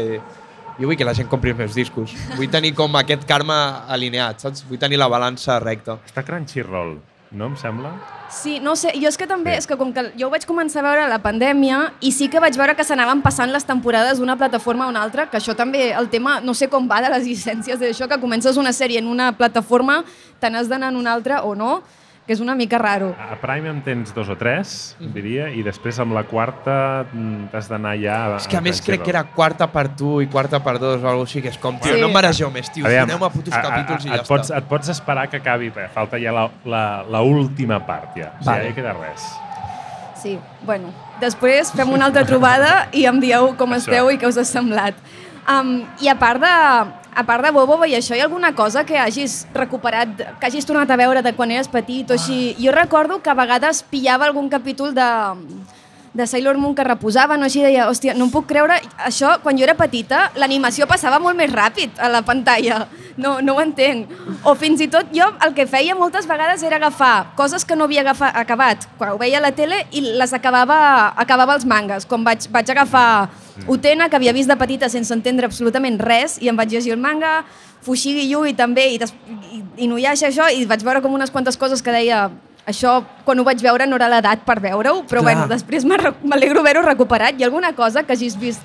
Jo 0.76 0.90
vull 0.90 0.98
que 1.00 1.06
la 1.08 1.14
gent 1.16 1.30
compri 1.32 1.54
els 1.54 1.60
meus 1.62 1.76
discos. 1.78 2.12
Vull 2.36 2.50
tenir 2.52 2.74
com 2.76 2.98
aquest 3.00 3.24
karma 3.30 3.86
alineat, 3.88 4.44
saps? 4.44 4.66
Vull 4.68 4.80
tenir 4.82 5.00
la 5.00 5.08
balança 5.08 5.56
recta. 5.64 6.02
Està 6.04 6.24
Crunchyroll, 6.28 6.98
no 7.32 7.46
em 7.48 7.56
sembla? 7.58 7.92
Sí, 8.30 8.60
no 8.60 8.76
sé, 8.76 8.92
jo 8.96 9.08
és 9.08 9.18
que 9.18 9.28
també, 9.28 9.52
Sí. 9.54 9.58
és 9.60 9.68
que 9.68 9.78
com 9.78 9.92
que 9.94 10.12
jo 10.18 10.28
ho 10.28 10.30
vaig 10.30 10.46
començar 10.46 10.80
a 10.80 10.84
veure 10.84 11.02
a 11.04 11.08
la 11.08 11.20
pandèmia 11.20 11.94
i 12.02 12.12
sí 12.12 12.28
que 12.30 12.40
vaig 12.40 12.56
veure 12.58 12.76
que 12.76 12.84
s'anaven 12.84 13.22
passant 13.22 13.52
les 13.52 13.66
temporades 13.66 14.20
d'una 14.20 14.36
plataforma 14.38 14.86
a 14.86 14.88
una 14.88 15.02
altra, 15.04 15.30
que 15.30 15.38
això 15.38 15.56
també, 15.56 15.92
el 15.94 16.10
tema, 16.10 16.40
no 16.42 16.54
sé 16.54 16.68
com 16.70 16.88
va 16.90 17.02
de 17.02 17.10
les 17.10 17.26
llicències 17.28 17.80
d'això, 17.80 18.08
que 18.08 18.20
comences 18.20 18.58
una 18.58 18.72
sèrie 18.72 19.00
en 19.00 19.08
una 19.08 19.32
plataforma, 19.38 20.04
te 20.40 20.50
n'has 20.50 20.68
d'anar 20.70 20.90
en 20.90 20.98
una 20.98 21.14
altra 21.14 21.44
o 21.44 21.56
no, 21.56 21.84
que 22.26 22.34
és 22.34 22.40
una 22.42 22.56
mica 22.58 22.80
raro. 22.82 23.12
A 23.22 23.36
Prime 23.38 23.70
en 23.70 23.84
tens 23.86 24.10
dos 24.16 24.28
o 24.30 24.36
tres, 24.36 24.96
diria, 25.14 25.50
i 25.54 25.62
després 25.62 26.00
amb 26.02 26.16
la 26.18 26.24
quarta 26.26 27.06
mm, 27.14 27.52
t'has 27.52 27.68
d'anar 27.70 27.94
ja... 28.02 28.16
a- 28.34 28.38
És 28.40 28.48
que 28.50 28.58
a 28.58 28.62
més 28.66 28.80
Crunchyroll. 28.82 28.96
crec 28.98 29.04
que 29.06 29.12
era 29.14 29.24
quarta 29.36 29.68
per 29.72 29.90
tu 29.96 30.16
i 30.24 30.28
quarta 30.28 30.58
per 30.66 30.80
dos 30.80 31.04
o 31.04 31.08
alguna 31.08 31.28
així, 31.30 31.42
que 31.44 31.50
és 31.54 31.58
com, 31.62 31.78
tio, 31.80 31.94
Sí. 31.94 32.02
no 32.02 32.08
em 32.08 32.14
maregeu 32.18 32.50
més, 32.50 32.72
tio, 32.74 32.86
Aviam, 32.86 33.06
doneu-me 33.08 33.30
putos 33.30 33.54
a- 33.54 33.60
a- 33.60 33.62
capítols 33.70 34.06
i 34.06 34.10
et 34.10 34.16
ja 34.16 34.24
pots, 34.28 34.50
està. 34.50 34.58
Et 34.58 34.70
pots 34.74 34.90
esperar 34.90 35.28
que 35.30 35.38
acabi, 35.38 35.70
perquè 35.70 35.90
falta 35.94 36.18
ja 36.18 36.32
la, 36.34 36.50
la, 36.66 36.84
la 37.08 37.22
última 37.22 37.78
part, 37.86 38.18
ja. 38.18 38.32
O 38.40 38.44
sigui, 38.44 38.50
Vale. 38.50 38.64
ja 38.64 38.70
hi 38.70 38.74
queda 38.82 38.94
res. 38.94 39.28
Sí, 40.26 40.40
bueno, 40.66 40.90
després 41.22 41.70
fem 41.78 41.92
una 41.94 42.06
altra 42.10 42.26
trobada 42.26 42.88
i 42.92 43.06
em 43.06 43.20
dieu 43.22 43.52
com 43.60 43.70
Això. 43.70 43.84
esteu 43.86 44.10
i 44.10 44.18
què 44.18 44.26
us 44.28 44.38
ha 44.42 44.46
semblat. 44.46 44.96
Um, 45.46 45.84
I 46.02 46.08
a 46.10 46.16
part 46.18 46.42
de, 46.42 46.56
a 47.16 47.24
part 47.24 47.46
de 47.46 47.52
Bobo 47.56 47.80
i 47.88 47.96
això, 47.96 48.14
hi 48.14 48.20
ha 48.20 48.28
alguna 48.28 48.52
cosa 48.56 48.84
que 48.84 49.00
hagis 49.00 49.46
recuperat, 49.56 50.20
que 50.40 50.50
hagis 50.50 50.68
tornat 50.68 50.92
a 50.92 51.00
veure 51.00 51.24
de 51.24 51.32
quan 51.34 51.52
eres 51.56 51.72
petit 51.72 52.12
o 52.12 52.18
així? 52.20 52.56
Jo 52.60 52.76
recordo 52.76 53.22
que 53.24 53.32
a 53.32 53.38
vegades 53.40 53.82
pillava 53.88 54.28
algun 54.28 54.50
capítol 54.52 54.92
de, 54.94 55.08
de 56.16 56.26
Sailor 56.26 56.58
Moon 56.58 56.74
que 56.76 56.84
reposaven 56.88 57.44
o 57.44 57.46
així, 57.46 57.60
deia, 57.62 57.90
hòstia, 57.92 58.14
no 58.16 58.30
em 58.30 58.32
puc 58.32 58.48
creure, 58.48 58.78
això, 59.04 59.36
quan 59.44 59.58
jo 59.60 59.66
era 59.68 59.76
petita, 59.76 60.30
l'animació 60.40 60.88
passava 60.88 61.20
molt 61.20 61.36
més 61.36 61.52
ràpid 61.52 62.00
a 62.00 62.08
la 62.10 62.22
pantalla, 62.24 62.86
no, 63.20 63.36
no 63.44 63.58
ho 63.58 63.62
entenc. 63.64 64.12
O 64.48 64.56
fins 64.56 64.80
i 64.84 64.88
tot 64.92 65.12
jo 65.16 65.28
el 65.44 65.56
que 65.58 65.68
feia 65.68 65.96
moltes 65.96 66.28
vegades 66.28 66.64
era 66.64 66.80
agafar 66.80 67.36
coses 67.36 67.68
que 67.68 67.76
no 67.76 67.90
havia 67.90 68.06
agafa, 68.06 68.32
acabat 68.32 68.88
quan 68.98 69.12
ho 69.12 69.20
veia 69.20 69.42
a 69.42 69.44
la 69.44 69.52
tele 69.56 69.84
i 69.92 70.06
les 70.06 70.34
acabava, 70.34 71.12
acabava 71.20 71.60
els 71.60 71.68
mangas, 71.68 72.08
com 72.08 72.24
vaig, 72.24 72.48
vaig 72.52 72.72
agafar 72.72 73.30
Utena, 73.72 74.10
que 74.10 74.18
havia 74.18 74.34
vist 74.36 74.52
de 74.52 74.58
petita 74.60 74.90
sense 74.92 75.14
entendre 75.16 75.48
absolutament 75.48 76.00
res, 76.00 76.40
i 76.44 76.50
em 76.52 76.58
vaig 76.60 76.74
llegir 76.76 76.92
el 76.96 77.00
manga, 77.00 77.44
Fushigi 77.86 78.26
Yui 78.28 78.56
també, 78.58 78.90
i, 78.96 78.98
des, 79.00 79.14
i, 79.54 79.62
i 79.86 79.88
Nuyasha 79.88 80.28
això, 80.32 80.50
i 80.52 80.66
vaig 80.68 80.84
veure 80.84 81.04
com 81.04 81.14
unes 81.16 81.32
quantes 81.32 81.56
coses 81.60 81.84
que 81.86 81.94
deia 81.94 82.26
això, 82.66 82.98
quan 83.26 83.40
ho 83.40 83.46
vaig 83.46 83.62
veure, 83.62 83.88
no 83.88 84.00
era 84.00 84.10
l'edat 84.12 84.44
per 84.46 84.58
veure-ho, 84.64 85.04
però 85.10 85.22
Clar. 85.22 85.30
bueno, 85.30 85.48
després 85.52 85.86
m'alegro 85.86 86.64
haver-ho 86.64 86.84
recuperat. 86.86 87.38
Hi 87.38 87.46
ha 87.46 87.50
alguna 87.52 87.74
cosa 87.78 88.04
que 88.04 88.14
hagis 88.14 88.38
vist 88.40 88.62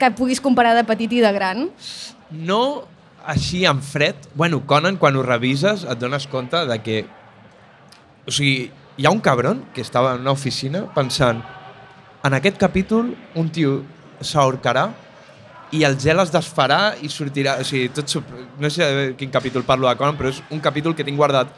que 0.00 0.10
puguis 0.16 0.40
comparar 0.40 0.74
de 0.78 0.84
petit 0.88 1.12
i 1.12 1.20
de 1.20 1.32
gran? 1.34 1.68
No 2.30 2.86
així 3.26 3.66
en 3.68 3.82
fred. 3.84 4.16
Bueno, 4.34 4.62
Conan, 4.66 4.96
quan 4.96 5.16
ho 5.16 5.22
revises, 5.22 5.84
et 5.84 5.98
dones 6.00 6.26
compte 6.30 6.64
de 6.66 6.78
que... 6.82 7.04
O 8.26 8.32
sigui, 8.32 8.70
hi 8.96 9.06
ha 9.06 9.12
un 9.12 9.20
cabron 9.20 9.64
que 9.74 9.82
estava 9.84 10.14
en 10.14 10.24
una 10.24 10.32
oficina 10.32 10.84
pensant 10.94 11.42
en 12.24 12.34
aquest 12.36 12.58
capítol 12.60 13.14
un 13.40 13.48
tio 13.48 13.80
s'ahorcarà 14.20 14.90
i 15.72 15.84
el 15.86 15.96
gel 16.00 16.20
es 16.20 16.32
desfarà 16.34 16.96
i 17.00 17.08
sortirà... 17.08 17.58
O 17.60 17.66
sigui, 17.66 17.88
tot... 17.94 18.16
No 18.60 18.70
sé 18.72 18.88
de 18.88 19.04
quin 19.16 19.30
capítol 19.32 19.64
parlo 19.68 19.88
de 19.88 19.96
Conan, 19.96 20.18
però 20.18 20.32
és 20.32 20.42
un 20.50 20.60
capítol 20.60 20.96
que 20.96 21.06
tinc 21.06 21.20
guardat 21.20 21.52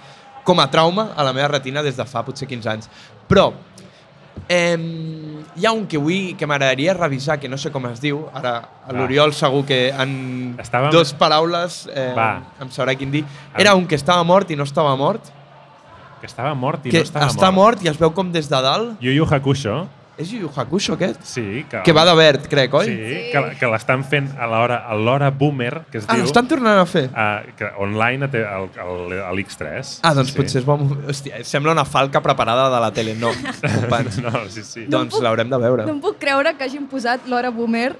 com 0.45 0.61
a 0.61 0.69
trauma 0.71 1.13
a 1.17 1.23
la 1.25 1.33
meva 1.33 1.49
retina 1.49 1.83
des 1.83 1.97
de 1.97 2.05
fa 2.05 2.25
potser 2.27 2.49
15 2.49 2.69
anys. 2.71 2.89
Però 3.29 3.53
eh, 4.49 4.77
hi 5.57 5.67
ha 5.67 5.73
un 5.73 5.87
que 5.87 5.99
vull, 6.01 6.35
que 6.39 6.47
m'agradaria 6.49 6.95
revisar, 6.95 7.39
que 7.41 7.49
no 7.49 7.59
sé 7.61 7.71
com 7.73 7.87
es 7.91 8.01
diu, 8.01 8.25
ara 8.35 8.57
l'Oriol 8.93 9.33
segur 9.37 9.65
que 9.69 9.91
en 9.91 10.57
Estàvem- 10.59 10.91
dos 10.93 11.13
paraules 11.15 11.87
eh, 11.95 12.13
Va. 12.17 12.43
em 12.61 12.71
sabrà 12.71 12.95
quin 12.97 13.11
dir. 13.13 13.25
Era 13.57 13.75
un 13.75 13.87
que 13.87 13.95
estava 13.95 14.25
mort 14.25 14.51
i 14.51 14.57
no 14.57 14.65
estava 14.65 14.97
mort, 14.97 15.31
Que 16.23 16.27
estava 16.27 16.55
mort 16.55 16.87
i 16.87 16.91
que 16.91 16.99
no 16.99 17.03
estava 17.03 17.27
està 17.27 17.51
mort. 17.51 17.79
mort 17.79 17.85
i 17.85 17.89
es 17.91 17.99
veu 17.99 18.13
com 18.15 18.31
des 18.33 18.49
de 18.49 18.61
dalt. 18.63 18.97
Yu 19.03 19.11
Yu 19.13 19.25
Hakusho, 19.27 19.89
És 20.21 20.29
Yu 20.31 20.43
Yu 20.43 20.51
Hakusho 20.55 20.93
aquest? 20.95 21.23
sí, 21.25 21.65
que, 21.71 21.81
Que 21.83 21.93
va 21.97 22.05
de 22.05 22.13
verd, 22.15 22.47
crec, 22.47 22.75
oi? 22.75 22.85
Sí, 22.85 23.31
que, 23.33 23.41
que 23.59 23.67
l'estan 23.73 24.03
fent 24.05 24.29
a 24.39 24.47
l'hora 24.47 24.77
a 24.87 24.95
l'hora 24.95 25.31
boomer, 25.31 25.85
que 25.91 25.99
es 25.99 26.05
Ah, 26.07 26.15
diu... 26.19 26.27
l'estan 26.27 26.47
tornant 26.51 26.79
a 26.83 26.85
fer? 26.87 27.07
Uh, 27.09 27.55
que 27.57 27.71
online 27.81 28.27
a, 28.27 28.31
te- 28.31 28.45
al, 28.45 28.69
al, 28.79 29.13
a 29.25 29.33
l'X3. 29.33 29.95
Ah, 30.05 30.13
doncs 30.15 30.35
potser 30.37 30.61
es 30.61 30.69
va... 30.69 30.77
Hòstia, 30.77 31.41
sembla 31.49 31.73
una 31.73 31.87
falca 31.89 32.21
preparada 32.21 32.69
de 32.75 32.81
la 32.85 32.91
tele. 32.93 33.15
No, 33.17 33.33
companys. 33.63 34.21
No, 34.27 34.45
sí, 34.53 34.63
sí. 34.63 34.85
No 34.87 34.99
doncs 34.99 35.15
puc- 35.17 35.25
l'haurem 35.25 35.49
de 35.51 35.59
veure. 35.65 35.87
No 35.89 35.97
em 35.97 36.01
puc 36.05 36.21
creure 36.21 36.53
que 36.59 36.69
hagin 36.69 36.87
posat 36.93 37.25
l'hora 37.27 37.51
boomer 37.51 37.95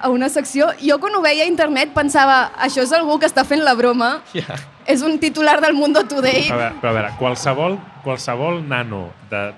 a 0.00 0.08
una 0.12 0.28
secció. 0.30 0.70
Jo 0.80 1.00
quan 1.02 1.14
ho 1.18 1.20
veia 1.24 1.44
a 1.44 1.50
internet 1.50 1.90
pensava 1.96 2.52
això 2.62 2.86
és 2.86 2.92
algú 2.96 3.18
que 3.18 3.26
està 3.26 3.42
fent 3.44 3.64
la 3.66 3.74
broma. 3.74 4.20
Ja. 4.32 4.54
És 4.86 5.02
un 5.02 5.18
titular 5.18 5.58
del 5.60 5.74
Mundo 5.74 6.06
Today. 6.06 6.46
A 6.46 6.56
veure, 6.62 6.74
però 6.80 6.92
a 6.94 6.96
veure, 7.00 7.14
qualsevol, 7.18 7.78
qualsevol 8.04 8.62
nano 8.68 9.08
de 9.32 9.48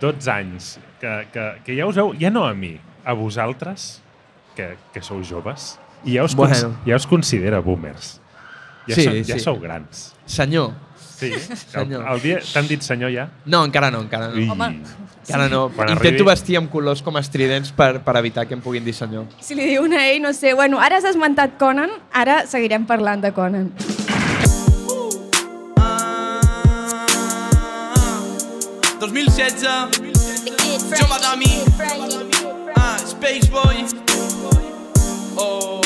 12 0.00 0.30
anys 0.32 0.78
que, 1.00 1.26
que, 1.32 1.44
que 1.64 1.76
ja 1.78 1.86
us 1.88 1.96
heu, 1.96 2.12
ja 2.20 2.30
no 2.30 2.44
a 2.46 2.54
mi, 2.54 2.74
a 3.04 3.12
vosaltres, 3.16 4.02
que, 4.56 4.76
que 4.92 5.00
sou 5.02 5.22
joves, 5.24 5.78
i 6.04 6.14
ja 6.18 6.24
us, 6.24 6.34
Bueno. 6.36 6.76
ja 6.86 6.96
us 6.96 7.06
considera 7.06 7.60
boomers. 7.60 8.18
Ja, 8.88 8.94
Sí, 8.94 9.04
sou, 9.04 9.14
ja 9.24 9.34
sí. 9.36 9.40
sou 9.40 9.58
grans. 9.60 10.14
Senyor. 10.26 10.72
Sí. 10.96 11.28
El, 11.50 11.56
Senyor. 11.56 12.04
el 12.08 12.20
dia 12.22 12.38
t'han 12.40 12.64
dit 12.68 12.80
senyor 12.82 13.10
ja? 13.12 13.26
No, 13.44 13.58
encara 13.68 13.90
no, 13.92 14.00
encara 14.00 14.30
no. 14.30 14.38
Ui. 14.40 14.46
Home. 14.48 14.70
Encara 15.26 15.50
no. 15.52 15.66
Quan 15.68 15.90
Intento 15.92 16.22
arribi- 16.24 16.30
vestir 16.30 16.56
amb 16.56 16.70
colors 16.72 17.02
com 17.04 17.18
estridents 17.20 17.72
per, 17.76 18.00
per 18.00 18.16
evitar 18.16 18.46
que 18.48 18.56
em 18.56 18.62
puguin 18.64 18.84
dir 18.88 18.94
senyor. 18.96 19.26
Si 19.44 19.54
li 19.54 19.66
diuen 19.68 19.92
a 19.92 20.06
ell, 20.08 20.22
no 20.24 20.32
sé. 20.32 20.54
Bueno, 20.56 20.80
ara 20.80 20.96
has 20.96 21.04
esmentat 21.04 21.58
Conan, 21.60 21.92
ara 22.12 22.46
seguirem 22.48 22.86
parlant 22.88 23.20
de 23.20 23.34
Conan. 23.36 23.68
2016 29.00 30.09
Jove 30.98 31.18
de 31.20 31.36
mi 31.36 31.64
ah, 32.76 32.96
Space 32.98 33.48
Boy. 33.50 33.86
Oh 35.36 35.80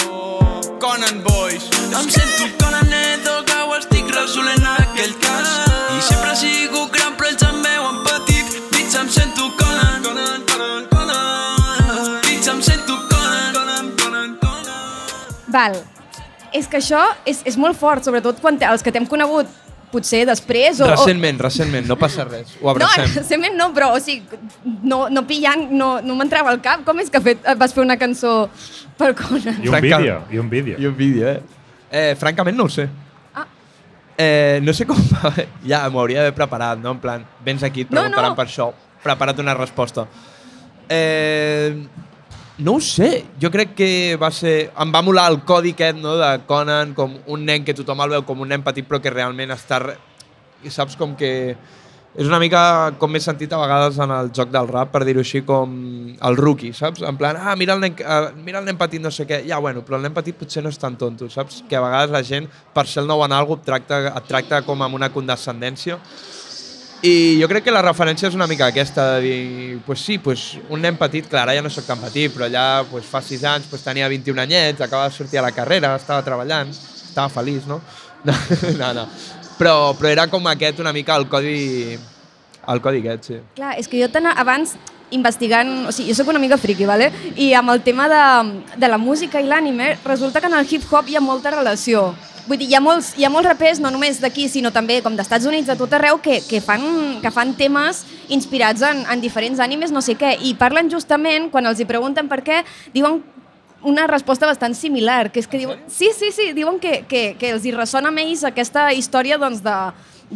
Conan 0.80 1.22
Boys. 1.22 1.68
Em 1.92 2.10
sento 2.10 2.48
Conan 2.62 2.92
Edo 2.92 3.44
que 3.44 3.56
ho 3.56 3.74
estic 3.76 4.08
resolent 4.14 4.64
aquell 4.64 5.14
cas. 5.20 5.48
I 5.96 6.00
sempre 6.02 6.34
sigut 6.36 6.92
gran 6.92 7.16
però 7.16 7.28
ells 7.30 7.44
em 7.44 7.60
veuen 7.64 8.00
petit. 8.06 8.54
Dits 8.72 8.96
em 9.00 9.10
sento 9.10 9.50
Conan. 9.58 10.02
Conan, 10.04 10.44
Conan, 10.50 10.86
Conan. 10.92 12.20
Dits 12.28 12.48
em 12.48 12.62
sento 12.62 12.96
Conan. 13.10 13.52
Conan, 13.58 13.90
Conan, 14.00 14.38
Conan. 14.40 15.36
Val. 15.48 15.80
És 16.52 16.68
que 16.70 16.78
això 16.78 17.02
és, 17.26 17.42
és 17.44 17.56
molt 17.60 17.76
fort, 17.76 18.04
sobretot 18.06 18.40
quan 18.40 18.56
te, 18.56 18.68
els 18.70 18.84
que 18.84 18.92
t'hem 18.94 19.08
conegut 19.10 19.50
potser 19.94 20.24
després 20.28 20.82
o... 20.82 20.88
Recentment, 20.90 21.38
recentment, 21.46 21.86
no 21.88 21.96
passa 22.00 22.26
res. 22.26 22.56
Ho 22.58 22.66
o... 22.66 22.74
No, 22.74 22.88
abracem. 22.88 23.12
recentment 23.20 23.56
no, 23.60 23.70
però 23.76 23.92
o 23.94 24.00
sigui, 24.02 24.40
no, 24.82 25.04
no 25.12 25.24
pillant, 25.28 25.68
no, 25.72 25.94
no 26.04 26.18
m'entrava 26.18 26.52
al 26.52 26.60
cap. 26.64 26.82
Com 26.86 27.00
és 27.02 27.12
que 27.12 27.22
fet, 27.24 27.46
vas 27.60 27.74
fer 27.76 27.84
una 27.84 27.96
cançó 28.00 28.34
per 28.98 29.12
Conan? 29.18 29.60
I 29.62 29.70
un 29.70 29.76
Franca- 29.76 30.02
vídeo, 30.02 30.20
i 30.30 30.42
un 30.42 30.52
vídeo. 30.52 30.78
I 30.80 30.90
un 30.90 30.96
vídeo, 30.98 31.30
eh? 31.30 31.40
eh 31.90 32.14
francament 32.18 32.58
no 32.58 32.68
ho 32.68 32.72
sé. 32.72 32.88
Ah. 33.34 33.46
Eh, 34.18 34.60
no 34.62 34.74
sé 34.76 34.86
com... 34.90 34.98
ja 35.70 35.84
m'ho 35.88 36.02
hauria 36.02 36.22
d'haver 36.22 36.36
preparat, 36.36 36.82
no? 36.82 36.96
En 36.98 37.02
plan, 37.02 37.26
vens 37.46 37.62
aquí, 37.66 37.86
et 37.86 37.92
No, 37.92 38.02
preguntaran 38.02 38.34
no. 38.34 38.38
per 38.38 38.48
això. 38.50 38.72
Preparat 39.04 39.40
una 39.42 39.54
resposta. 39.54 40.08
Eh, 40.88 41.86
no 42.58 42.74
ho 42.74 42.80
sé. 42.80 43.24
Jo 43.42 43.50
crec 43.50 43.74
que 43.74 43.90
va 44.20 44.30
ser... 44.30 44.70
Em 44.78 44.92
va 44.94 45.02
molar 45.02 45.26
el 45.32 45.40
codi 45.46 45.74
aquest, 45.74 45.98
no?, 45.98 46.16
de 46.20 46.30
Conan, 46.46 46.94
com 46.94 47.16
un 47.26 47.46
nen 47.46 47.64
que 47.66 47.74
tothom 47.74 48.04
el 48.04 48.14
veu 48.16 48.26
com 48.26 48.44
un 48.44 48.52
nen 48.54 48.62
petit 48.66 48.86
però 48.86 49.00
que 49.02 49.12
realment 49.12 49.54
està... 49.54 49.80
Re... 49.82 49.96
I 50.64 50.70
saps 50.72 50.94
com 51.00 51.16
que... 51.18 51.32
És 52.14 52.28
una 52.30 52.38
mica 52.38 52.60
com 53.00 53.10
m'he 53.10 53.18
sentit 53.18 53.50
a 53.50 53.58
vegades 53.58 53.96
en 53.98 54.12
el 54.14 54.28
joc 54.30 54.52
del 54.54 54.68
rap, 54.70 54.92
per 54.92 55.00
dir-ho 55.02 55.18
així, 55.24 55.40
com 55.42 55.72
el 56.14 56.36
rookie, 56.38 56.70
saps? 56.70 57.02
En 57.02 57.18
plan, 57.18 57.40
ah, 57.42 57.56
mira 57.58 57.74
el, 57.74 57.82
nen, 57.82 57.96
uh, 58.06 58.28
mira 58.38 58.60
el 58.62 58.68
nen 58.68 58.78
petit, 58.78 59.02
no 59.02 59.10
sé 59.10 59.26
què. 59.26 59.40
Ja, 59.48 59.58
bueno, 59.58 59.82
però 59.82 59.98
el 59.98 60.06
nen 60.06 60.14
petit 60.14 60.38
potser 60.38 60.62
no 60.62 60.70
és 60.70 60.78
tan 60.78 60.94
tonto, 61.00 61.26
saps? 61.26 61.64
Que 61.66 61.74
a 61.74 61.82
vegades 61.82 62.14
la 62.14 62.22
gent, 62.22 62.46
per 62.70 62.86
ser 62.86 63.02
el 63.02 63.10
nou 63.10 63.24
en 63.26 63.34
algú, 63.34 63.58
et 63.58 63.66
tracta, 63.66 63.98
et 64.12 64.30
tracta 64.30 64.62
com 64.62 64.86
amb 64.86 64.94
una 64.94 65.10
condescendència. 65.10 65.98
I 67.04 67.36
jo 67.36 67.44
crec 67.50 67.66
que 67.66 67.72
la 67.74 67.82
referència 67.84 68.30
és 68.30 68.36
una 68.36 68.46
mica 68.48 68.70
aquesta, 68.70 69.18
de 69.18 69.20
dir, 69.20 69.80
pues 69.84 70.00
sí, 70.00 70.16
pues 70.16 70.54
un 70.72 70.80
nen 70.80 70.96
petit, 70.96 71.26
clar, 71.28 71.42
ara 71.42 71.56
ja 71.58 71.60
no 71.60 71.68
sóc 71.68 71.84
tan 71.84 72.00
petit, 72.00 72.32
però 72.32 72.46
allà 72.46 72.62
pues, 72.88 73.04
fa 73.04 73.20
6 73.20 73.44
anys 73.50 73.66
pues, 73.68 73.82
tenia 73.84 74.08
21 74.08 74.40
anyets, 74.40 74.80
acaba 74.80 75.10
de 75.10 75.12
sortir 75.12 75.38
a 75.38 75.44
la 75.44 75.52
carrera, 75.52 75.92
estava 76.00 76.24
treballant, 76.24 76.72
estava 76.72 77.28
feliç, 77.28 77.66
no? 77.72 77.82
No, 78.24 78.90
no. 78.96 79.04
Però, 79.58 79.92
però 79.98 80.08
era 80.14 80.26
com 80.32 80.48
aquest 80.48 80.80
una 80.80 80.94
mica 80.96 81.18
el 81.20 81.28
codi, 81.28 81.98
el 82.72 82.80
codi 82.80 83.04
aquest, 83.04 83.28
sí. 83.28 83.40
Clar, 83.60 83.76
és 83.76 83.90
que 83.92 84.00
jo 84.00 84.08
tan 84.08 84.32
abans 84.32 84.72
investigant, 85.12 85.82
o 85.84 85.92
sigui, 85.92 86.08
jo 86.08 86.16
sóc 86.22 86.32
una 86.32 86.40
mica 86.40 86.56
friki, 86.56 86.88
¿vale? 86.88 87.12
i 87.36 87.52
amb 87.52 87.68
el 87.74 87.84
tema 87.84 88.08
de, 88.08 88.24
de 88.80 88.88
la 88.88 88.96
música 88.96 89.44
i 89.44 89.50
l'ànime, 89.50 89.98
resulta 90.08 90.40
que 90.40 90.48
en 90.48 90.56
el 90.56 90.64
hip-hop 90.64 91.12
hi 91.12 91.20
ha 91.20 91.28
molta 91.28 91.52
relació. 91.52 92.14
Vull 92.44 92.58
dir, 92.60 92.66
hi 92.68 92.74
ha 92.76 92.80
molts, 92.84 93.14
hi 93.16 93.24
ha 93.24 93.30
molts 93.32 93.48
rapers, 93.48 93.78
no 93.80 93.88
només 93.88 94.18
d'aquí, 94.20 94.50
sinó 94.52 94.68
també 94.72 94.98
com 95.00 95.14
d'Estats 95.16 95.46
Units, 95.48 95.64
de 95.70 95.76
tot 95.80 95.94
arreu, 95.96 96.18
que, 96.20 96.42
que, 96.44 96.60
fan, 96.60 96.82
que 97.22 97.30
fan 97.32 97.54
temes 97.56 98.02
inspirats 98.36 98.84
en, 98.84 99.00
en 99.08 99.22
diferents 99.22 99.62
ànimes, 99.64 99.94
no 99.94 100.02
sé 100.04 100.12
què, 100.20 100.34
i 100.44 100.52
parlen 100.60 100.90
justament, 100.92 101.48
quan 101.54 101.64
els 101.70 101.80
hi 101.80 101.86
pregunten 101.88 102.28
per 102.28 102.42
què, 102.44 102.60
diuen 102.92 103.22
una 103.84 104.04
resposta 104.08 104.48
bastant 104.48 104.76
similar, 104.76 105.30
que 105.32 105.40
és 105.40 105.48
que 105.48 105.62
diuen... 105.62 105.80
Sí, 105.88 106.10
sí, 106.16 106.32
sí, 106.36 106.50
diuen 106.56 106.76
que, 106.80 107.02
que, 107.08 107.30
que 107.40 107.54
els 107.56 107.64
hi 107.64 107.72
ressona 107.72 108.12
a 108.12 108.24
ells 108.24 108.44
aquesta 108.44 108.90
història 108.92 109.40
doncs, 109.40 109.64
de, 109.64 109.78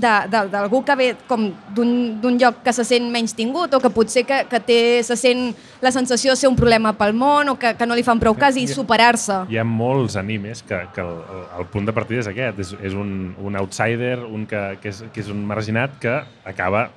d'algú 0.01 0.83
que 0.87 0.97
ve 0.99 1.09
com 1.29 1.49
d'un 1.75 2.21
d'un 2.23 2.39
lloc 2.41 2.63
que 2.65 2.73
se 2.73 2.85
sent 2.87 3.09
menys 3.13 3.35
tingut 3.37 3.75
o 3.75 3.81
que 3.83 3.91
potser 3.95 4.25
que, 4.29 4.45
que 4.51 4.61
té, 4.61 4.81
se 5.07 5.17
sent 5.19 5.55
la 5.85 5.93
sensació 5.95 6.33
de 6.33 6.41
ser 6.41 6.51
un 6.51 6.57
problema 6.59 6.95
pel 6.99 7.15
món 7.17 7.55
o 7.55 7.57
que, 7.59 7.75
que 7.79 7.87
no 7.87 7.97
li 7.99 8.05
fan 8.07 8.21
prou 8.23 8.37
cas 8.39 8.57
i 8.57 8.67
superar-se. 8.71 9.45
Hi 9.51 9.59
ha 9.61 9.67
molts 9.67 10.19
animes 10.21 10.63
que, 10.67 10.81
que 10.95 11.05
el, 11.05 11.19
el 11.59 11.69
punt 11.73 11.89
de 11.89 11.95
partida 11.97 12.25
és 12.25 12.31
aquest, 12.31 12.63
és, 12.65 12.73
és 12.91 12.97
un, 12.97 13.35
un 13.39 13.59
outsider, 13.61 14.19
un 14.25 14.47
que, 14.49 14.63
que, 14.83 14.95
és, 14.95 15.05
que 15.13 15.23
és 15.25 15.31
un 15.35 15.45
marginat 15.49 15.99
que 16.03 16.17
acaba 16.49 16.89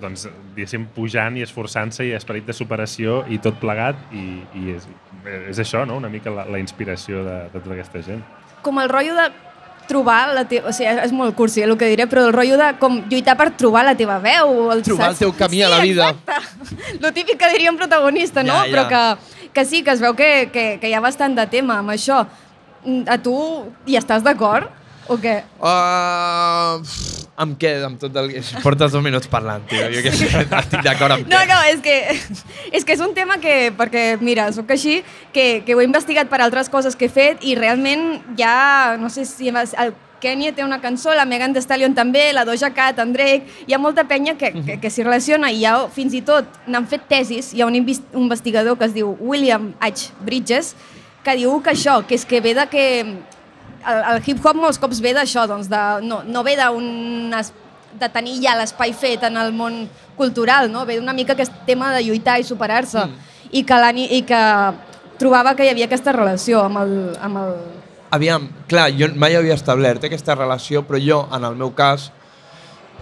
doncs, 0.00 0.28
diguéssim, 0.54 0.86
pujant 0.94 1.36
i 1.38 1.44
esforçant-se 1.44 2.06
i 2.06 2.14
esperit 2.16 2.46
de 2.46 2.54
superació 2.56 3.22
i 3.30 3.40
tot 3.42 3.58
plegat 3.60 3.98
i, 4.14 4.24
i 4.58 4.74
és, 4.76 4.86
és 5.50 5.58
això, 5.58 5.84
no? 5.88 5.98
una 5.98 6.10
mica 6.12 6.32
la, 6.34 6.46
la 6.48 6.60
inspiració 6.62 7.24
de, 7.26 7.38
de 7.52 7.62
tota 7.62 7.74
aquesta 7.76 8.04
gent. 8.06 8.22
Com 8.62 8.78
el 8.82 8.90
rotllo 8.90 9.16
de 9.18 9.28
trobar 9.88 10.34
la 10.36 10.44
teva... 10.48 10.68
O 10.68 10.72
sigui, 10.76 10.90
és 11.02 11.12
molt 11.16 11.34
cursi 11.38 11.62
el 11.64 11.72
que 11.80 11.88
diré, 11.90 12.06
però 12.10 12.26
el 12.28 12.34
rotllo 12.36 12.58
de 12.60 12.68
com 12.80 13.00
lluitar 13.10 13.34
per 13.40 13.48
trobar 13.58 13.84
la 13.88 13.94
teva 13.98 14.18
veu. 14.22 14.68
El, 14.74 14.82
Trobar 14.86 15.10
el 15.10 15.16
saps? 15.16 15.24
teu 15.24 15.32
camí 15.36 15.62
a 15.64 15.70
la 15.72 15.80
vida. 15.84 16.10
Exacte. 16.12 16.98
Lo 17.04 17.12
típic 17.16 17.38
que 17.40 17.50
diria 17.54 17.72
un 17.72 17.78
protagonista, 17.80 18.44
no? 18.44 18.60
Ja, 18.60 18.66
ja. 18.66 18.72
Però 18.74 18.86
que, 18.92 19.48
que 19.56 19.64
sí, 19.64 19.82
que 19.82 19.96
es 19.96 20.00
veu 20.04 20.14
que, 20.18 20.48
que, 20.52 20.66
que 20.82 20.88
hi 20.90 20.94
ha 20.94 21.00
bastant 21.04 21.34
de 21.38 21.46
tema 21.50 21.80
amb 21.82 21.96
això. 21.96 22.22
Mm, 22.84 23.02
A 23.10 23.16
tu 23.18 23.34
hi 23.88 23.96
estàs 23.98 24.22
d'acord? 24.22 24.68
O 25.08 25.16
què? 25.16 25.38
Uh, 25.58 26.78
amb 27.38 27.54
què? 27.60 27.70
Amb 27.86 28.00
tot 28.02 28.16
el... 28.20 28.32
Portes 28.66 28.92
dos 28.94 29.04
minuts 29.04 29.30
parlant, 29.30 29.62
tio. 29.70 29.86
Jo 29.94 30.02
que 30.04 30.12
sé, 30.14 30.26
estic 30.28 30.82
d'acord 30.84 31.14
amb 31.16 31.30
No, 31.30 31.38
què. 31.38 31.46
no, 31.52 31.60
és 31.70 31.80
que, 31.84 31.96
és 32.74 32.84
que 32.84 32.96
és 32.96 33.04
un 33.04 33.14
tema 33.16 33.38
que, 33.42 33.70
perquè, 33.78 34.08
mira, 34.20 34.48
sóc 34.56 34.70
així, 34.74 35.00
que, 35.34 35.62
que 35.66 35.76
ho 35.76 35.80
he 35.80 35.86
investigat 35.88 36.28
per 36.32 36.42
altres 36.44 36.68
coses 36.72 36.98
que 36.98 37.06
he 37.08 37.14
fet 37.14 37.46
i 37.46 37.54
realment 37.58 38.18
ja, 38.38 38.98
no 39.00 39.10
sé 39.14 39.24
si 39.28 39.48
el 39.54 39.94
Kenya 40.18 40.50
té 40.50 40.64
una 40.66 40.80
cançó, 40.82 41.12
la 41.14 41.22
Megan 41.30 41.52
Thee 41.54 41.62
Stallion 41.62 41.92
també, 41.94 42.32
la 42.34 42.42
Doja 42.42 42.72
Cat, 42.74 42.98
en 42.98 43.12
Drake, 43.14 43.46
hi 43.68 43.74
ha 43.76 43.78
molta 43.78 44.02
penya 44.10 44.32
que, 44.34 44.50
que, 44.66 44.80
que 44.82 44.90
s'hi 44.90 45.04
relaciona 45.06 45.52
i 45.54 45.60
ja 45.62 45.76
fins 45.94 46.16
i 46.18 46.24
tot 46.26 46.58
n'han 46.66 46.88
fet 46.90 47.04
tesis, 47.06 47.52
hi 47.54 47.62
ha 47.62 47.68
un 47.70 47.78
investigador 47.78 48.74
que 48.80 48.88
es 48.90 48.96
diu 48.96 49.12
William 49.20 49.68
H. 49.78 50.08
Bridges, 50.26 50.72
que 51.22 51.36
diu 51.38 51.54
que 51.62 51.70
això, 51.70 52.00
que 52.02 52.18
és 52.18 52.26
que 52.26 52.40
ve 52.42 52.56
de 52.58 52.66
que 52.66 52.84
el, 53.88 54.02
el 54.12 54.20
hip-hop 54.24 54.58
molts 54.58 54.78
cops 54.80 55.00
ve 55.04 55.14
d'això, 55.16 55.46
doncs 55.48 55.70
de, 55.70 55.82
no, 56.04 56.22
no 56.26 56.44
ve 56.46 56.56
d'un 56.60 57.32
de 57.98 58.08
tenir 58.12 58.36
ja 58.42 58.54
l'espai 58.58 58.92
fet 58.92 59.24
en 59.26 59.38
el 59.40 59.52
món 59.56 59.86
cultural, 60.18 60.68
no? 60.70 60.84
ve 60.86 60.98
d'una 60.98 61.14
mica 61.16 61.34
aquest 61.34 61.54
tema 61.66 61.92
de 61.94 62.04
lluitar 62.04 62.38
i 62.40 62.46
superar-se 62.46 63.00
mm. 63.06 63.32
i, 63.50 63.64
que 63.64 63.78
i 64.18 64.22
que 64.28 64.42
trobava 65.18 65.54
que 65.56 65.66
hi 65.66 65.72
havia 65.72 65.88
aquesta 65.88 66.12
relació 66.14 66.62
amb 66.66 66.82
el, 66.84 66.94
amb 67.20 67.42
el... 67.42 67.56
Aviam, 68.14 68.48
clar, 68.68 68.88
jo 68.96 69.10
mai 69.16 69.36
havia 69.36 69.56
establert 69.58 70.04
aquesta 70.04 70.36
relació, 70.36 70.84
però 70.86 71.00
jo, 71.02 71.22
en 71.34 71.44
el 71.44 71.56
meu 71.58 71.74
cas, 71.76 72.10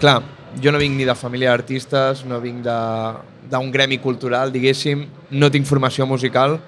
clar, 0.01 0.21
jo 0.63 0.73
no 0.73 0.81
vinc 0.83 0.97
ni 0.97 1.05
de 1.07 1.15
família 1.15 1.53
d'artistes, 1.53 2.25
no 2.27 2.41
vinc 2.43 2.65
d'un 2.65 3.71
gremi 3.71 4.01
cultural, 4.03 4.51
diguéssim, 4.55 5.05
no 5.31 5.51
tinc 5.53 5.69
formació 5.69 6.09
musical, 6.11 6.59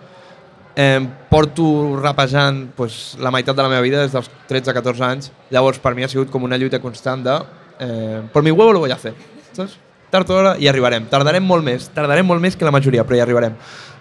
eh, 0.79 1.01
porto 1.29 1.99
rapejant 1.99 2.69
pues, 2.77 3.17
la 3.19 3.33
meitat 3.35 3.57
de 3.57 3.65
la 3.65 3.69
meva 3.73 3.83
vida 3.83 4.05
des 4.05 4.15
dels 4.15 4.31
13-14 4.49 5.03
anys, 5.09 5.33
llavors 5.51 5.81
per 5.83 5.97
mi 5.99 6.07
ha 6.07 6.09
sigut 6.09 6.31
com 6.31 6.47
una 6.47 6.57
lluita 6.57 6.79
constant 6.79 7.25
de 7.27 7.35
eh, 7.81 8.23
por 8.33 8.45
mi 8.47 8.53
huevo 8.53 8.73
lo 8.73 8.79
voy 8.79 8.93
a 8.93 8.95
hacer, 8.95 9.15
saps? 9.53 9.75
Tard 10.09 10.31
o 10.31 10.37
d'hora 10.39 10.55
hi 10.57 10.69
arribarem. 10.71 11.05
Tardarem 11.11 11.45
molt 11.45 11.67
més, 11.67 11.91
tardarem 11.93 12.25
molt 12.25 12.41
més 12.41 12.55
que 12.57 12.65
la 12.65 12.73
majoria, 12.73 13.03
però 13.05 13.19
hi 13.19 13.21
arribarem. 13.21 13.59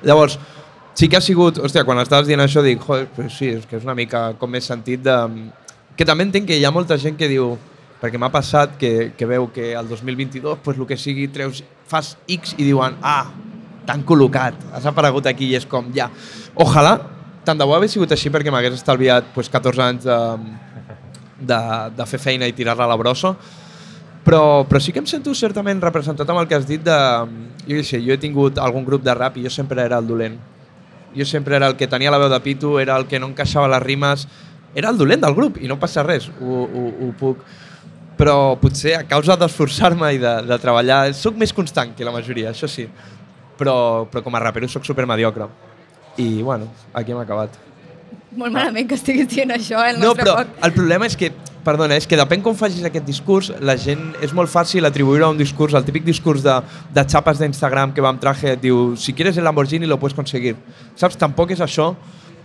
Llavors, 0.07 0.37
sí 0.95 1.09
que 1.09 1.17
ha 1.17 1.21
sigut, 1.21 1.57
hòstia, 1.59 1.83
quan 1.83 1.99
estaves 1.99 2.29
dient 2.29 2.39
això 2.39 2.61
dic, 2.63 2.79
joder, 2.79 3.09
pues 3.15 3.33
sí, 3.35 3.49
és 3.57 3.65
que 3.67 3.75
és 3.81 3.83
una 3.83 3.97
mica 3.97 4.29
com 4.39 4.53
més 4.53 4.69
sentit 4.69 5.03
de... 5.03 5.17
Que 5.97 6.05
també 6.05 6.23
entenc 6.23 6.47
que 6.47 6.61
hi 6.61 6.63
ha 6.63 6.71
molta 6.71 6.95
gent 7.01 7.17
que 7.19 7.27
diu, 7.27 7.57
perquè 7.99 8.21
m'ha 8.21 8.31
passat 8.31 8.77
que, 8.79 9.11
que 9.17 9.27
veu 9.27 9.49
que 9.51 9.73
el 9.75 9.89
2022, 9.89 10.61
pues, 10.63 10.77
el 10.77 10.87
que 10.87 11.01
sigui, 11.01 11.27
treus, 11.33 11.63
fas 11.89 12.15
X 12.29 12.55
i 12.55 12.69
diuen, 12.69 12.95
ah, 13.01 13.25
t'han 13.87 14.03
col·locat, 14.07 14.57
has 14.75 14.87
aparegut 14.89 15.29
aquí 15.29 15.51
i 15.51 15.57
és 15.57 15.65
com, 15.69 15.87
ja. 15.95 16.09
Ojalà, 16.59 16.97
tant 17.47 17.59
de 17.59 17.65
bo 17.65 17.77
hagués 17.77 17.95
sigut 17.95 18.11
així 18.11 18.31
perquè 18.33 18.51
m'hagués 18.51 18.75
estalviat 18.75 19.31
pues, 19.33 19.49
14 19.53 19.83
anys 19.85 20.07
de, 20.07 20.17
de, 21.39 21.61
de 21.95 22.07
fer 22.09 22.19
feina 22.19 22.49
i 22.49 22.55
tirar-la 22.55 22.85
a 22.85 22.91
la 22.91 22.99
brossa, 22.99 23.33
però, 24.27 24.65
però 24.67 24.81
sí 24.83 24.91
que 24.91 24.99
em 24.99 25.07
sento 25.07 25.31
certament 25.31 25.79
representat 25.79 26.27
amb 26.27 26.41
el 26.41 26.49
que 26.49 26.57
has 26.57 26.67
dit 26.67 26.83
de... 26.83 26.97
Jo 27.67 27.79
sé, 27.83 28.01
jo 28.03 28.11
he 28.11 28.19
tingut 28.19 28.59
algun 28.59 28.83
grup 28.87 29.03
de 29.03 29.13
rap 29.15 29.37
i 29.39 29.45
jo 29.45 29.51
sempre 29.51 29.79
era 29.83 30.01
el 30.01 30.07
dolent. 30.07 30.35
Jo 31.15 31.23
sempre 31.25 31.55
era 31.55 31.69
el 31.71 31.77
que 31.79 31.87
tenia 31.87 32.11
la 32.11 32.19
veu 32.19 32.27
de 32.31 32.39
pito, 32.43 32.75
era 32.79 32.97
el 32.99 33.07
que 33.07 33.21
no 33.23 33.29
encaixava 33.31 33.69
les 33.71 33.83
rimes, 33.83 34.27
era 34.75 34.91
el 34.91 34.99
dolent 34.99 35.23
del 35.23 35.35
grup 35.35 35.61
i 35.63 35.71
no 35.71 35.79
passa 35.79 36.03
res, 36.03 36.27
ho, 36.41 36.65
ho, 36.67 36.83
ho 37.07 37.13
puc. 37.19 37.39
Però 38.19 38.57
potser 38.59 38.97
a 38.97 39.05
causa 39.07 39.37
d'esforçar-me 39.39 40.11
i 40.15 40.19
de, 40.19 40.33
de 40.49 40.57
treballar, 40.59 41.05
sóc 41.15 41.37
més 41.39 41.53
constant 41.55 41.95
que 41.95 42.07
la 42.07 42.15
majoria, 42.15 42.51
això 42.51 42.67
sí. 42.67 42.87
Però, 43.57 44.05
però 44.11 44.23
com 44.23 44.35
a 44.35 44.39
rapero 44.43 44.67
sóc 44.69 44.85
super 44.85 45.05
mediocre. 45.09 45.47
I 46.17 46.41
bueno, 46.43 46.67
aquí 46.93 47.11
hem 47.11 47.19
acabat. 47.21 47.49
Molt 48.37 48.51
malament 48.53 48.87
que 48.89 48.95
estiguis 48.97 49.27
dient 49.31 49.49
això, 49.55 49.79
eh, 49.85 49.91
el 49.95 49.99
No, 49.99 50.11
nostre 50.11 50.23
però 50.25 50.35
pot. 50.37 50.47
el 50.65 50.73
problema 50.73 51.05
és 51.07 51.15
que, 51.17 51.31
perdona, 51.65 51.95
és 51.97 52.05
que 52.07 52.17
depèn 52.19 52.43
com 52.45 52.55
facis 52.55 52.83
aquest 52.85 53.05
discurs, 53.07 53.49
la 53.65 53.75
gent 53.77 54.11
és 54.21 54.33
molt 54.33 54.49
fàcil 54.51 54.85
atribuir 54.85 55.23
a 55.23 55.29
un 55.29 55.37
discurs, 55.39 55.73
el 55.73 55.83
típic 55.87 56.03
discurs 56.05 56.43
de, 56.45 56.53
de 56.93 57.03
xapes 57.09 57.39
d'Instagram 57.39 57.93
que 57.93 58.01
va 58.03 58.09
amb 58.13 58.21
traje, 58.21 58.51
et 58.53 58.61
diu, 58.61 58.95
si 58.95 59.13
quieres 59.13 59.37
el 59.37 59.43
Lamborghini 59.47 59.87
lo 59.89 59.97
puedes 59.97 60.13
conseguir. 60.15 60.55
Saps? 60.95 61.17
Tampoc 61.17 61.51
és 61.55 61.61
això, 61.65 61.95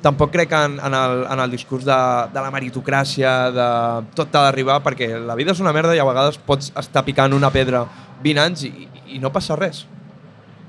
tampoc 0.03 0.33
crec 0.33 0.53
en, 0.57 0.79
en, 0.81 0.95
el, 0.97 1.27
en 1.31 1.41
el 1.45 1.51
discurs 1.51 1.85
de, 1.85 1.99
de 2.33 2.41
la 2.41 2.51
meritocràcia, 2.51 3.35
de 3.53 3.69
tot 4.17 4.31
t'ha 4.33 4.47
d'arribar, 4.49 4.81
perquè 4.83 5.13
la 5.21 5.37
vida 5.37 5.53
és 5.53 5.61
una 5.61 5.73
merda 5.77 5.95
i 5.95 6.01
a 6.01 6.09
vegades 6.09 6.39
pots 6.39 6.73
estar 6.77 7.05
picant 7.05 7.33
una 7.37 7.51
pedra 7.51 7.85
20 8.25 8.41
anys 8.47 8.65
i, 8.71 8.73
i 9.15 9.19
no 9.21 9.31
passa 9.35 9.57
res. 9.61 9.85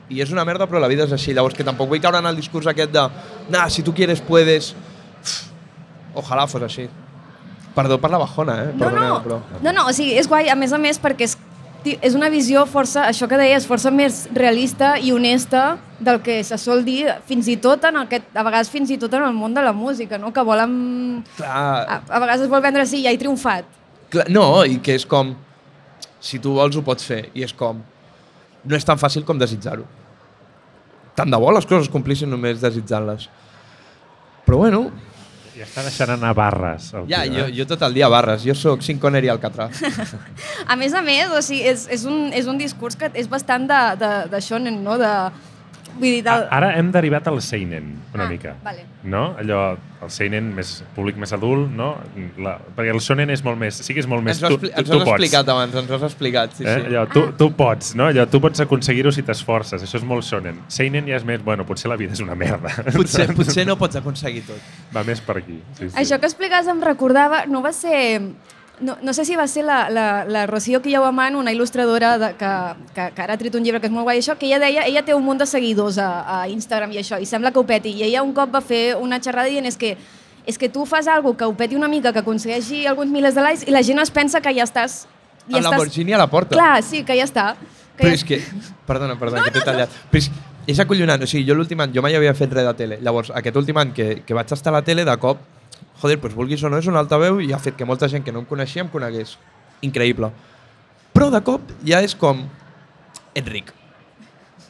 I 0.10 0.20
és 0.22 0.32
una 0.34 0.44
merda, 0.46 0.68
però 0.68 0.82
la 0.84 0.90
vida 0.92 1.06
és 1.08 1.14
així. 1.16 1.34
Llavors 1.34 1.56
que 1.56 1.64
tampoc 1.64 1.88
vull 1.90 2.02
caure 2.04 2.20
en 2.20 2.28
el 2.28 2.36
discurs 2.36 2.68
aquest 2.68 2.92
de 2.92 3.06
nah, 3.50 3.70
si 3.70 3.84
tu 3.84 3.94
quieres, 3.94 4.22
puedes... 4.22 4.74
Ojalà 6.16 6.46
fos 6.48 6.62
així. 6.62 6.90
Perdó 7.74 7.98
per 7.98 8.12
la 8.14 8.20
bajona, 8.22 8.58
eh? 8.62 8.68
No, 8.74 8.84
Perdoneu, 8.84 9.16
no, 9.16 9.22
però... 9.24 9.40
no, 9.64 9.72
no, 9.74 9.88
o 9.90 9.94
sigui, 9.96 10.14
és 10.20 10.28
guai, 10.30 10.50
a 10.54 10.56
més 10.60 10.74
a 10.76 10.78
més, 10.78 11.00
perquè 11.02 11.26
és, 11.26 11.34
és 12.06 12.14
una 12.14 12.30
visió 12.30 12.68
força, 12.70 13.08
això 13.10 13.26
que 13.32 13.40
deies, 13.40 13.66
força 13.66 13.90
més 13.90 14.28
realista 14.38 14.92
i 15.02 15.10
honesta 15.16 15.80
del 16.00 16.20
que 16.22 16.36
se 16.46 16.60
sol 16.62 16.84
dir, 16.86 17.08
fins 17.26 17.50
i 17.50 17.56
tot 17.64 17.88
en 17.90 17.98
aquest, 18.04 18.28
a 18.38 18.44
vegades 18.46 18.70
fins 18.70 18.92
i 18.94 19.00
tot 19.02 19.16
en 19.18 19.26
el 19.26 19.34
món 19.34 19.56
de 19.58 19.64
la 19.66 19.74
música, 19.74 20.20
no? 20.22 20.30
que 20.36 20.44
volen... 20.46 21.24
Clar, 21.40 21.50
A, 21.88 21.98
a 22.06 22.22
vegades 22.22 22.46
es 22.46 22.52
vol 22.52 22.62
vendre 22.62 22.86
així, 22.86 23.02
ja 23.02 23.10
he 23.10 23.18
triomfat. 23.18 23.66
clar, 24.14 24.28
no, 24.30 24.62
i 24.70 24.78
que 24.84 25.00
és 25.00 25.08
com... 25.10 25.34
Si 26.24 26.38
tu 26.40 26.54
vols 26.56 26.78
ho 26.78 26.86
pots 26.86 27.04
fer, 27.10 27.26
i 27.34 27.42
és 27.44 27.52
com... 27.58 27.82
No 28.64 28.78
és 28.78 28.86
tan 28.88 29.00
fàcil 29.00 29.26
com 29.28 29.40
desitjar-ho. 29.40 29.86
Tant 31.18 31.30
de 31.30 31.40
bo 31.40 31.52
les 31.54 31.66
coses 31.70 31.88
es 31.88 31.94
complissin 31.94 32.32
només 32.32 32.62
desitjant-les. 32.62 33.28
Però 34.48 34.60
bueno, 34.64 34.88
I 35.54 35.62
està 35.62 35.84
deixant 35.86 36.10
anar 36.16 36.32
barres. 36.34 36.90
El 36.98 37.06
ja, 37.12 37.22
tio, 37.28 37.36
jo, 37.36 37.46
eh? 37.46 37.54
jo 37.60 37.66
tot 37.70 37.84
el 37.86 37.94
dia 37.94 38.10
barres. 38.10 38.42
Jo 38.48 38.56
sóc 38.58 38.82
Sin 38.82 38.98
Conner 39.00 39.22
i 39.28 39.30
Alcatraz. 39.30 39.84
A 40.72 40.78
més 40.80 40.96
a 40.98 41.04
més, 41.06 41.30
o 41.30 41.42
sigui, 41.46 41.62
és, 41.70 41.86
és, 41.94 42.06
un, 42.10 42.32
és 42.34 42.50
un 42.50 42.58
discurs 42.58 42.98
que 42.98 43.12
és 43.14 43.30
bastant 43.30 43.68
de, 43.70 43.82
de, 44.02 44.12
de 44.32 44.42
shonen, 44.42 44.82
no? 44.86 44.98
De, 44.98 45.14
vull 45.96 46.10
dir, 46.10 46.24
del... 46.26 46.46
Ara 46.52 46.74
hem 46.80 46.92
derivat 46.92 47.28
al 47.32 47.42
Seinen, 47.42 47.94
una 48.14 48.26
Ah, 48.26 48.30
mica. 48.30 48.56
vale. 48.64 48.86
No? 49.04 49.36
Allò, 49.40 49.76
el 50.04 50.10
Seinen 50.12 50.50
més 50.56 50.84
públic 50.96 51.16
més 51.20 51.32
adult, 51.36 51.70
no? 51.76 51.98
La, 52.38 52.58
perquè 52.76 52.92
el 52.94 53.00
Shonen 53.04 53.30
és 53.32 53.44
molt 53.44 53.58
més... 53.60 53.78
Sí 53.84 53.94
que 53.96 54.00
és 54.04 54.08
molt 54.08 54.24
més... 54.24 54.38
Ens 54.38 54.44
ho 54.44 54.48
has, 54.56 54.60
tu, 54.62 54.68
ens 54.72 54.90
tu 54.90 54.94
ho 54.96 55.00
has 55.00 55.08
pots. 55.08 55.12
explicat 55.18 55.52
abans, 55.54 55.76
ens 55.82 55.90
ho 55.92 55.96
has 55.96 56.06
explicat, 56.10 56.54
sí, 56.58 56.64
eh? 56.68 56.76
sí. 56.80 56.88
Allò, 56.92 57.06
tu, 57.12 57.24
tu 57.40 57.50
pots, 57.56 57.94
no? 58.00 58.08
Allò, 58.12 58.26
tu 58.32 58.40
pots 58.44 58.64
aconseguir-ho 58.66 59.12
si 59.16 59.24
t'esforces. 59.28 59.84
Això 59.84 60.00
és 60.02 60.08
molt 60.08 60.28
Shonen. 60.28 60.60
Seinen 60.68 61.08
ja 61.08 61.16
és 61.20 61.28
més... 61.28 61.44
Bueno, 61.44 61.66
potser 61.68 61.92
la 61.92 61.98
vida 62.00 62.14
és 62.18 62.24
una 62.24 62.36
merda. 62.36 62.72
Potser, 62.98 63.30
potser 63.36 63.66
no 63.68 63.78
pots 63.80 63.96
aconseguir 64.00 64.44
tot. 64.48 64.74
Va 64.96 65.04
més 65.08 65.22
per 65.24 65.38
aquí. 65.42 65.60
Sí, 65.78 65.88
sí. 65.90 65.96
Això 66.00 66.20
que 66.20 66.28
explicaves 66.32 66.68
em 66.72 66.82
recordava, 66.84 67.46
no 67.48 67.62
va 67.64 67.72
ser... 67.76 67.96
No, 68.82 68.98
no 69.02 69.14
sé 69.14 69.24
si 69.24 69.36
va 69.38 69.46
ser 69.48 69.64
la, 69.64 69.90
la, 69.94 70.26
la 70.26 70.48
Rocío 70.50 70.82
Quillauamant, 70.82 71.36
una 71.38 71.52
il·lustradora 71.54 72.18
de, 72.18 72.32
que, 72.40 72.50
que, 72.96 73.06
que 73.14 73.22
ara 73.22 73.38
ha 73.38 73.40
tret 73.40 73.54
un 73.56 73.64
llibre 73.64 73.80
que 73.80 73.88
és 73.88 73.94
molt 73.94 74.08
guai, 74.08 74.18
això, 74.20 74.34
que 74.40 74.48
ella 74.50 74.58
deia, 74.60 74.88
ella 74.90 75.06
té 75.06 75.14
un 75.14 75.24
munt 75.24 75.40
de 75.40 75.48
seguidors 75.48 76.00
a, 76.02 76.10
a 76.26 76.40
Instagram 76.50 76.92
i 76.92 77.00
això, 77.04 77.22
i 77.22 77.30
sembla 77.30 77.54
que 77.54 77.62
ho 77.62 77.68
peti. 77.70 77.94
I 78.02 78.10
ella 78.10 78.26
un 78.26 78.34
cop 78.34 78.52
va 78.52 78.64
fer 78.66 78.98
una 79.00 79.22
xerrada 79.22 79.54
dient 79.54 79.70
és 79.70 79.78
que 79.78 79.96
és 80.46 80.58
que 80.58 80.70
tu 80.70 80.86
fas 80.86 81.08
alguna 81.08 81.38
que 81.38 81.46
ho 81.46 81.54
peti 81.56 81.76
una 81.76 81.88
mica, 81.88 82.12
que 82.12 82.20
aconsegueixi 82.20 82.86
alguns 82.88 83.12
milers 83.12 83.36
de 83.36 83.44
likes 83.46 83.68
i 83.68 83.72
la 83.72 83.84
gent 83.84 84.00
es 84.04 84.12
pensa 84.12 84.42
que 84.42 84.54
ja 84.56 84.66
estàs... 84.68 85.06
Ja 85.48 85.60
El 85.60 85.64
Lamborghini 85.64 86.14
a 86.16 86.20
la 86.20 86.28
porta. 86.32 86.56
Clar, 86.56 86.84
sí, 86.84 87.04
que 87.04 87.16
ja 87.16 87.28
està. 87.28 87.54
Que 87.96 88.04
Però 88.04 88.12
ja... 88.12 88.18
és 88.20 88.24
que... 88.28 88.40
Perdona, 88.88 89.16
perdona, 89.20 89.44
que 89.48 89.56
t'he 89.56 89.64
tallat. 89.64 89.92
Però 90.12 90.20
és, 90.20 90.30
és 90.68 90.80
acollonant. 90.80 91.24
O 91.24 91.28
sigui, 91.28 91.46
jo 91.48 91.56
l'últim 91.56 91.80
any, 91.84 91.92
jo 91.96 92.04
mai 92.04 92.16
havia 92.16 92.34
fet 92.36 92.52
res 92.56 92.68
de 92.68 92.74
tele. 92.80 93.00
Llavors, 93.04 93.32
aquest 93.36 93.60
últim 93.60 93.80
any 93.80 93.92
que, 93.96 94.08
que 94.28 94.36
vaig 94.36 94.52
estar 94.56 94.72
a 94.72 94.78
la 94.78 94.84
tele, 94.88 95.04
de 95.08 95.16
cop, 95.20 95.44
joder, 96.02 96.18
doncs 96.22 96.36
vulguis 96.36 96.64
o 96.64 96.72
no, 96.72 96.80
és 96.82 96.90
un 96.90 96.98
altaveu 97.00 97.40
i 97.44 97.54
ha 97.54 97.62
fet 97.62 97.78
que 97.78 97.88
molta 97.88 98.10
gent 98.12 98.26
que 98.26 98.34
no 98.34 98.44
em 98.44 98.50
coneixia 98.50 98.84
em 98.84 98.92
conegués. 98.92 99.38
Increïble. 99.86 100.32
Però 101.14 101.30
de 101.34 101.42
cop 101.46 101.72
ja 101.86 102.02
és 102.04 102.16
com... 102.18 102.44
Ets 103.34 103.50
ric. 103.50 103.72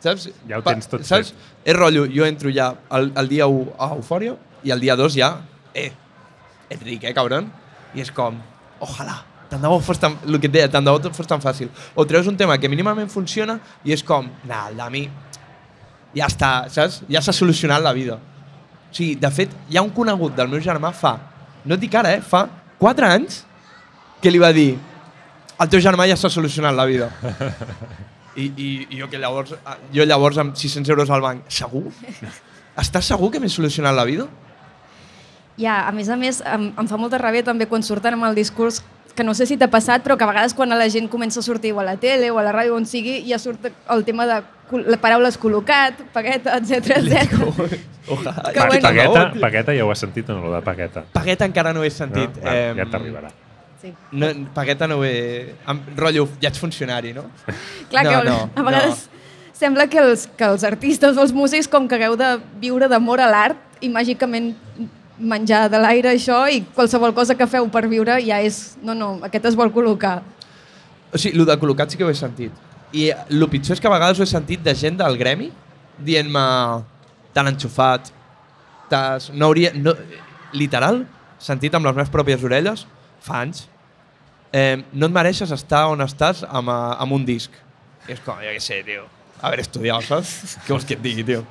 Saps? 0.03 0.29
Ja 0.49 0.59
ho 0.59 0.63
tens 0.65 0.87
tot 0.91 1.03
saps? 1.07 1.31
fet. 1.31 1.51
És 1.71 1.77
rotllo, 1.77 2.05
jo 2.11 2.25
entro 2.27 2.51
ja 2.51 2.73
el, 2.95 3.11
el 3.19 3.29
dia 3.31 3.47
1 3.47 3.75
a 3.79 3.91
Eufòria 3.95 4.35
i 4.63 4.71
el 4.75 4.83
dia 4.83 4.97
2 4.99 5.15
ja, 5.15 5.29
eh, 5.73 5.91
ets 6.69 6.83
ric, 6.83 7.05
eh, 7.07 7.13
cabron? 7.15 7.47
I 7.95 8.03
és 8.03 8.11
com, 8.11 8.39
ojalà, 8.83 9.21
tant 9.51 9.61
de 9.63 9.71
bo 9.71 9.79
fos 9.83 9.99
tan, 10.01 10.17
el 10.27 10.39
que 10.41 10.49
et 10.49 10.55
deia, 10.55 10.71
tant 10.71 10.83
de 10.83 10.91
bo 10.91 11.13
fos 11.15 11.29
tan 11.29 11.43
fàcil. 11.43 11.71
O 11.95 12.07
treus 12.09 12.27
un 12.27 12.39
tema 12.39 12.57
que 12.59 12.71
mínimament 12.71 13.11
funciona 13.11 13.59
i 13.85 13.95
és 13.95 14.03
com, 14.03 14.27
nah, 14.49 14.65
el 14.71 14.79
Dami, 14.79 15.05
ja 16.17 16.27
està, 16.27 16.51
saps? 16.73 17.01
Ja 17.11 17.21
s'ha 17.23 17.35
solucionat 17.35 17.83
la 17.83 17.93
vida. 17.95 18.19
O 18.93 18.95
sigui, 18.95 19.15
de 19.17 19.29
fet, 19.33 19.53
hi 19.73 19.77
ha 19.79 19.81
un 19.81 19.89
conegut 19.89 20.35
del 20.37 20.51
meu 20.51 20.61
germà 20.61 20.91
fa, 20.93 21.15
no 21.65 21.73
et 21.73 21.81
dic 21.81 21.95
ara, 21.97 22.11
eh, 22.13 22.21
fa 22.21 22.45
4 22.77 23.07
anys 23.09 23.39
que 24.21 24.29
li 24.29 24.37
va 24.37 24.51
dir 24.53 24.75
el 25.63 25.71
teu 25.71 25.81
germà 25.81 26.05
ja 26.05 26.17
s'ha 26.19 26.29
solucionat 26.29 26.75
la 26.77 26.85
vida. 26.85 27.09
I, 28.35 28.45
i, 28.45 28.67
i 28.93 28.99
jo 29.01 29.07
que 29.09 29.17
llavors, 29.21 29.55
jo 29.93 30.05
llavors 30.05 30.37
amb 30.41 30.53
600 30.57 30.93
euros 30.93 31.09
al 31.13 31.25
banc, 31.25 31.49
segur? 31.49 31.87
Estàs 32.81 33.09
segur 33.09 33.31
que 33.33 33.41
m'he 33.41 33.49
solucionat 33.49 33.97
la 33.97 34.05
vida? 34.09 34.27
Ja, 35.57 35.87
a 35.87 35.91
més 35.93 36.09
a 36.09 36.17
més, 36.17 36.43
em, 36.45 36.71
em 36.77 36.89
fa 36.89 36.97
molta 37.01 37.17
ràbia 37.21 37.45
també 37.45 37.65
quan 37.69 37.85
surten 37.85 38.13
amb 38.17 38.29
el 38.29 38.37
discurs 38.37 38.83
que 39.15 39.23
no 39.23 39.33
sé 39.37 39.45
si 39.45 39.57
t'ha 39.57 39.67
passat, 39.69 40.01
però 40.03 40.17
que 40.17 40.25
a 40.25 40.29
vegades 40.31 40.53
quan 40.57 40.69
la 40.73 40.87
gent 40.89 41.07
comença 41.09 41.39
a 41.39 41.43
sortir 41.45 41.71
o 41.73 41.79
a 41.79 41.85
la 41.85 41.97
tele 42.01 42.31
o 42.31 42.39
a 42.39 42.43
la 42.43 42.51
ràdio 42.55 42.73
on 42.75 42.85
sigui, 42.89 43.19
ja 43.29 43.37
surt 43.37 43.67
el 43.69 44.03
tema 44.07 44.25
de 44.25 44.39
col- 44.71 44.85
les 44.89 44.97
paraules 44.99 45.37
col·locat, 45.39 46.01
pagueta, 46.13 46.57
etc 46.57 46.97
etc. 46.97 47.37
Pa 48.07 48.67
bueno. 48.67 48.81
Pagueta, 48.81 49.23
pagueta 49.39 49.75
ja 49.77 49.85
ho 49.85 49.91
has 49.93 49.99
sentit 50.01 50.29
o 50.29 50.33
no, 50.39 50.47
lo 50.49 50.55
de 50.55 50.61
pagueta? 50.65 51.05
Pagueta 51.13 51.45
encara 51.45 51.73
no 51.73 51.81
ho 51.81 51.83
he 51.85 51.91
sentit. 51.93 52.35
No? 52.41 52.49
Va, 52.49 52.55
ja 52.81 52.85
t'arribarà. 52.89 53.29
Sí. 53.83 53.91
No, 54.15 54.29
Pagueta 54.55 54.87
no 54.87 55.01
ho 55.01 55.03
he... 55.03 55.53
Amb, 55.67 55.89
rotllo, 55.99 56.25
ja 56.41 56.47
ets 56.49 56.59
funcionari, 56.61 57.11
no? 57.13 57.25
Clar 57.91 58.05
No, 58.05 58.11
que 58.11 58.29
no, 58.29 58.37
a 58.55 58.63
vegades 58.63 59.09
sembla 59.53 59.87
que 59.91 59.99
els, 59.99 60.25
que 60.39 60.47
els 60.47 60.63
artistes 60.63 61.17
o 61.17 61.21
els 61.21 61.33
músics, 61.35 61.67
com 61.67 61.85
que 61.87 61.95
hagueu 61.99 62.15
de 62.17 62.29
viure 62.63 62.87
d'amor 62.89 63.21
a 63.21 63.27
l'art 63.29 63.59
i 63.83 63.89
màgicament 63.91 64.53
menjar 65.17 65.67
de 65.69 65.79
l'aire 65.81 66.13
això 66.13 66.43
i 66.49 66.63
qualsevol 66.75 67.13
cosa 67.13 67.35
que 67.37 67.47
feu 67.49 67.67
per 67.71 67.85
viure 67.89 68.17
ja 68.25 68.39
és... 68.41 68.77
No, 68.83 68.95
no, 68.97 69.15
aquest 69.25 69.51
es 69.51 69.57
vol 69.59 69.71
col·locar. 69.73 70.21
O 71.13 71.19
sigui, 71.19 71.37
el 71.37 71.45
de 71.49 71.57
col·locat 71.61 71.93
sí 71.93 71.99
que 71.99 72.05
ho 72.07 72.11
he 72.11 72.17
sentit. 72.17 72.53
I 72.93 73.09
el 73.13 73.45
pitjor 73.49 73.77
és 73.77 73.81
que 73.81 73.89
a 73.89 73.93
vegades 73.93 74.19
ho 74.19 74.25
he 74.25 74.29
sentit 74.29 74.63
de 74.65 74.73
gent 74.77 74.97
del 74.99 75.17
gremi 75.17 75.51
dient-me 76.01 76.45
tan 77.33 77.49
enxufat, 77.49 78.11
t'has... 78.89 79.29
No 79.33 79.49
hauria... 79.49 79.73
No, 79.75 79.95
literal, 80.53 81.03
sentit 81.41 81.73
amb 81.73 81.87
les 81.87 81.95
meves 81.97 82.11
pròpies 82.13 82.43
orelles, 82.45 82.85
fa 83.23 83.41
anys, 83.41 83.65
eh, 84.53 84.83
no 84.93 85.09
et 85.09 85.15
mereixes 85.15 85.53
estar 85.53 85.87
on 85.91 86.05
estàs 86.05 86.43
amb, 86.45 86.69
eh, 86.69 86.95
amb 87.05 87.17
un 87.17 87.25
disc. 87.25 87.53
I 88.07 88.15
és 88.15 88.23
com, 88.25 88.37
jo 88.43 88.53
què 88.53 88.61
sé, 88.61 88.81
tio, 88.85 89.07
haver 89.41 89.63
estudiat, 89.63 90.05
saps? 90.05 90.57
Què 90.63 90.73
vols 90.75 90.85
que 90.87 90.97
et 90.97 91.03
digui, 91.03 91.25
tio? 91.27 91.43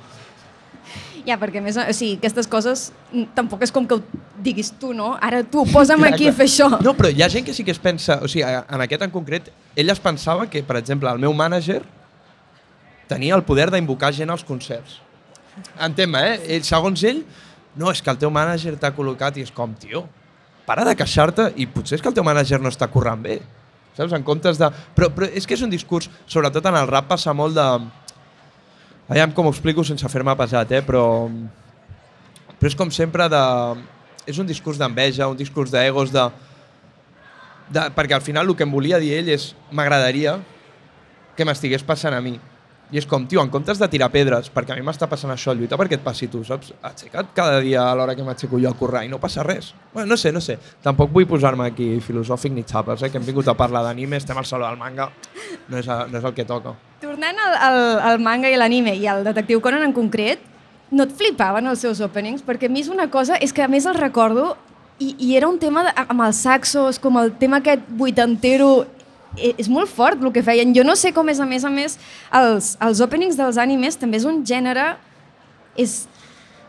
Ja, 1.27 1.37
perquè 1.39 1.61
més, 1.63 1.77
o 1.79 1.95
sigui, 1.95 2.17
aquestes 2.19 2.49
coses 2.51 2.89
mm, 3.11 3.31
tampoc 3.37 3.63
és 3.63 3.71
com 3.71 3.85
que 3.87 3.95
ho 3.95 4.21
diguis 4.43 4.73
tu, 4.79 4.91
no? 4.95 5.13
Ara 5.23 5.43
tu, 5.47 5.63
posa'm 5.71 6.01
Clar, 6.03 6.11
aquí 6.13 6.25
clar. 6.25 6.33
a 6.33 6.37
fer 6.39 6.47
això. 6.49 6.67
No, 6.83 6.95
però 6.97 7.11
hi 7.13 7.23
ha 7.23 7.29
gent 7.31 7.47
que 7.47 7.55
sí 7.55 7.63
que 7.63 7.71
es 7.71 7.79
pensa... 7.79 8.19
O 8.23 8.27
sigui, 8.31 8.43
en 8.43 8.83
aquest 8.83 9.05
en 9.07 9.13
concret, 9.13 9.47
ell 9.79 9.93
es 9.93 10.01
pensava 10.03 10.49
que, 10.51 10.63
per 10.67 10.81
exemple, 10.81 11.11
el 11.11 11.23
meu 11.23 11.35
mànager 11.37 11.79
tenia 13.07 13.37
el 13.37 13.45
poder 13.47 13.69
d'invocar 13.71 14.11
gent 14.15 14.33
als 14.33 14.43
concerts. 14.47 14.99
Entén-me, 15.79 16.21
eh? 16.33 16.37
Ell, 16.57 16.67
segons 16.67 17.03
ell, 17.07 17.23
no, 17.79 17.91
és 17.91 18.01
que 18.03 18.11
el 18.11 18.19
teu 18.21 18.31
mànager 18.33 18.75
t'ha 18.81 18.93
col·locat 18.95 19.39
i 19.39 19.47
és 19.47 19.53
com, 19.53 19.73
tio, 19.79 20.05
para 20.67 20.85
de 20.87 20.95
queixar-te 20.97 21.51
i 21.59 21.67
potser 21.67 21.97
és 21.97 22.03
que 22.03 22.11
el 22.11 22.15
teu 22.15 22.25
mànager 22.25 22.59
no 22.61 22.71
està 22.71 22.89
currant 22.91 23.23
bé. 23.23 23.39
Saps? 23.97 24.13
En 24.15 24.23
comptes 24.25 24.57
de... 24.57 24.69
Però, 24.97 25.09
però 25.13 25.27
és 25.29 25.45
que 25.45 25.55
és 25.57 25.63
un 25.65 25.71
discurs, 25.71 26.09
sobretot 26.25 26.65
en 26.69 26.77
el 26.79 26.89
rap 26.89 27.11
passa 27.11 27.33
molt 27.37 27.57
de... 27.57 27.67
Aviam 29.13 29.29
com 29.29 29.45
ho 29.45 29.51
explico 29.53 29.83
sense 29.85 30.09
fer-me 30.09 30.33
pesat, 30.33 30.71
eh? 30.73 30.79
Però, 30.81 31.29
però 32.57 32.69
és 32.71 32.73
com 32.73 32.89
sempre 32.89 33.27
de... 33.29 33.41
És 34.25 34.39
un 34.41 34.47
discurs 34.49 34.79
d'enveja, 34.81 35.27
un 35.29 35.37
discurs 35.37 35.69
d'egos, 35.69 36.09
de, 36.09 36.23
de... 37.69 37.83
Perquè 37.93 38.17
al 38.17 38.23
final 38.25 38.49
el 38.49 38.57
que 38.57 38.65
em 38.65 38.73
volia 38.73 38.97
dir 39.03 39.11
ell 39.19 39.29
és 39.35 39.51
m'agradaria 39.69 40.39
que 41.37 41.45
m'estigués 41.45 41.85
passant 41.85 42.17
a 42.17 42.23
mi. 42.25 42.39
I 42.91 42.99
és 42.99 43.07
com, 43.09 43.23
tio, 43.25 43.41
en 43.41 43.49
comptes 43.49 43.79
de 43.81 43.87
tirar 43.89 44.09
pedres, 44.13 44.51
perquè 44.53 44.73
a 44.73 44.77
mi 44.77 44.83
m'està 44.85 45.07
passant 45.09 45.31
això, 45.33 45.55
lluita 45.57 45.79
perquè 45.79 45.97
et 45.97 46.03
passi 46.05 46.27
tu, 46.29 46.43
saps? 46.45 46.73
Aixeca't 46.85 47.31
cada 47.33 47.61
dia 47.63 47.87
a 47.87 47.95
l'hora 47.97 48.13
que 48.13 48.25
m'aixeco 48.25 48.59
jo 48.61 48.69
a 48.69 48.77
currar 48.77 49.01
i 49.05 49.09
no 49.09 49.17
passa 49.23 49.45
res. 49.45 49.71
Bueno, 49.93 50.11
no 50.11 50.17
sé, 50.17 50.31
no 50.35 50.41
sé. 50.43 50.59
Tampoc 50.83 51.09
vull 51.15 51.25
posar-me 51.29 51.65
aquí 51.65 51.87
filosòfic 52.05 52.53
ni 52.53 52.65
xapes, 52.69 53.01
eh? 53.01 53.09
que 53.09 53.17
hem 53.17 53.25
vingut 53.25 53.49
a 53.49 53.55
parlar 53.57 53.81
d'anime, 53.87 54.19
estem 54.21 54.37
al 54.37 54.45
saló 54.45 54.67
del 54.67 54.77
manga, 54.77 55.09
no 55.69 55.79
és, 55.79 55.87
no 55.87 56.19
és 56.19 56.27
el 56.29 56.35
que 56.37 56.45
toca. 56.45 56.75
Tornant 57.01 57.39
al, 57.47 57.57
al, 57.69 57.79
al 58.11 58.21
manga 58.21 58.51
i 58.51 58.59
l'anime 58.59 58.93
i 58.99 59.07
al 59.09 59.25
detectiu 59.25 59.63
Conan 59.63 59.87
en 59.87 59.95
concret, 59.95 60.43
no 60.93 61.07
et 61.07 61.17
flipaven 61.17 61.65
els 61.71 61.81
seus 61.81 62.03
openings? 62.05 62.45
Perquè 62.45 62.69
a 62.69 62.73
mi 62.73 62.83
és 62.85 62.91
una 62.93 63.09
cosa, 63.09 63.39
és 63.41 63.55
que 63.55 63.65
a 63.65 63.71
més 63.71 63.87
el 63.89 63.97
recordo 63.97 64.53
i, 64.99 65.15
i 65.17 65.35
era 65.37 65.49
un 65.49 65.57
tema 65.59 65.83
de, 65.87 65.93
amb 66.05 66.25
els 66.27 66.43
saxos, 66.45 66.99
com 67.01 67.17
el 67.21 67.33
tema 67.39 67.59
aquest 67.63 67.87
vuitantero, 67.89 68.85
és 69.37 69.69
molt 69.69 69.89
fort 69.89 70.21
el 70.21 70.31
que 70.33 70.43
feien. 70.45 70.73
Jo 70.75 70.85
no 70.85 70.95
sé 70.99 71.13
com 71.13 71.29
és, 71.29 71.39
a 71.39 71.47
més 71.49 71.65
a 71.65 71.71
més, 71.73 71.97
els, 72.33 72.73
els 72.83 73.01
openings 73.03 73.37
dels 73.39 73.57
animes 73.61 73.99
també 73.99 74.21
és 74.21 74.29
un 74.29 74.43
gènere... 74.45 74.93
És, 75.73 76.03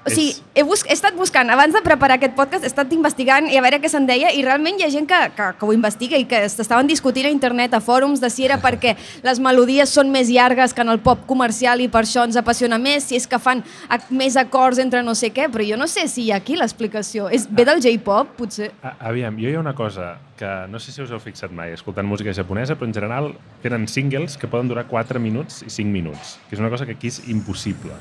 o 0.05 0.13
sigui, 0.13 0.35
he, 0.55 0.63
bus 0.67 0.83
he 0.85 0.93
estat 0.93 1.17
buscant, 1.17 1.49
abans 1.51 1.73
de 1.73 1.81
preparar 1.85 2.19
aquest 2.19 2.35
podcast, 2.37 2.65
he 2.67 2.69
estat 2.69 2.93
investigant 2.93 3.49
i 3.49 3.57
a 3.57 3.63
veure 3.65 3.79
què 3.81 3.89
se'n 3.89 4.05
deia 4.09 4.33
i 4.37 4.43
realment 4.45 4.77
hi 4.79 4.85
ha 4.85 4.91
gent 4.93 5.09
que, 5.09 5.21
que, 5.37 5.47
que 5.59 5.67
ho 5.67 5.73
investiga 5.73 6.21
i 6.21 6.27
que 6.29 6.43
s'estaven 6.53 6.91
discutint 6.91 7.29
a 7.29 7.33
internet, 7.33 7.73
a 7.73 7.81
fòrums, 7.85 8.21
de 8.21 8.29
si 8.33 8.45
era 8.45 8.59
perquè 8.61 8.95
les 9.27 9.41
melodies 9.41 9.95
són 9.97 10.13
més 10.13 10.29
llargues 10.29 10.77
que 10.77 10.85
en 10.85 10.93
el 10.93 11.01
pop 11.05 11.25
comercial 11.31 11.81
i 11.81 11.89
per 11.89 12.05
això 12.05 12.27
ens 12.29 12.37
apassiona 12.41 12.79
més, 12.81 13.09
si 13.09 13.17
és 13.17 13.29
que 13.31 13.41
fan 13.41 13.65
ac 13.89 14.11
més 14.13 14.37
acords 14.41 14.83
entre 14.83 15.03
no 15.07 15.17
sé 15.17 15.33
què, 15.33 15.49
però 15.53 15.65
jo 15.65 15.81
no 15.81 15.89
sé 15.91 16.07
si 16.11 16.27
hi 16.27 16.35
ha 16.35 16.43
aquí 16.43 16.59
l'explicació. 16.61 17.31
És 17.33 17.49
Ve 17.49 17.65
del 17.65 17.81
J-pop, 17.81 18.37
potser? 18.37 18.73
A, 18.83 18.97
aviam, 19.11 19.39
jo 19.41 19.49
hi 19.49 19.57
ha 19.57 19.63
una 19.63 19.75
cosa 19.79 20.19
que 20.37 20.51
no 20.69 20.81
sé 20.83 20.93
si 20.93 21.01
us 21.01 21.15
heu 21.15 21.23
fixat 21.23 21.55
mai 21.55 21.73
escoltant 21.73 22.07
música 22.09 22.35
japonesa, 22.35 22.77
però 22.77 22.91
en 22.91 22.95
general 22.97 23.33
tenen 23.63 23.89
singles 23.89 24.37
que 24.37 24.51
poden 24.51 24.69
durar 24.69 24.85
4 24.91 25.23
minuts 25.23 25.63
i 25.65 25.71
5 25.73 25.89
minuts, 25.95 26.37
que 26.49 26.59
és 26.59 26.63
una 26.63 26.73
cosa 26.73 26.85
que 26.85 26.99
aquí 26.99 27.13
és 27.13 27.23
impossible. 27.31 27.97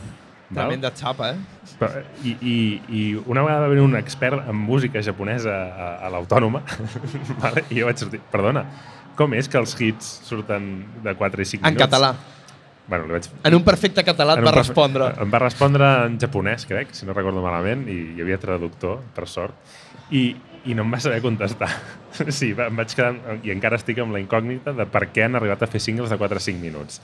Val? 0.49 0.63
Talment 0.63 0.81
de 0.83 0.91
xapa, 0.95 1.29
eh? 1.31 1.71
Però, 1.79 2.01
i, 2.23 2.35
i, 2.41 2.55
I 2.89 3.03
una 3.25 3.41
vegada 3.45 3.61
va 3.65 3.71
venir 3.71 3.83
un 3.85 3.95
expert 3.97 4.47
en 4.49 4.55
música 4.55 5.01
japonesa 5.01 5.53
a, 5.53 5.87
a 6.07 6.11
l'Autònoma, 6.13 6.61
vale? 7.43 7.63
i 7.69 7.79
jo 7.81 7.87
vaig 7.89 7.97
sortir, 8.03 8.21
perdona, 8.31 8.65
com 9.17 9.33
és 9.37 9.47
que 9.49 9.57
els 9.61 9.73
hits 9.81 10.13
surten 10.27 10.71
de 11.03 11.15
4 11.15 11.41
i 11.41 11.45
5 11.45 11.61
En 11.67 11.73
minuts? 11.73 11.83
català. 11.87 12.13
Bueno, 12.87 13.05
li 13.07 13.13
vaig... 13.15 13.29
En 13.47 13.55
un 13.55 13.63
perfecte 13.63 14.03
català 14.03 14.33
et 14.35 14.41
en 14.41 14.45
va 14.45 14.51
perfe- 14.51 14.67
respondre. 14.67 15.05
Em 15.23 15.29
va 15.31 15.39
respondre 15.39 15.91
en 16.07 16.17
japonès, 16.19 16.65
crec, 16.67 16.89
si 16.97 17.05
no 17.07 17.13
recordo 17.15 17.41
malament, 17.41 17.85
i 17.87 17.99
hi 18.17 18.21
havia 18.25 18.37
traductor, 18.41 18.97
per 19.15 19.23
sort, 19.31 19.55
i, 20.11 20.33
i 20.67 20.75
no 20.75 20.83
em 20.83 20.91
va 20.91 20.99
saber 20.99 21.21
contestar. 21.23 21.69
Sí, 22.29 22.51
em 22.53 22.75
vaig 22.77 22.91
quedar, 22.93 23.39
i 23.41 23.49
encara 23.49 23.79
estic 23.79 23.97
amb 24.03 24.13
la 24.13 24.19
incògnita 24.21 24.69
de 24.77 24.85
per 24.85 25.07
què 25.15 25.23
han 25.25 25.33
arribat 25.39 25.63
a 25.65 25.67
fer 25.71 25.79
singles 25.81 26.11
de 26.13 26.17
4 26.21 26.37
a 26.37 26.43
5 26.45 26.59
minuts. 26.61 26.99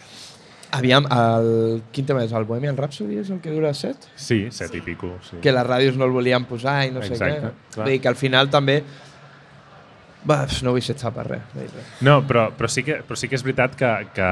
Aviam, 0.71 1.05
el... 1.09 1.81
quin 1.91 2.05
tema 2.05 2.21
és? 2.23 2.33
El 2.35 2.45
Bohemian 2.45 2.77
Rhapsody 2.77 3.17
és 3.23 3.29
el 3.33 3.39
que 3.41 3.51
dura 3.53 3.71
7? 3.73 4.11
Sí, 4.19 4.39
set 4.53 4.75
i 4.77 4.81
pico, 4.85 5.15
sí. 5.25 5.39
Que 5.41 5.53
les 5.55 5.65
ràdios 5.65 5.97
no 5.97 6.05
el 6.05 6.13
volien 6.13 6.45
posar 6.45 6.83
i 6.85 6.91
no 6.93 7.01
sé 7.01 7.15
Exacte, 7.15 7.39
què. 7.49 7.53
clar. 7.73 7.85
Vull 7.85 7.93
dir 7.95 8.01
que 8.03 8.11
al 8.11 8.19
final 8.19 8.51
també... 8.53 8.83
Va, 10.29 10.41
no 10.67 10.73
vull 10.75 10.83
ser 10.83 10.97
xapa, 10.99 11.23
dir 11.23 11.39
res. 11.55 11.91
No, 12.03 12.19
però, 12.27 12.49
però, 12.53 12.67
sí 12.69 12.83
que, 12.83 12.99
però 13.07 13.15
sí 13.17 13.29
que 13.31 13.37
és 13.39 13.43
veritat 13.45 13.77
que, 13.79 13.91
que, 14.13 14.31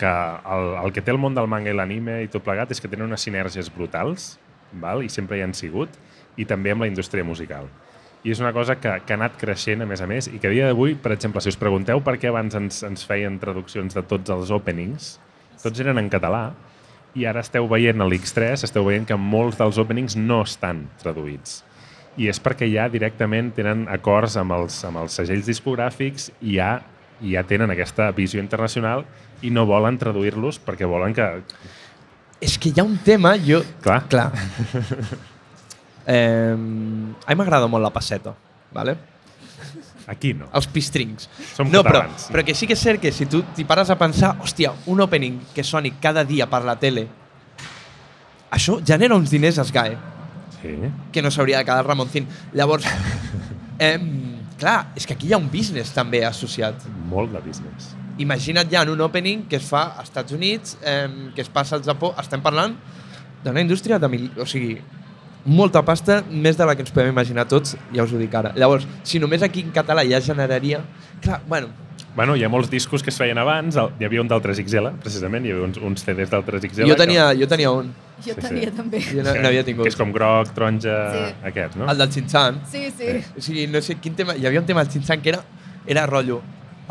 que 0.00 0.14
el, 0.56 0.72
el 0.82 0.92
que 0.92 1.04
té 1.06 1.14
el 1.14 1.20
món 1.22 1.38
del 1.38 1.46
manga 1.48 1.70
i 1.70 1.76
l'anime 1.76 2.18
i 2.24 2.28
tot 2.32 2.42
plegat 2.44 2.74
és 2.74 2.82
que 2.82 2.90
tenen 2.90 3.06
unes 3.06 3.22
sinergies 3.22 3.70
brutals, 3.72 4.34
val? 4.82 5.04
i 5.06 5.08
sempre 5.08 5.38
hi 5.38 5.46
han 5.46 5.54
sigut, 5.54 5.94
i 6.36 6.44
també 6.50 6.74
amb 6.74 6.82
la 6.82 6.90
indústria 6.90 7.24
musical. 7.24 7.70
I 8.26 8.34
és 8.34 8.42
una 8.42 8.52
cosa 8.52 8.76
que, 8.76 8.90
que 9.06 9.14
ha 9.14 9.16
anat 9.16 9.38
creixent, 9.40 9.80
a 9.80 9.88
més 9.88 10.02
a 10.02 10.10
més, 10.10 10.28
i 10.28 10.42
que 10.42 10.50
a 10.50 10.52
dia 10.52 10.66
d'avui, 10.68 10.98
per 11.00 11.14
exemple, 11.14 11.40
si 11.40 11.54
us 11.54 11.56
pregunteu 11.56 12.02
per 12.04 12.18
què 12.20 12.28
abans 12.28 12.58
ens, 12.58 12.82
ens 12.84 13.06
feien 13.08 13.38
traduccions 13.40 13.96
de 13.96 14.02
tots 14.10 14.34
els 14.34 14.50
openings, 14.52 15.14
tots 15.62 15.80
eren 15.82 15.98
en 16.00 16.10
català, 16.12 16.50
i 17.18 17.26
ara 17.26 17.42
esteu 17.42 17.66
veient 17.70 18.00
a 18.00 18.06
l'X3, 18.06 18.64
esteu 18.66 18.86
veient 18.86 19.06
que 19.08 19.18
molts 19.18 19.58
dels 19.58 19.78
openings 19.82 20.16
no 20.18 20.42
estan 20.46 20.84
traduïts. 21.02 21.60
I 22.20 22.28
és 22.30 22.40
perquè 22.42 22.68
ja 22.70 22.88
directament 22.90 23.52
tenen 23.56 23.86
acords 23.90 24.36
amb 24.40 24.54
els, 24.54 24.76
amb 24.86 25.00
els 25.02 25.16
segells 25.18 25.48
discogràfics 25.48 26.30
i 26.40 26.58
ja, 26.58 26.76
i 27.20 27.34
ja 27.34 27.44
tenen 27.46 27.70
aquesta 27.72 28.10
visió 28.16 28.42
internacional 28.42 29.04
i 29.42 29.50
no 29.54 29.66
volen 29.68 29.98
traduir-los 29.98 30.60
perquè 30.64 30.88
volen 30.88 31.14
que... 31.16 31.28
És 32.40 32.56
que 32.58 32.72
hi 32.72 32.80
ha 32.80 32.86
un 32.86 32.98
tema, 33.04 33.34
jo... 33.40 33.60
Clar. 33.84 34.02
Clar. 34.10 34.30
eh, 36.16 36.54
a 36.54 36.56
mi 36.56 37.38
m'agrada 37.38 37.68
molt 37.70 37.84
la 37.84 37.92
passeta, 37.94 38.34
¿vale? 38.72 38.96
Aquí 40.10 40.32
no. 40.34 40.48
els 40.58 40.66
pistrings. 40.66 41.28
Som 41.54 41.68
no, 41.70 41.84
però, 41.86 42.00
catalans. 42.02 42.26
però 42.34 42.42
que 42.44 42.54
sí 42.58 42.66
que 42.66 42.74
és 42.74 42.82
cert 42.82 43.00
que 43.02 43.12
si 43.14 43.28
tu 43.30 43.44
t'hi 43.54 43.62
pares 43.68 43.92
a 43.92 43.96
pensar, 44.00 44.32
hòstia, 44.42 44.72
un 44.90 45.00
opening 45.04 45.38
que 45.54 45.62
soni 45.62 45.92
cada 46.02 46.24
dia 46.26 46.48
per 46.50 46.64
la 46.66 46.74
tele, 46.82 47.06
això 48.50 48.80
genera 48.84 49.14
uns 49.14 49.30
diners 49.30 49.60
a 49.62 49.64
Sky, 49.64 49.94
Sí. 50.60 50.74
que 51.12 51.22
no 51.22 51.30
s'hauria 51.30 51.58
de 51.58 51.64
quedar 51.64 51.86
Ramoncín. 51.86 52.26
Llavors, 52.52 52.84
eh, 53.78 53.96
clar, 54.58 54.90
és 54.96 55.06
que 55.06 55.14
aquí 55.14 55.30
hi 55.30 55.32
ha 55.32 55.38
un 55.40 55.48
business 55.50 55.94
també 55.96 56.20
associat. 56.26 56.82
Molt 57.08 57.32
de 57.32 57.40
business. 57.40 57.94
Imagina't 58.20 58.68
ja 58.68 58.82
en 58.82 58.90
un 58.92 59.00
opening 59.00 59.46
que 59.48 59.56
es 59.56 59.64
fa 59.64 59.94
als 59.94 60.10
Estats 60.10 60.34
Units, 60.36 60.76
eh, 60.84 61.30
que 61.34 61.40
es 61.40 61.48
passa 61.48 61.78
al 61.78 61.86
Japó, 61.86 62.12
estem 62.20 62.42
parlant 62.44 62.74
d'una 63.44 63.62
indústria 63.62 63.98
de 63.98 64.08
mil... 64.12 64.26
O 64.36 64.44
sigui, 64.44 64.74
molta 65.44 65.82
pasta, 65.84 66.22
més 66.30 66.56
de 66.58 66.66
la 66.66 66.74
que 66.76 66.82
ens 66.84 66.90
podem 66.92 67.08
imaginar 67.12 67.46
tots, 67.48 67.76
ja 67.94 68.04
us 68.04 68.12
ho 68.12 68.18
dic 68.20 68.34
ara. 68.34 68.52
Llavors, 68.56 68.86
si 69.02 69.18
només 69.22 69.42
aquí 69.42 69.62
en 69.66 69.70
català 69.72 70.04
ja 70.08 70.20
generaria... 70.20 70.82
Clar, 71.20 71.40
bueno, 71.48 71.68
Bueno, 72.10 72.34
hi 72.34 72.42
ha 72.42 72.48
molts 72.50 72.66
discos 72.68 73.04
que 73.06 73.10
es 73.12 73.16
feien 73.16 73.38
abans, 73.38 73.76
hi 74.00 74.04
havia 74.04 74.20
un 74.20 74.26
del 74.28 74.40
3XL, 74.42 74.96
precisament, 74.98 75.44
hi 75.46 75.52
havia 75.52 75.62
uns, 75.62 75.76
uns 75.78 76.02
CDs 76.02 76.28
del 76.32 76.42
3XL. 76.44 76.88
jo 76.88 76.96
tenia, 76.98 77.28
jo 77.38 77.46
tenia 77.46 77.70
un. 77.70 77.92
Jo 78.18 78.34
Sí, 78.34 78.40
tenia 78.42 78.66
sí. 78.68 78.76
també. 78.76 78.98
Jo 79.00 79.22
no, 79.22 79.34
n'havia 79.38 79.62
tingut. 79.64 79.84
Que 79.86 79.92
és 79.92 79.96
com 79.96 80.10
groc, 80.12 80.50
taronja, 80.52 80.96
Sí. 81.14 81.34
aquest, 81.46 81.76
no? 81.78 81.86
El 81.88 81.96
del 82.02 82.10
Chin-Chan. 82.10 82.58
Sí, 82.68 82.90
sí. 82.98 83.12
O 83.38 83.40
sigui, 83.40 83.68
no 83.68 83.80
sé 83.80 83.94
quin 84.02 84.16
tema... 84.18 84.34
Hi 84.36 84.44
havia 84.44 84.58
un 84.60 84.66
tema 84.66 84.82
del 84.82 84.92
Chin-Chan 84.92 85.22
que 85.22 85.30
era, 85.30 85.44
era 85.86 86.04
rotllo. 86.10 86.40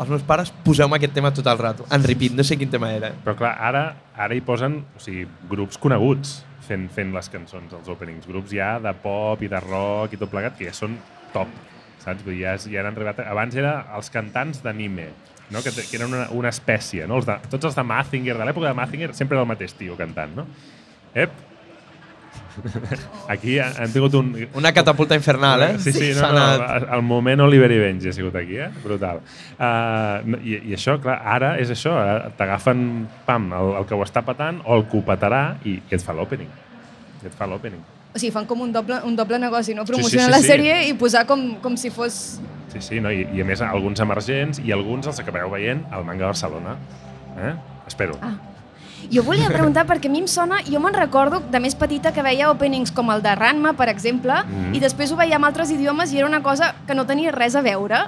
Els 0.00 0.08
meus 0.08 0.22
pares, 0.22 0.50
poseu-me 0.64 0.96
aquest 0.96 1.12
tema 1.12 1.30
tot 1.36 1.46
el 1.46 1.58
rato. 1.58 1.84
En 1.92 2.02
repeat, 2.02 2.32
no 2.32 2.42
sé 2.42 2.56
quin 2.56 2.70
tema 2.72 2.88
era. 2.90 3.12
Però 3.22 3.36
clar, 3.36 3.52
ara 3.60 3.84
ara 4.16 4.34
hi 4.34 4.40
posen 4.40 4.80
o 4.96 5.00
sigui, 5.04 5.26
grups 5.50 5.76
coneguts 5.78 6.38
fent, 6.70 6.86
fent 6.94 7.12
les 7.16 7.30
cançons, 7.32 7.74
els 7.76 7.90
openings. 7.90 8.28
Grups 8.30 8.54
ja 8.56 8.76
de 8.82 8.94
pop 9.02 9.42
i 9.42 9.50
de 9.50 9.60
rock 9.66 10.14
i 10.14 10.20
tot 10.20 10.32
plegat, 10.32 10.56
que 10.58 10.68
ja 10.68 10.76
són 10.76 10.96
top, 11.34 11.50
saps? 12.04 12.24
Vull 12.24 12.38
dir, 12.38 12.46
ja, 12.46 12.56
ja 12.70 12.84
han 12.84 12.94
arribat... 12.94 13.22
Abans 13.26 13.58
era 13.58 13.74
els 13.98 14.10
cantants 14.14 14.62
d'anime, 14.64 15.10
no? 15.50 15.62
que, 15.64 15.74
que 15.74 15.98
eren 15.98 16.10
una, 16.12 16.28
una 16.36 16.52
espècie. 16.54 17.06
No? 17.10 17.20
Els 17.20 17.28
de, 17.28 17.38
tots 17.52 17.70
els 17.70 17.78
de 17.78 17.86
Mazinger, 17.86 18.38
de 18.38 18.48
l'època 18.48 18.70
de 18.70 18.78
Mazinger, 18.78 19.12
sempre 19.18 19.38
era 19.38 19.46
el 19.46 19.52
mateix 19.52 19.76
tio 19.78 19.98
cantant, 20.00 20.36
no? 20.38 20.48
Ep! 21.14 21.49
Aquí 23.32 23.58
han, 23.58 23.92
tingut 23.92 24.14
un, 24.18 24.32
Una 24.58 24.72
catapulta 24.74 25.14
infernal, 25.14 25.62
eh? 25.62 25.78
Sí, 25.78 25.92
sí, 25.92 26.10
no, 26.14 26.32
no, 26.32 26.42
anat- 26.44 26.88
el 26.94 27.02
moment 27.06 27.44
Oliver 27.44 27.70
i 27.72 27.78
Benji 27.78 28.10
ha 28.10 28.14
sigut 28.16 28.36
aquí, 28.36 28.58
eh? 28.58 28.70
Brutal. 28.84 29.22
Uh, 29.56 30.36
i, 30.42 30.58
I 30.70 30.76
això, 30.76 30.98
clar, 31.02 31.20
ara 31.36 31.54
és 31.62 31.70
això, 31.72 31.94
eh? 32.02 32.32
t'agafen, 32.38 32.84
pam, 33.26 33.50
el, 33.56 33.72
el 33.80 33.88
que 33.88 33.96
ho 33.96 34.02
està 34.06 34.24
patant 34.26 34.60
o 34.66 34.76
el 34.78 34.86
que 34.90 34.98
ho 34.98 35.04
patarà 35.06 35.44
i, 35.64 35.78
i 35.78 35.96
et 35.98 36.04
fa 36.04 36.16
l'opening. 36.16 36.50
I 37.22 37.30
et 37.30 37.36
fa 37.36 37.48
l'opening. 37.50 37.82
O 38.10 38.18
sigui, 38.18 38.32
fan 38.34 38.46
com 38.50 38.64
un 38.64 38.72
doble, 38.74 38.98
un 39.06 39.14
doble 39.14 39.38
negoci, 39.38 39.74
no? 39.74 39.86
sí, 39.86 39.92
Promocionar 39.92 40.26
sí, 40.26 40.34
la 40.34 40.42
sí. 40.42 40.50
sèrie 40.50 40.78
i 40.90 40.94
posar 40.98 41.26
com, 41.30 41.52
com 41.62 41.78
si 41.78 41.92
fos... 41.94 42.40
Sí, 42.70 42.82
sí, 42.82 43.00
no? 43.02 43.10
I, 43.10 43.26
i 43.34 43.42
a 43.42 43.46
més 43.46 43.62
alguns 43.66 44.02
emergents 44.02 44.60
i 44.62 44.74
alguns 44.74 45.06
els 45.10 45.18
acabareu 45.22 45.50
veient 45.50 45.84
al 45.94 46.06
Manga 46.06 46.28
Barcelona. 46.30 46.76
Eh? 47.38 47.54
Espero. 47.86 48.18
Ah. 48.22 48.34
Jo 49.10 49.22
volia 49.26 49.48
preguntar, 49.48 49.86
perquè 49.88 50.06
a 50.06 50.12
mi 50.12 50.20
em 50.20 50.26
sona, 50.28 50.60
jo 50.68 50.80
me'n 50.80 50.94
recordo 50.94 51.40
de 51.50 51.60
més 51.60 51.74
petita 51.74 52.12
que 52.12 52.22
veia 52.22 52.50
openings 52.52 52.92
com 52.92 53.10
el 53.10 53.22
de 53.24 53.34
Ranma, 53.34 53.72
per 53.78 53.88
exemple, 53.88 54.34
Mhm. 54.44 54.74
i 54.74 54.80
després 54.80 55.10
ho 55.12 55.16
veia 55.16 55.36
en 55.36 55.44
altres 55.44 55.70
idiomes 55.70 56.12
i 56.12 56.18
era 56.18 56.26
una 56.26 56.42
cosa 56.42 56.74
que 56.86 56.94
no 56.94 57.06
tenia 57.06 57.32
res 57.32 57.56
a 57.56 57.62
veure. 57.62 58.06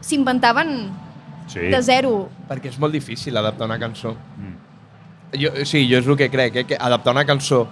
S'inventaven 0.00 0.90
sí. 1.46 1.60
de 1.60 1.82
zero. 1.82 2.28
Perquè 2.48 2.66
és 2.72 2.78
molt 2.78 2.92
difícil 2.92 3.36
adaptar 3.36 3.66
una 3.66 3.78
cançó. 3.78 4.16
Mm. 4.36 4.56
Jo, 5.40 5.50
sí, 5.64 5.86
jo 5.88 5.98
és 5.98 6.06
el 6.06 6.16
que 6.16 6.30
crec, 6.30 6.56
eh? 6.56 6.64
que 6.66 6.76
adaptar 6.76 7.12
una 7.12 7.24
cançó 7.24 7.68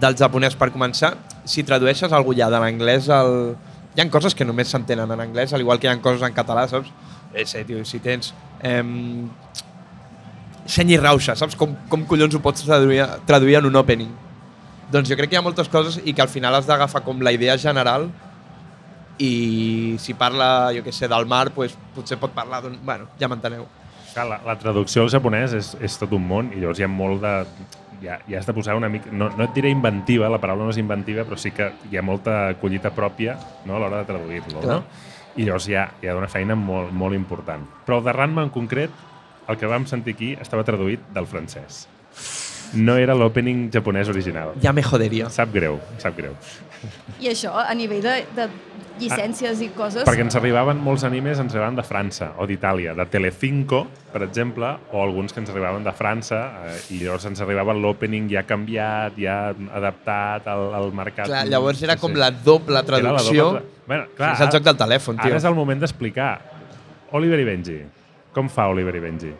del 0.00 0.16
japonès 0.16 0.54
per 0.56 0.70
començar, 0.72 1.14
si 1.44 1.62
tradueixes 1.64 2.12
algú 2.12 2.34
ja 2.36 2.50
de 2.50 2.60
l'anglès 2.60 3.08
al... 3.08 3.56
Hi 3.96 4.02
ha 4.02 4.10
coses 4.10 4.34
que 4.34 4.44
només 4.44 4.68
s'entenen 4.68 5.10
en 5.10 5.20
anglès, 5.20 5.52
al 5.52 5.60
igual 5.60 5.80
que 5.80 5.88
hi 5.88 5.90
ha 5.90 5.96
coses 6.00 6.22
en 6.22 6.32
català, 6.32 6.68
saps? 6.68 6.92
Eh, 7.34 7.46
sé, 7.46 7.64
tio, 7.64 7.84
si 7.84 7.98
tens... 7.98 8.34
Eh, 8.62 8.82
Seny 10.70 10.94
i 10.94 10.98
rauxa, 11.00 11.34
saps? 11.38 11.56
Com, 11.58 11.74
com 11.90 12.04
collons 12.06 12.36
ho 12.36 12.40
pots 12.42 12.62
traduir, 12.62 13.02
traduir 13.26 13.58
en 13.58 13.66
un 13.70 13.78
opening? 13.80 14.10
Doncs 14.90 15.10
jo 15.10 15.16
crec 15.18 15.30
que 15.30 15.38
hi 15.38 15.40
ha 15.40 15.46
moltes 15.46 15.70
coses 15.70 15.98
i 16.04 16.14
que 16.14 16.22
al 16.22 16.30
final 16.30 16.54
has 16.54 16.68
d'agafar 16.68 17.02
com 17.06 17.22
la 17.22 17.32
idea 17.34 17.56
general 17.58 18.08
i 19.20 19.96
si 20.00 20.14
parla, 20.18 20.70
jo 20.74 20.84
què 20.86 20.94
sé, 20.94 21.08
del 21.10 21.26
mar, 21.28 21.50
pues, 21.54 21.74
potser 21.94 22.18
pot 22.22 22.32
parlar 22.34 22.62
d'un... 22.64 22.78
Bueno, 22.86 23.10
ja 23.20 23.28
m'enteneu. 23.28 23.66
La, 24.16 24.40
la 24.42 24.56
traducció 24.58 25.04
al 25.04 25.12
japonès 25.12 25.52
és, 25.54 25.74
és 25.78 25.98
tot 26.00 26.14
un 26.16 26.24
món 26.26 26.48
i 26.54 26.62
llavors 26.62 26.80
hi 26.80 26.86
ha 26.86 26.90
molt 26.90 27.22
de... 27.22 27.34
Ja, 28.00 28.16
ja 28.24 28.38
has 28.38 28.48
de 28.48 28.54
posar 28.56 28.78
una 28.78 28.88
mica... 28.88 29.12
No, 29.12 29.28
no 29.36 29.44
et 29.44 29.52
diré 29.54 29.70
inventiva, 29.74 30.30
la 30.32 30.40
paraula 30.40 30.64
no 30.64 30.72
és 30.72 30.80
inventiva, 30.80 31.26
però 31.28 31.36
sí 31.38 31.52
que 31.52 31.68
hi 31.90 31.98
ha 32.00 32.02
molta 32.06 32.54
collita 32.62 32.94
pròpia 32.96 33.36
no, 33.66 33.76
a 33.76 33.82
l'hora 33.82 34.00
de 34.00 34.08
traduir-lo. 34.08 34.64
No? 34.64 34.80
I 35.36 35.44
llavors 35.46 35.68
hi 35.68 35.76
ha, 35.78 35.84
hi 36.00 36.08
ha 36.08 36.16
una 36.16 36.30
feina 36.32 36.56
molt, 36.58 36.94
molt 36.96 37.14
important. 37.14 37.66
Però 37.86 38.00
el 38.00 38.08
de 38.08 38.16
Ranma 38.16 38.46
en 38.48 38.54
concret, 38.54 38.94
el 39.50 39.58
que 39.60 39.66
vam 39.70 39.86
sentir 39.90 40.14
aquí, 40.14 40.32
estava 40.40 40.64
traduït 40.64 41.00
del 41.14 41.26
francès. 41.26 41.86
No 42.78 42.94
era 42.96 43.16
l'opening 43.18 43.68
japonès 43.74 44.08
original. 44.12 44.52
Ja 44.62 44.70
me 44.72 44.82
joderia. 44.86 45.28
Sap 45.34 45.50
greu, 45.52 45.80
sap 45.98 46.14
greu. 46.16 46.36
I 47.20 47.26
això, 47.32 47.50
a 47.58 47.72
nivell 47.74 48.00
de, 48.04 48.12
de 48.36 48.44
llicències 49.00 49.58
i 49.64 49.68
coses... 49.74 50.04
Perquè 50.06 50.22
ens 50.22 50.36
arribaven 50.38 50.78
molts 50.80 51.02
animes, 51.08 51.40
ens 51.42 51.52
arribaven 51.52 51.74
de 51.76 51.82
França 51.84 52.30
o 52.38 52.46
d'Itàlia, 52.48 52.94
de 52.96 53.06
Telecinco, 53.10 53.82
per 54.12 54.22
exemple, 54.22 54.70
o 54.92 55.02
alguns 55.02 55.32
que 55.34 55.40
ens 55.42 55.50
arribaven 55.50 55.82
de 55.84 55.92
França, 55.96 56.40
eh, 56.70 56.78
i 56.94 57.00
llavors 57.02 57.26
ens 57.32 57.42
arribava 57.44 57.74
l'opening 57.74 58.30
ja 58.32 58.44
canviat, 58.48 59.18
ja 59.20 59.38
adaptat 59.50 60.46
al, 60.52 60.68
al 60.78 60.92
mercat. 60.96 61.26
Clar, 61.26 61.44
llavors 61.50 61.82
era 61.82 61.98
Sí, 61.98 62.04
com 62.06 62.14
sí. 62.14 62.20
la 62.22 62.30
doble 62.30 62.78
Era 62.78 62.84
la 62.84 63.16
traducció. 63.16 63.44
doble 63.50 63.60
tra- 63.66 63.86
Bueno, 63.90 64.04
clar, 64.16 64.34
és 64.36 64.40
el 64.46 64.52
joc 64.54 64.62
del 64.70 64.76
telèfon, 64.86 65.16
tio. 65.18 65.26
Ara 65.32 65.40
és 65.42 65.48
el 65.50 65.56
moment 65.58 65.80
d'explicar. 65.82 66.32
Oliver 67.18 67.40
i 67.42 67.44
Benji. 67.48 67.80
Com 68.34 68.48
fa 68.52 68.68
Oliver 68.70 68.94
i 68.96 69.00
Benji? 69.02 69.32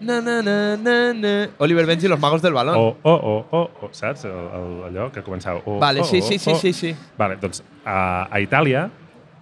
Na, 0.00 0.20
na, 0.20 0.42
na, 0.44 0.76
na, 0.76 0.96
na. 1.16 1.48
Oliver 1.58 1.86
Benji, 1.86 2.08
los 2.08 2.20
magos 2.20 2.42
del 2.42 2.52
balón. 2.52 2.76
O, 2.76 2.96
o, 3.02 3.12
o, 3.12 3.46
o, 3.50 3.70
o 3.86 3.88
saps? 3.92 4.26
El, 4.28 4.32
el, 4.32 4.72
allò 4.90 5.08
que 5.12 5.22
començava... 5.24 5.62
O, 5.64 5.78
Vale, 5.80 6.02
o, 6.02 6.04
sí, 6.04 6.20
o, 6.20 6.22
sí, 6.22 6.38
sí, 6.38 6.52
o. 6.52 6.56
sí, 6.60 6.72
sí. 6.72 6.94
Vale, 7.16 7.38
doncs 7.40 7.62
a, 7.84 8.28
a 8.28 8.40
Itàlia 8.44 8.90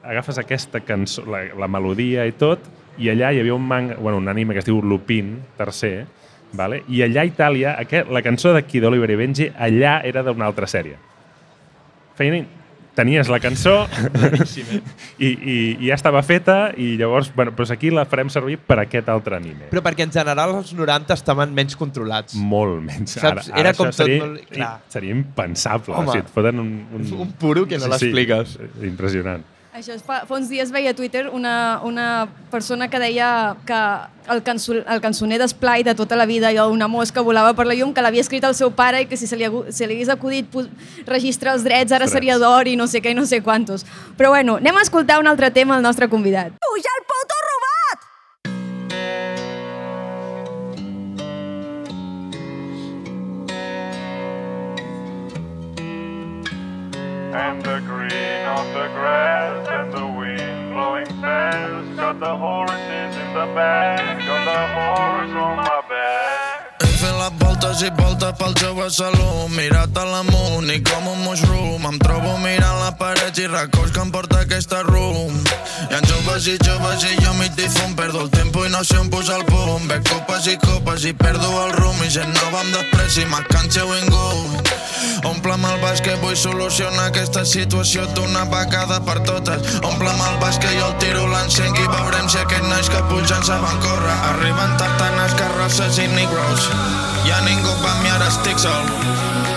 agafes 0.04 0.38
aquesta 0.38 0.84
cançó, 0.84 1.24
la, 1.26 1.46
la 1.58 1.68
melodia 1.68 2.26
i 2.28 2.34
tot, 2.38 2.68
i 3.00 3.08
allà 3.10 3.32
hi 3.32 3.40
havia 3.42 3.54
un 3.56 3.64
manga, 3.66 3.96
bueno, 3.98 4.20
un 4.20 4.28
anime 4.28 4.54
que 4.54 4.62
es 4.62 4.68
diu 4.68 4.78
Lupin, 4.84 5.38
tercer, 5.58 6.06
vale? 6.52 6.82
i 6.86 7.02
allà 7.02 7.24
a 7.24 7.30
Itàlia, 7.30 7.74
aquest, 7.80 8.12
la 8.14 8.22
cançó 8.22 8.52
d'aquí 8.54 8.82
d'Oliver 8.84 9.10
i 9.10 9.18
Benji, 9.18 9.48
allà 9.58 9.96
era 10.06 10.22
d'una 10.22 10.46
altra 10.46 10.68
sèrie. 10.70 11.00
Feien, 12.14 12.46
tenies 12.94 13.28
la 13.32 13.40
cançó 13.42 13.88
i, 15.18 15.26
i, 15.28 15.56
i 15.80 15.88
ja 15.88 15.96
estava 15.96 16.22
feta 16.26 16.70
i 16.78 16.94
llavors, 17.00 17.30
bueno, 17.34 17.52
doncs 17.56 17.72
aquí 17.74 17.90
la 17.94 18.04
farem 18.10 18.30
servir 18.32 18.58
per 18.62 18.78
aquest 18.84 19.08
altre 19.12 19.38
anime. 19.38 19.68
Però 19.72 19.82
perquè 19.84 20.06
en 20.06 20.12
general 20.14 20.54
els 20.58 20.72
90 20.76 21.16
estaven 21.16 21.54
menys 21.56 21.76
controlats. 21.80 22.36
Molt 22.38 22.80
menys. 22.86 23.16
Saps? 23.18 23.50
Era 23.54 23.72
això 23.72 23.82
com 23.84 23.90
tot 23.92 23.98
seria, 24.02 24.20
molt- 24.24 24.44
clar. 24.52 24.72
Seria 24.92 25.14
impensable. 25.16 25.94
Home. 25.94 26.08
o 26.08 26.12
sigui, 26.14 26.24
et 26.26 26.32
foten 26.34 26.62
un, 26.62 26.70
un, 26.94 27.10
Un 27.26 27.32
puro 27.40 27.66
que 27.66 27.78
no 27.78 27.90
l'expliques. 27.92 28.56
Sí, 28.58 28.86
impressionant. 28.86 29.44
Això 29.74 29.90
és 29.90 30.04
fa, 30.06 30.20
fa 30.22 30.36
uns 30.38 30.46
dies 30.46 30.68
veia 30.70 30.92
a 30.92 30.94
Twitter 30.94 31.24
una, 31.34 31.80
una 31.82 32.28
persona 32.52 32.86
que 32.86 32.98
deia 33.02 33.56
que 33.66 33.78
el, 34.30 34.38
cançó, 34.46 34.76
el 34.78 35.00
cançoner 35.02 35.40
d'Esplai 35.42 35.82
de 35.82 35.96
tota 35.98 36.14
la 36.14 36.28
vida 36.30 36.52
i 36.54 36.60
una 36.62 36.86
mosca 36.86 37.24
volava 37.26 37.56
per 37.58 37.66
la 37.66 37.74
llum, 37.74 37.90
que 37.90 38.04
l'havia 38.04 38.22
escrit 38.22 38.44
el 38.46 38.54
seu 38.54 38.70
pare 38.70 39.00
i 39.02 39.08
que 39.10 39.18
si 39.18 39.26
se 39.26 39.34
li, 39.34 39.48
se 39.74 39.88
li 39.90 39.96
hagués 39.96 40.12
acudit 40.14 40.46
registrar 41.08 41.56
els 41.58 41.66
drets 41.66 41.90
ara 41.90 42.06
seria 42.06 42.38
d'or 42.38 42.70
i 42.70 42.76
no 42.78 42.86
sé 42.86 43.02
què 43.02 43.10
i 43.10 43.18
no 43.18 43.26
sé 43.26 43.40
quantos. 43.42 43.82
Però 44.14 44.30
bueno, 44.30 44.60
anem 44.62 44.78
a 44.78 44.84
escoltar 44.86 45.18
un 45.18 45.26
altre 45.26 45.50
tema 45.50 45.74
al 45.74 45.82
nostre 45.82 46.06
convidat. 46.06 46.54
Puja 46.62 46.94
el 46.94 47.04
puto 47.10 47.40
robot! 47.48 47.98
And 57.34 57.64
the 57.64 57.80
green 57.82 58.33
the 58.84 58.90
grass 58.90 59.66
and 59.68 59.92
the 59.94 60.06
wind 60.06 60.74
blowing 60.74 61.06
fast. 61.22 61.96
Got 61.96 62.20
the 62.20 62.36
horses 62.36 63.16
in 63.16 63.32
the 63.32 63.46
back, 63.54 64.18
got 64.26 64.44
the 64.44 64.62
horse 64.76 65.32
on 65.42 65.56
my 65.56 65.83
voltes 67.74 67.82
i 67.82 68.02
voltes 68.02 68.32
pel 68.38 68.54
jove 68.60 68.90
salut 68.90 69.50
Mirat 69.50 69.96
a 69.98 70.04
l'amunt 70.04 70.70
i 70.70 70.80
com 70.82 71.06
un 71.08 71.22
mushroom. 71.24 71.86
Em 71.86 71.98
trobo 71.98 72.36
mirant 72.38 72.78
la 72.80 72.92
paret 72.98 73.38
i 73.38 73.46
racons 73.46 73.90
que 73.90 74.00
em 74.00 74.10
porta 74.10 74.40
aquesta 74.40 74.82
room. 74.82 75.34
Hi 75.90 75.94
ha 75.94 76.00
joves 76.06 76.46
i 76.46 76.56
joves 76.62 77.04
i 77.04 77.16
jo 77.24 77.32
mig 77.34 77.54
difum 77.56 77.94
Perdo 77.96 78.20
el 78.22 78.30
tempo 78.30 78.64
i 78.64 78.70
no 78.70 78.84
sé 78.84 78.98
on 78.98 79.10
posar 79.10 79.40
el 79.40 79.44
punt 79.46 79.88
Bec 79.88 80.06
copes 80.08 80.46
i 80.46 80.56
copes 80.56 81.04
i 81.04 81.12
perdo 81.12 81.50
el 81.64 81.72
rum. 81.72 81.96
I 82.04 82.10
gent 82.10 82.30
nova 82.34 82.60
amb 82.60 82.76
despreci 82.76 83.26
m'ha 83.26 83.42
canxa 83.50 83.84
vingut 83.90 84.70
Omple'm 85.24 85.64
el 85.64 86.02
que 86.04 86.14
vull 86.20 86.36
solucionar 86.36 87.08
aquesta 87.08 87.44
situació 87.44 88.04
d'una 88.14 88.44
vegada 88.52 89.00
per 89.00 89.18
totes. 89.24 89.80
Omple'm 89.82 90.20
el 90.28 90.38
que 90.60 90.76
jo 90.78 90.86
el 90.86 90.98
tiro 91.00 91.26
l'encenc 91.26 91.78
i 91.78 91.88
veurem 91.88 92.28
si 92.28 92.38
aquest 92.38 92.68
nois 92.68 92.88
que 92.88 93.02
pugen 93.08 93.42
saben 93.42 93.80
córrer. 93.80 94.16
Arriben 94.30 94.76
tartanes, 94.78 95.34
carrosses 95.40 95.98
i 95.98 96.08
negros 96.08 97.13
Ja 97.24 97.40
ningú 97.44 97.72
va 97.80 97.94
mi 98.02 98.10
ara 98.12 98.28
estic 98.28 98.58
sol 98.60 98.88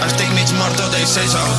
Estic 0.06 0.30
mig 0.36 0.52
mort 0.60 0.78
tot 0.80 0.94
i 0.96 1.04
ser 1.08 1.26
sol 1.32 1.52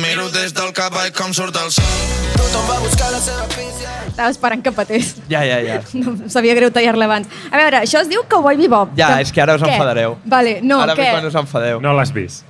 Miro 0.00 0.28
des 0.34 0.52
del 0.56 0.72
cavall 0.76 1.10
com 1.16 1.32
surt 1.36 1.56
el 1.60 1.70
sol 1.72 1.94
Tothom 2.36 2.68
va 2.68 2.76
buscar 2.84 3.08
la 3.14 3.20
seva 3.24 3.46
pizza 3.54 3.88
Estava 4.10 4.32
esperant 4.34 4.60
que 4.60 4.72
patés. 4.74 5.14
Ja, 5.30 5.40
ja, 5.46 5.60
ja. 5.64 5.78
No, 6.00 6.12
em 6.12 6.28
sabia 6.32 6.52
greu 6.58 6.68
tallar-la 6.74 7.06
abans. 7.06 7.28
A 7.48 7.56
veure, 7.56 7.78
això 7.86 8.02
es 8.02 8.08
diu 8.10 8.24
Cowboy 8.28 8.58
Bebop. 8.58 8.90
Ja, 8.98 9.14
és 9.22 9.30
que 9.32 9.40
ara 9.40 9.54
us 9.56 9.62
Què? 9.62 9.70
enfadareu. 9.70 10.16
Vale, 10.28 10.56
no, 10.66 10.80
Ara 10.82 10.96
què? 10.98 11.06
ve 11.06 11.14
quan 11.14 11.28
us 11.28 11.38
enfadeu. 11.38 11.80
No 11.80 11.94
l'has 11.96 12.10
vist? 12.12 12.42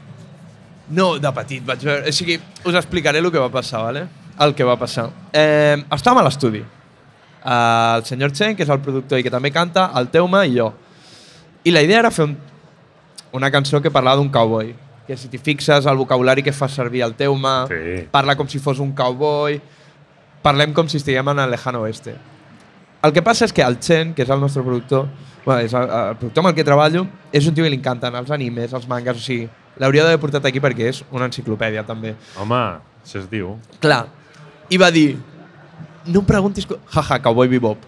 No, 0.88 1.12
de 1.22 1.30
petit 1.36 1.62
vaig 1.68 1.84
veure... 1.84 2.11
O 2.11 2.16
sigui, 2.16 2.41
us 2.64 2.78
explicaré 2.80 3.20
el 3.20 3.28
que 3.30 3.38
va 3.38 3.51
passar, 3.53 3.84
vale? 3.84 4.07
El 4.41 4.57
que 4.59 4.66
va 4.66 4.74
passar. 4.80 5.11
Eh, 5.36 5.76
estàvem 5.95 6.22
a 6.22 6.26
l'estudi, 6.26 6.64
uh, 6.64 7.53
el 8.01 8.07
senyor 8.09 8.32
Chen, 8.34 8.57
que 8.59 8.64
és 8.66 8.72
el 8.72 8.80
productor 8.82 9.20
i 9.20 9.26
que 9.26 9.30
també 9.30 9.53
canta, 9.55 9.91
el 10.01 10.09
Teuma 10.11 10.43
i 10.49 10.57
jo. 10.57 10.72
I 11.62 11.76
la 11.76 11.84
idea 11.86 12.01
era 12.01 12.11
fer 12.14 12.26
un, 12.30 12.34
una 13.33 13.51
cançó 13.51 13.81
que 13.83 13.91
parlava 13.91 14.16
d'un 14.18 14.28
cowboy, 14.31 14.74
que 15.07 15.16
si 15.16 15.28
t'hi 15.28 15.39
fixes, 15.39 15.87
el 15.87 15.97
vocabulari 15.99 16.43
que 16.43 16.53
fa 16.53 16.68
servir 16.68 17.03
el 17.03 17.14
Teuma, 17.14 17.66
Sí. 17.68 18.07
parla 18.11 18.37
com 18.37 18.49
si 18.49 18.59
fos 18.59 18.78
un 18.78 18.93
cowboy, 18.93 19.61
parlem 20.43 20.72
com 20.72 20.89
si 20.89 20.97
estiguem 20.99 21.28
en 21.28 21.39
el 21.39 21.51
lejano 21.51 21.81
oeste. 21.83 22.14
El 23.03 23.12
que 23.12 23.22
passa 23.22 23.45
és 23.47 23.53
que 23.53 23.62
el 23.62 23.78
Chen, 23.81 24.12
que 24.14 24.22
és 24.22 24.31
el 24.31 24.41
nostre 24.41 24.62
productor, 24.62 25.07
bueno, 25.45 25.61
és 25.64 25.72
el, 25.72 25.83
el 25.89 26.16
productor 26.16 26.43
amb 26.45 26.49
el 26.51 26.55
que 26.55 26.64
treballo, 26.64 27.07
és 27.33 27.47
un 27.49 27.55
tio 27.55 27.64
que 27.64 27.70
li 27.70 27.76
encanten 27.81 28.14
els 28.14 28.31
animes, 28.31 28.72
els 28.76 28.87
mangas, 28.89 29.16
o 29.16 29.20
sigui, 29.24 29.49
l'hauria 29.81 30.05
d'haver 30.05 30.20
portat 30.20 30.45
aquí 30.45 30.61
perquè 30.61 30.89
és 30.91 31.03
una 31.11 31.24
enciclopèdia, 31.31 31.85
també. 31.87 32.14
Home, 32.39 32.59
això 33.05 33.22
es 33.22 33.31
diu. 33.31 33.55
Clar, 33.81 34.07
i 34.68 34.76
va 34.78 34.91
dir, 34.91 35.16
no 36.07 36.20
em 36.20 36.26
preguntis... 36.26 36.66
Jaja, 36.93 37.18
Cowboy 37.24 37.49
Bebop. 37.49 37.78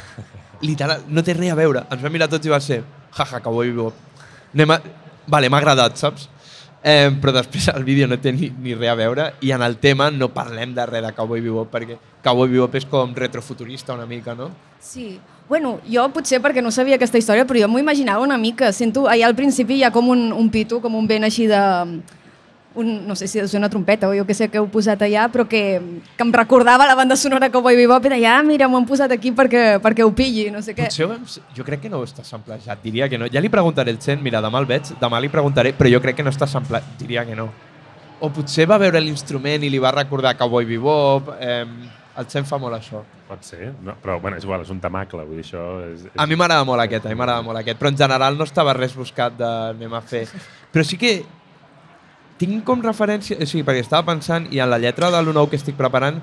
Literal, 0.62 1.04
no 1.08 1.22
té 1.22 1.34
res 1.36 1.52
a 1.52 1.58
veure. 1.58 1.84
Ens 1.92 2.02
vam 2.02 2.12
mirar 2.12 2.28
tots 2.32 2.46
i 2.48 2.52
va 2.52 2.60
ser, 2.64 2.80
jaja, 3.16 3.40
Cowboy 3.44 3.70
Bebop. 3.70 3.94
Anem 4.56 4.72
a... 4.72 4.80
Vale, 5.28 5.50
m'ha 5.52 5.60
agradat, 5.60 5.98
saps? 6.00 6.30
Eh, 6.86 7.10
però 7.20 7.32
després 7.34 7.66
el 7.72 7.84
vídeo 7.84 8.06
no 8.08 8.16
té 8.22 8.30
ni, 8.32 8.48
ni 8.62 8.76
res 8.76 8.92
a 8.92 8.94
veure 8.94 9.24
i 9.42 9.50
en 9.50 9.62
el 9.64 9.74
tema 9.82 10.06
no 10.14 10.28
parlem 10.30 10.70
de 10.76 10.84
res 10.86 11.02
de 11.02 11.10
Cowboy 11.16 11.40
Bebop 11.42 11.72
perquè 11.72 11.96
Cowboy 12.22 12.52
Bebop 12.52 12.76
és 12.78 12.86
com 12.86 13.10
retrofuturista 13.16 13.96
una 13.96 14.06
mica, 14.06 14.36
no? 14.38 14.52
Sí. 14.78 15.16
Bueno, 15.48 15.80
jo 15.86 16.04
potser 16.14 16.38
perquè 16.42 16.62
no 16.62 16.72
sabia 16.74 16.96
aquesta 16.96 17.18
història, 17.18 17.44
però 17.46 17.60
jo 17.60 17.68
m'ho 17.70 17.82
imaginava 17.82 18.24
una 18.24 18.38
mica. 18.38 18.72
Sento, 18.72 19.04
allà 19.10 19.28
al 19.28 19.36
principi 19.38 19.80
hi 19.80 19.84
ha 19.84 19.92
com 19.94 20.08
un, 20.14 20.30
un 20.32 20.48
pito, 20.50 20.80
com 20.80 20.94
un 20.96 21.10
vent 21.10 21.26
així 21.26 21.46
de... 21.50 21.60
Un, 22.76 22.90
no 23.08 23.14
sé 23.16 23.24
si 23.24 23.40
és 23.40 23.54
una 23.56 23.70
trompeta 23.72 24.08
o 24.10 24.12
jo 24.12 24.26
que 24.28 24.34
sé 24.36 24.50
que 24.52 24.60
heu 24.60 24.66
posat 24.68 25.00
allà, 25.06 25.26
però 25.32 25.46
que, 25.48 25.62
que 26.12 26.24
em 26.26 26.32
recordava 26.34 26.84
la 26.84 26.96
banda 26.98 27.16
sonora 27.16 27.48
Cowboy 27.52 27.78
Bebop 27.78 28.04
i 28.04 28.12
deia, 28.12 28.34
ah, 28.36 28.42
mira, 28.44 28.68
m'ho 28.68 28.76
han 28.76 28.88
posat 28.88 29.14
aquí 29.16 29.32
perquè, 29.32 29.78
perquè 29.80 30.04
ho 30.04 30.12
pilli, 30.12 30.50
no 30.52 30.60
sé 30.60 30.74
què. 30.76 30.90
Potser 30.90 31.42
jo 31.56 31.64
crec 31.64 31.86
que 31.86 31.92
no 31.92 32.02
està 32.04 32.24
samplejat, 32.26 32.82
diria 32.84 33.08
que 33.08 33.16
no. 33.16 33.30
Ja 33.32 33.40
li 33.40 33.48
preguntaré 33.48 33.94
el 33.94 34.00
Chen, 34.02 34.20
mira, 34.22 34.44
demà 34.44 34.60
el 34.60 34.68
veig, 34.68 34.92
demà 35.00 35.22
li 35.24 35.32
preguntaré, 35.32 35.72
però 35.72 35.88
jo 35.88 36.02
crec 36.04 36.20
que 36.20 36.26
no 36.26 36.34
està 36.34 36.48
samplejat, 36.50 36.98
diria 37.00 37.24
que 37.24 37.38
no. 37.38 37.48
O 38.20 38.28
potser 38.32 38.68
va 38.68 38.76
veure 38.80 39.00
l'instrument 39.00 39.64
i 39.64 39.72
li 39.72 39.80
va 39.80 39.96
recordar 39.96 40.36
Cowboy 40.36 40.68
Bebop, 40.68 41.32
eh, 41.40 41.64
el 42.16 42.28
Chen 42.32 42.44
fa 42.48 42.58
molt 42.60 42.76
això. 42.76 43.02
Pot 43.26 43.42
ser, 43.44 43.72
no, 43.82 43.96
però 44.02 44.20
bueno, 44.20 44.36
és 44.38 44.44
igual, 44.46 44.62
és 44.62 44.70
un 44.70 44.78
tamacle, 44.80 45.24
vull 45.26 45.40
dir, 45.40 45.44
això 45.48 45.64
és... 45.88 46.06
és... 46.06 46.12
A 46.16 46.28
mi 46.28 46.36
m'agrada 46.38 46.64
molt 46.68 46.84
aquest, 46.84 47.08
a 47.08 47.12
mi 47.12 47.18
m'agrada 47.18 47.44
molt 47.44 47.60
aquest, 47.60 47.80
però 47.80 47.90
en 47.92 47.98
general 47.98 48.38
no 48.38 48.46
estava 48.46 48.76
res 48.76 48.94
buscat 48.96 49.34
de 49.36 49.48
anem 49.72 49.96
a 49.96 50.00
fer. 50.04 50.26
Però 50.72 50.84
sí 50.86 51.00
que 51.00 51.18
tinc 52.38 52.64
com 52.64 52.82
referència, 52.84 53.38
o 53.40 53.46
sigui, 53.48 53.64
perquè 53.64 53.80
estava 53.84 54.04
pensant, 54.12 54.48
i 54.52 54.60
en 54.60 54.68
la 54.70 54.78
lletra 54.78 55.10
de 55.10 55.22
lo 55.24 55.32
nou 55.32 55.48
que 55.48 55.56
estic 55.56 55.76
preparant, 55.78 56.18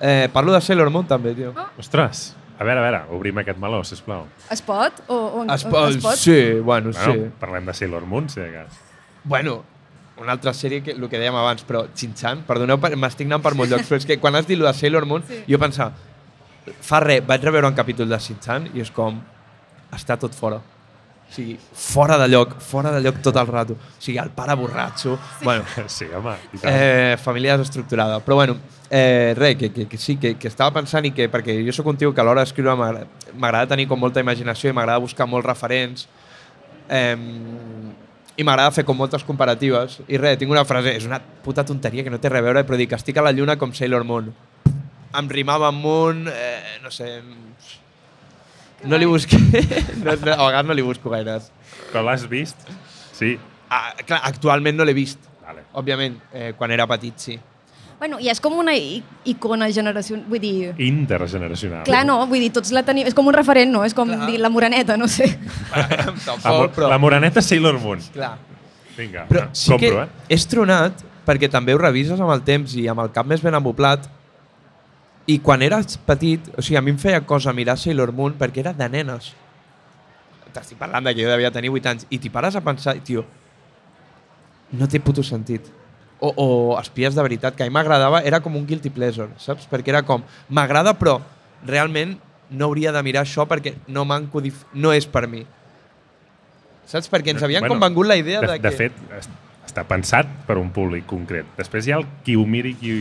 eh, 0.00 0.28
parlo 0.32 0.52
de 0.52 0.60
Sailor 0.60 0.90
Moon 0.90 1.06
també, 1.06 1.34
tio. 1.36 1.52
Ostres, 1.78 2.34
a 2.58 2.64
veure, 2.64 2.78
a 2.80 2.84
veure, 2.86 3.02
obrim 3.16 3.38
aquest 3.42 3.58
meló, 3.60 3.82
sisplau. 3.84 4.24
Es 4.50 4.62
pot? 4.62 5.02
O, 5.08 5.14
o, 5.16 5.44
Es, 5.52 5.64
o, 5.66 5.88
es 5.88 5.96
pot? 6.02 6.16
Sí, 6.16 6.60
bueno, 6.60 6.90
Bueno, 6.92 7.12
sí. 7.14 7.30
parlem 7.40 7.66
de 7.66 7.74
Sailor 7.74 8.06
Moon, 8.06 8.28
si 8.30 8.40
de 8.40 8.52
cas. 8.52 8.80
Bueno, 9.24 9.62
una 10.18 10.32
altra 10.32 10.52
sèrie 10.54 10.82
que 10.82 10.92
el 10.92 11.08
que 11.08 11.18
dèiem 11.18 11.34
abans, 11.34 11.64
però 11.66 11.86
Chin-Chan, 11.94 12.44
perdoneu, 12.46 12.78
per- 12.80 12.96
m'estic 12.96 13.26
anant 13.26 13.42
per 13.42 13.54
molts 13.54 13.72
llocs, 13.72 13.88
però 13.88 13.96
és 13.98 14.06
que 14.06 14.18
quan 14.20 14.34
has 14.36 14.46
dit 14.46 14.58
lo 14.58 14.66
de 14.66 14.74
Sailor 14.74 15.06
Moon, 15.06 15.22
sí. 15.28 15.42
jo 15.48 15.58
pensava, 15.58 15.92
fa 16.80 17.00
res, 17.00 17.24
vaig 17.26 17.42
reveure 17.44 17.66
un 17.66 17.74
capítol 17.74 18.08
de 18.08 18.18
Chin-Chan 18.18 18.70
i 18.74 18.80
és 18.84 18.90
com, 18.90 19.20
està 19.92 20.16
tot 20.18 20.32
fora. 20.34 20.60
O 21.32 21.34
sigui, 21.34 21.54
fora 21.72 22.18
de 22.20 22.26
lloc, 22.28 22.58
fora 22.60 22.90
de 22.92 23.00
lloc 23.00 23.22
tot 23.24 23.36
el 23.40 23.46
rato. 23.48 23.72
O 23.72 24.02
sigui, 24.04 24.18
el 24.20 24.28
pare 24.36 24.52
borratxo, 24.54 25.14
sí. 25.38 25.44
bueno, 25.46 25.64
Sí, 25.88 26.04
home, 26.12 26.34
i 26.52 26.58
tant. 26.60 26.74
eh, 26.76 27.16
família 27.16 27.56
desestructurada. 27.56 28.18
Però 28.20 28.36
bueno, 28.36 28.58
eh, 28.90 29.32
res, 29.38 29.56
que, 29.56 29.72
que, 29.72 29.86
que 29.88 29.96
sí, 29.96 30.18
que, 30.20 30.34
que 30.36 30.48
estava 30.52 30.74
pensant 30.76 31.08
i 31.08 31.14
que, 31.16 31.30
perquè 31.32 31.56
jo 31.64 31.72
sóc 31.72 31.88
un 31.88 31.96
tio 31.96 32.12
que 32.12 32.20
a 32.20 32.26
l'hora 32.28 32.44
d'escriure 32.44 32.74
m'agrada 32.76 33.70
tenir 33.72 33.88
com 33.88 33.96
molta 33.98 34.20
imaginació 34.20 34.68
i 34.68 34.76
m'agrada 34.76 35.00
buscar 35.00 35.24
molts 35.26 35.48
referents 35.48 36.04
eh, 36.92 37.16
i 38.36 38.44
m'agrada 38.44 38.72
fer 38.76 38.84
com 38.84 38.96
moltes 39.00 39.24
comparatives. 39.24 40.02
I 40.12 40.20
res, 40.20 40.36
tinc 40.40 40.52
una 40.52 40.66
frase, 40.68 40.92
és 41.00 41.08
una 41.08 41.18
puta 41.20 41.64
tonteria 41.64 42.04
que 42.04 42.12
no 42.12 42.20
té 42.20 42.28
res 42.28 42.44
a 42.44 42.48
veure, 42.50 42.66
però 42.68 42.76
dic, 42.76 42.92
estic 42.92 43.16
a 43.16 43.24
la 43.24 43.32
lluna 43.32 43.56
com 43.56 43.72
Sailor 43.72 44.04
Moon. 44.04 44.28
Em 45.16 45.28
rimava 45.32 45.72
amb 45.72 45.80
Moon, 45.84 46.26
eh, 46.28 46.76
no 46.84 46.92
sé... 46.92 47.22
No 48.84 48.98
li 48.98 49.06
busqué... 49.06 49.38
No, 50.02 50.14
no, 50.16 50.32
a 50.34 50.46
vegades 50.48 50.66
no 50.66 50.74
li 50.74 50.82
busco 50.82 51.12
gaires. 51.12 51.50
Però 51.92 52.02
l'has 52.06 52.26
vist? 52.30 52.58
Sí. 53.14 53.36
Ah, 53.70 53.92
clar, 54.02 54.20
actualment 54.28 54.76
no 54.78 54.86
l'he 54.88 54.94
vist. 54.96 55.22
Vale. 55.46 55.66
Òbviament, 55.78 56.18
eh, 56.34 56.52
quan 56.58 56.74
era 56.74 56.86
petit, 56.90 57.18
sí. 57.22 57.38
Bueno, 58.02 58.18
i 58.18 58.26
és 58.32 58.40
com 58.42 58.56
una 58.58 58.74
icona 58.74 59.68
generació... 59.70 60.18
Vull 60.26 60.42
dir... 60.42 60.72
Intergeneracional. 60.82 61.84
Clar, 61.86 62.02
no, 62.08 62.16
vull 62.26 62.42
dir, 62.42 62.50
tots 62.54 62.72
la 62.74 62.82
tenim... 62.82 63.06
És 63.06 63.14
com 63.14 63.30
un 63.30 63.36
referent, 63.36 63.70
no? 63.70 63.84
És 63.86 63.94
com 63.94 64.10
Clar. 64.10 64.26
dir 64.26 64.40
la 64.42 64.50
moreneta, 64.50 64.96
no 64.98 65.06
sé. 65.06 65.28
La, 65.70 65.86
Tampoc, 66.18 66.74
però... 66.74 66.88
la 66.90 66.98
moreneta 66.98 67.44
Sailor 67.44 67.78
Moon. 67.78 68.02
Clar. 68.16 68.34
Vinga, 68.96 69.22
Però 69.28 69.46
sí 69.56 69.70
compro, 69.70 70.02
que 70.02 70.02
eh? 70.02 70.34
és 70.36 70.44
tronat 70.50 71.04
perquè 71.24 71.48
també 71.48 71.72
ho 71.72 71.78
revises 71.80 72.18
amb 72.20 72.32
el 72.34 72.42
temps 72.44 72.74
i 72.76 72.88
amb 72.90 73.00
el 73.04 73.12
cap 73.14 73.28
més 73.28 73.40
ben 73.40 73.54
amoblat 73.56 74.04
i 75.26 75.38
quan 75.38 75.62
eres 75.62 75.98
petit, 76.06 76.48
o 76.56 76.62
sigui, 76.62 76.78
a 76.78 76.82
mi 76.82 76.92
em 76.94 76.98
feia 76.98 77.22
cosa 77.26 77.54
mirar 77.54 77.76
Sailor 77.78 78.12
Moon 78.16 78.34
perquè 78.38 78.64
era 78.64 78.72
de 78.74 78.88
nenes. 78.90 79.32
T'estic 80.52 80.80
parlant 80.80 81.06
de 81.06 81.14
que 81.14 81.22
jo 81.22 81.30
devia 81.30 81.52
tenir 81.54 81.70
8 81.72 81.92
anys 81.92 82.08
i 82.10 82.18
t'hi 82.20 82.32
pares 82.32 82.58
a 82.58 82.64
pensar, 82.64 82.98
tio, 83.06 83.24
no 84.72 84.88
té 84.90 85.00
puto 85.00 85.22
sentit. 85.24 85.70
O, 86.22 86.32
o 86.36 86.48
espies 86.78 87.16
de 87.16 87.22
veritat, 87.22 87.56
que 87.56 87.64
a 87.64 87.70
mi 87.70 87.74
m'agradava, 87.74 88.20
era 88.26 88.42
com 88.42 88.54
un 88.58 88.66
guilty 88.66 88.92
pleasure, 88.94 89.30
saps? 89.42 89.64
Perquè 89.70 89.94
era 89.94 90.02
com, 90.06 90.22
m'agrada 90.50 90.94
però 90.98 91.16
realment 91.66 92.18
no 92.52 92.68
hauria 92.68 92.92
de 92.92 93.02
mirar 93.02 93.24
això 93.24 93.46
perquè 93.48 93.76
no 93.88 94.04
m'han 94.04 94.28
codif... 94.30 94.66
no 94.74 94.92
és 94.92 95.06
per 95.08 95.24
mi. 95.30 95.46
Saps? 96.86 97.08
Perquè 97.10 97.32
ens 97.32 97.42
havien 97.42 97.64
Bueno, 97.64 97.78
com 97.78 97.86
vengut 97.86 98.10
la 98.10 98.18
idea 98.20 98.42
de, 98.42 98.52
de, 98.52 98.58
que... 98.60 98.68
de 98.68 98.76
fet, 98.76 99.32
està 99.72 99.84
pensat 99.88 100.28
per 100.46 100.58
un 100.60 100.68
públic 100.74 101.06
concret. 101.08 101.48
Després 101.56 101.88
hi 101.88 101.94
ha 101.94 102.00
el 102.02 102.04
qui 102.26 102.36
ho 102.36 102.44
miri 102.48 102.74
i 102.74 102.78
qui, 102.78 102.92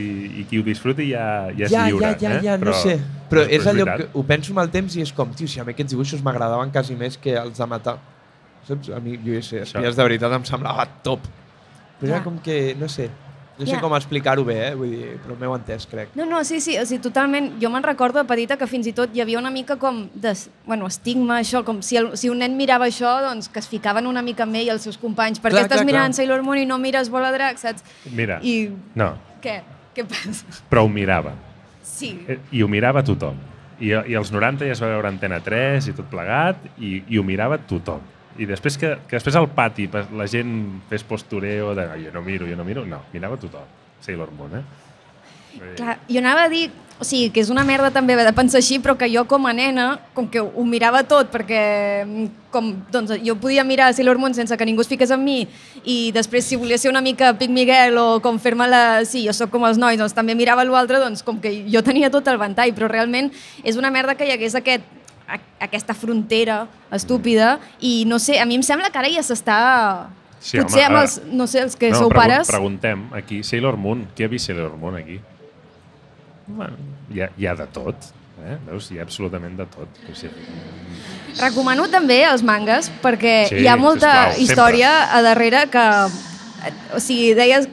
i 0.42 0.46
qui 0.48 0.62
ho 0.62 0.64
disfruti 0.64 1.10
ja, 1.12 1.26
ja 1.52 1.68
és 1.68 1.74
ja, 1.74 1.84
lliure. 1.90 2.14
ja, 2.14 2.16
ja, 2.24 2.38
eh? 2.38 2.46
ja, 2.48 2.56
no 2.62 2.74
sé. 2.80 2.96
Però 3.32 3.44
és 3.44 3.68
allò 3.68 3.86
que 3.92 4.08
ho 4.16 4.24
penso 4.28 4.56
amb 4.56 4.64
el 4.64 4.72
temps 4.72 4.96
i 4.96 5.04
és 5.04 5.12
com, 5.16 5.34
tio, 5.36 5.50
si 5.52 5.60
a 5.60 5.66
mi 5.68 5.76
aquests 5.76 5.92
dibuixos 5.92 6.24
m'agradaven 6.24 6.72
quasi 6.72 6.96
més 7.00 7.20
que 7.20 7.36
els 7.40 7.60
de 7.60 7.68
matar. 7.68 7.98
Saps? 8.68 8.92
A 8.96 9.02
mi, 9.04 9.18
jo 9.20 9.36
ja 9.36 9.44
sé, 9.44 9.66
espies 9.66 9.98
de 10.00 10.08
veritat 10.08 10.36
em 10.38 10.48
semblava 10.48 10.88
top. 11.04 11.28
Però 12.00 12.10
era 12.10 12.22
Ja. 12.22 12.24
com 12.24 12.40
que, 12.40 12.76
no 12.80 12.88
sé, 12.90 13.10
no 13.62 13.66
sé 13.70 13.78
Ja. 13.78 13.82
com 13.82 13.93
explicar-ho 13.95 14.43
bé, 14.43 14.55
eh? 14.70 14.76
Vull 14.76 14.89
dir, 14.91 15.12
però 15.24 15.38
m'heu 15.39 15.53
entès, 15.55 15.86
crec. 15.88 16.09
No, 16.18 16.26
no, 16.26 16.43
sí, 16.43 16.59
sí, 16.59 16.76
o 16.82 16.86
sigui, 16.86 16.99
totalment. 17.05 17.53
Jo 17.62 17.70
me'n 17.70 17.84
recordo 17.86 18.20
de 18.20 18.26
petita 18.28 18.57
que 18.57 18.68
fins 18.68 18.88
i 18.89 18.93
tot 18.97 19.14
hi 19.16 19.22
havia 19.22 19.39
una 19.39 19.51
mica 19.53 19.78
com 19.80 20.07
de, 20.14 20.34
bueno, 20.66 20.88
estigma, 20.91 21.39
això, 21.39 21.64
com 21.64 21.82
si, 21.86 21.97
el, 22.01 22.12
si 22.18 22.30
un 22.34 22.41
nen 22.41 22.57
mirava 22.57 22.88
això, 22.89 23.14
doncs 23.24 23.47
que 23.53 23.59
es 23.64 23.68
ficaven 23.72 24.07
una 24.09 24.22
mica 24.26 24.43
amb 24.43 24.55
ell 24.59 24.68
i 24.68 24.74
els 24.74 24.82
seus 24.89 24.97
companys. 24.97 25.39
Per 25.39 25.51
què 25.53 25.62
estàs 25.64 25.80
clar, 25.82 25.86
mirant 25.86 26.12
clar. 26.12 26.20
Sailor 26.20 26.43
Moon 26.43 26.57
i 26.57 26.66
no 26.66 26.78
mires 26.82 27.09
Bola 27.14 27.32
Drac, 27.32 27.57
saps? 27.62 27.84
Mira, 28.12 28.39
I 28.43 28.72
no, 28.95 29.14
què? 29.41 29.62
Què 29.95 30.05
passa? 30.07 30.45
però 30.70 30.84
ho 30.86 30.89
mirava. 30.89 31.34
Sí. 31.84 32.16
Eh, 32.28 32.39
I 32.51 32.64
ho 32.64 32.68
mirava 32.68 33.03
tothom. 33.03 33.38
I, 33.82 33.89
I 33.93 34.16
als 34.16 34.32
90 34.32 34.66
ja 34.66 34.74
es 34.76 34.82
va 34.82 34.88
veure 34.93 35.07
Antena 35.09 35.39
3 35.41 35.88
i 35.89 35.93
tot 35.97 36.05
plegat, 36.09 36.57
i, 36.80 37.03
i 37.09 37.18
ho 37.18 37.24
mirava 37.24 37.57
tothom. 37.57 38.01
I 38.40 38.46
després 38.48 38.78
que, 38.78 38.94
que 39.08 39.18
després 39.18 39.36
al 39.36 39.50
pati 39.50 39.88
pa- 39.92 40.06
la 40.16 40.28
gent 40.28 40.82
fes 40.90 41.04
postureo 41.04 41.74
de 41.76 41.84
"Ah, 41.84 41.98
jo 42.00 42.12
no 42.14 42.22
miro, 42.22 42.48
jo 42.48 42.56
no 42.56 42.64
miro, 42.64 42.86
no, 42.86 43.02
mirava 43.14 43.38
tothom. 43.38 43.66
Sailor 44.00 44.32
Moon, 44.32 44.56
eh? 44.60 44.64
Clar, 45.76 46.00
jo 46.08 46.20
anava 46.20 46.46
a 46.46 46.50
dir, 46.50 46.70
o 46.98 47.04
sigui, 47.04 47.30
que 47.30 47.42
és 47.42 47.50
una 47.52 47.66
merda 47.68 47.90
també 47.92 48.14
haver 48.14 48.24
de 48.26 48.32
pensar 48.34 48.60
així, 48.62 48.78
però 48.80 48.96
que 48.98 49.10
jo 49.12 49.26
com 49.28 49.46
a 49.48 49.52
nena, 49.54 50.00
com 50.14 50.30
que 50.32 50.40
ho 50.40 50.64
mirava 50.64 51.04
tot, 51.04 51.28
perquè 51.30 52.06
mm, 52.06 52.28
com, 52.54 52.70
doncs, 52.92 53.12
jo 53.26 53.36
podia 53.36 53.66
mirar 53.68 53.94
Sailor 53.94 54.18
Moon 54.18 54.34
sense 54.34 54.56
que 54.56 54.66
ningú 54.66 54.80
es 54.82 54.88
fiqués 54.88 55.12
amb 55.12 55.24
mi, 55.28 55.46
i 55.84 56.12
després 56.16 56.46
si 56.46 56.56
volia 56.56 56.78
ser 56.78 56.90
una 56.90 57.02
mica 57.02 57.34
Pic 57.38 57.50
Miguel 57.52 57.98
o 57.98 58.22
com 58.22 58.40
fer-me 58.40 58.66
la... 58.68 59.04
Sí, 59.06 59.26
jo 59.28 59.34
sóc 59.34 59.52
com 59.52 59.66
els 59.68 59.78
nois, 59.78 59.98
doncs 60.00 60.14
també 60.16 60.36
mirava 60.36 60.64
l'altre, 60.64 61.00
doncs 61.04 61.22
com 61.22 61.42
que 61.42 61.66
jo 61.68 61.84
tenia 61.84 62.10
tot 62.10 62.26
el 62.32 62.38
ventall, 62.40 62.72
però 62.74 62.88
realment 62.88 63.30
és 63.64 63.76
una 63.76 63.92
merda 63.92 64.16
que 64.16 64.26
hi 64.26 64.32
hagués 64.32 64.56
aquest, 64.56 64.84
aquesta 65.60 65.94
frontera 65.94 66.66
estúpida, 66.92 67.60
i 67.80 68.04
no 68.10 68.20
sé, 68.20 68.40
a 68.42 68.46
mi 68.46 68.56
em 68.60 68.64
sembla 68.64 68.90
que 68.92 69.00
ara 69.02 69.12
ja 69.14 69.24
s'està... 69.24 69.58
Sí, 70.42 70.58
Potser 70.58 70.88
home, 70.88 70.88
amb 70.88 71.02
els, 71.04 71.20
no 71.38 71.46
sé, 71.46 71.60
els 71.62 71.76
que 71.78 71.92
no, 71.94 72.00
sou 72.00 72.10
pregun- 72.10 72.18
pares... 72.18 72.48
Preguntem 72.50 73.04
aquí, 73.14 73.44
Sailor 73.46 73.78
Moon, 73.78 74.08
qui 74.18 74.26
ha 74.26 74.30
vist 74.32 74.50
Sailor 74.50 74.74
Moon 74.82 74.96
aquí? 74.98 75.20
Bueno, 76.48 76.74
hi 77.14 77.22
ha, 77.22 77.30
hi 77.38 77.46
ha 77.46 77.54
de 77.60 77.68
tot, 77.72 78.08
eh? 78.42 78.56
Veus? 78.66 78.88
Hi 78.92 78.98
ha 78.98 79.06
absolutament 79.06 79.54
de 79.60 79.68
tot. 79.70 80.02
O 80.10 80.16
sigui, 80.18 80.48
Recomano 81.40 81.86
també 81.94 82.24
els 82.28 82.42
mangas 82.44 82.90
perquè 83.04 83.36
Sí, 83.52 83.62
hi 83.62 83.68
ha 83.70 83.78
molta 83.80 84.10
sisplau, 84.10 84.34
sempre. 84.34 84.44
història 84.48 84.92
a 85.16 85.22
darrere 85.30 85.62
que... 85.72 85.86
O 86.98 87.00
sigui, 87.00 87.32
deies 87.38 87.70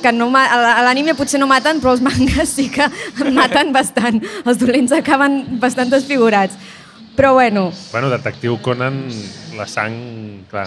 que 0.00 0.10
no 0.16 0.30
a 0.34 0.80
l'anime 0.86 1.12
potser 1.14 1.38
no 1.38 1.46
maten, 1.46 1.78
però 1.84 1.92
els 1.94 2.00
mangas 2.08 2.48
sí 2.56 2.70
que 2.72 2.88
maten 3.30 3.70
bastant. 3.76 4.18
Els 4.44 4.58
dolents 4.58 4.96
acaben 4.96 5.42
bastant 5.60 5.92
desfigurats. 5.92 6.56
Però 7.20 7.34
bueno, 7.34 7.70
Bueno, 7.92 8.08
Detectiu 8.08 8.56
Conan, 8.62 9.10
la 9.52 9.66
sang, 9.68 9.92
clar, 10.48 10.64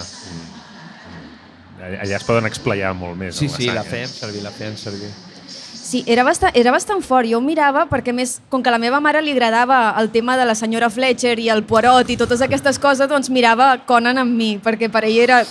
allà 1.82 2.14
es 2.14 2.22
poden 2.22 2.46
explayar 2.46 2.92
molt 2.94 3.18
més. 3.18 3.34
Sí, 3.34 3.48
la 3.48 3.56
sí, 3.56 3.66
sang, 3.66 3.74
la 3.74 3.82
eh? 3.82 3.88
feien 3.88 4.12
servir, 4.12 4.42
la 4.44 4.52
feien 4.54 4.78
servir. 4.78 5.10
Sí, 5.48 6.04
era 6.06 6.22
bastant, 6.22 6.54
era 6.54 6.70
bastant 6.70 7.02
fort. 7.02 7.26
Jo 7.26 7.40
ho 7.40 7.42
mirava 7.42 7.88
perquè, 7.90 8.14
més, 8.14 8.36
com 8.54 8.62
que 8.62 8.70
a 8.70 8.76
la 8.76 8.78
meva 8.78 9.02
mare 9.02 9.24
li 9.26 9.34
agradava 9.34 9.82
el 9.98 10.12
tema 10.14 10.38
de 10.38 10.46
la 10.46 10.54
senyora 10.54 10.92
Fletcher 10.94 11.34
i 11.42 11.50
el 11.50 11.64
Poirot 11.66 12.14
i 12.14 12.20
totes 12.22 12.46
aquestes 12.46 12.78
coses, 12.78 13.10
doncs 13.10 13.34
mirava 13.34 13.72
Conan 13.90 14.22
amb 14.22 14.38
mi, 14.38 14.54
perquè 14.62 14.86
per 14.94 15.02
ell 15.10 15.18
era 15.26 15.42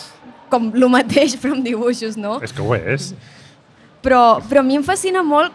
com 0.48 0.72
el 0.72 0.88
mateix, 0.88 1.36
però 1.36 1.58
amb 1.60 1.68
dibuixos, 1.68 2.16
no? 2.16 2.38
És 2.40 2.56
que 2.56 2.64
ho 2.64 2.80
és. 2.80 3.12
Però, 4.00 4.40
però 4.48 4.64
a 4.64 4.70
mi 4.72 4.80
em 4.80 4.88
fascina 4.88 5.20
molt 5.20 5.52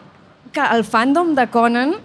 que 0.52 0.72
el 0.76 0.84
fandom 0.84 1.32
de 1.32 1.48
Conan 1.48 1.96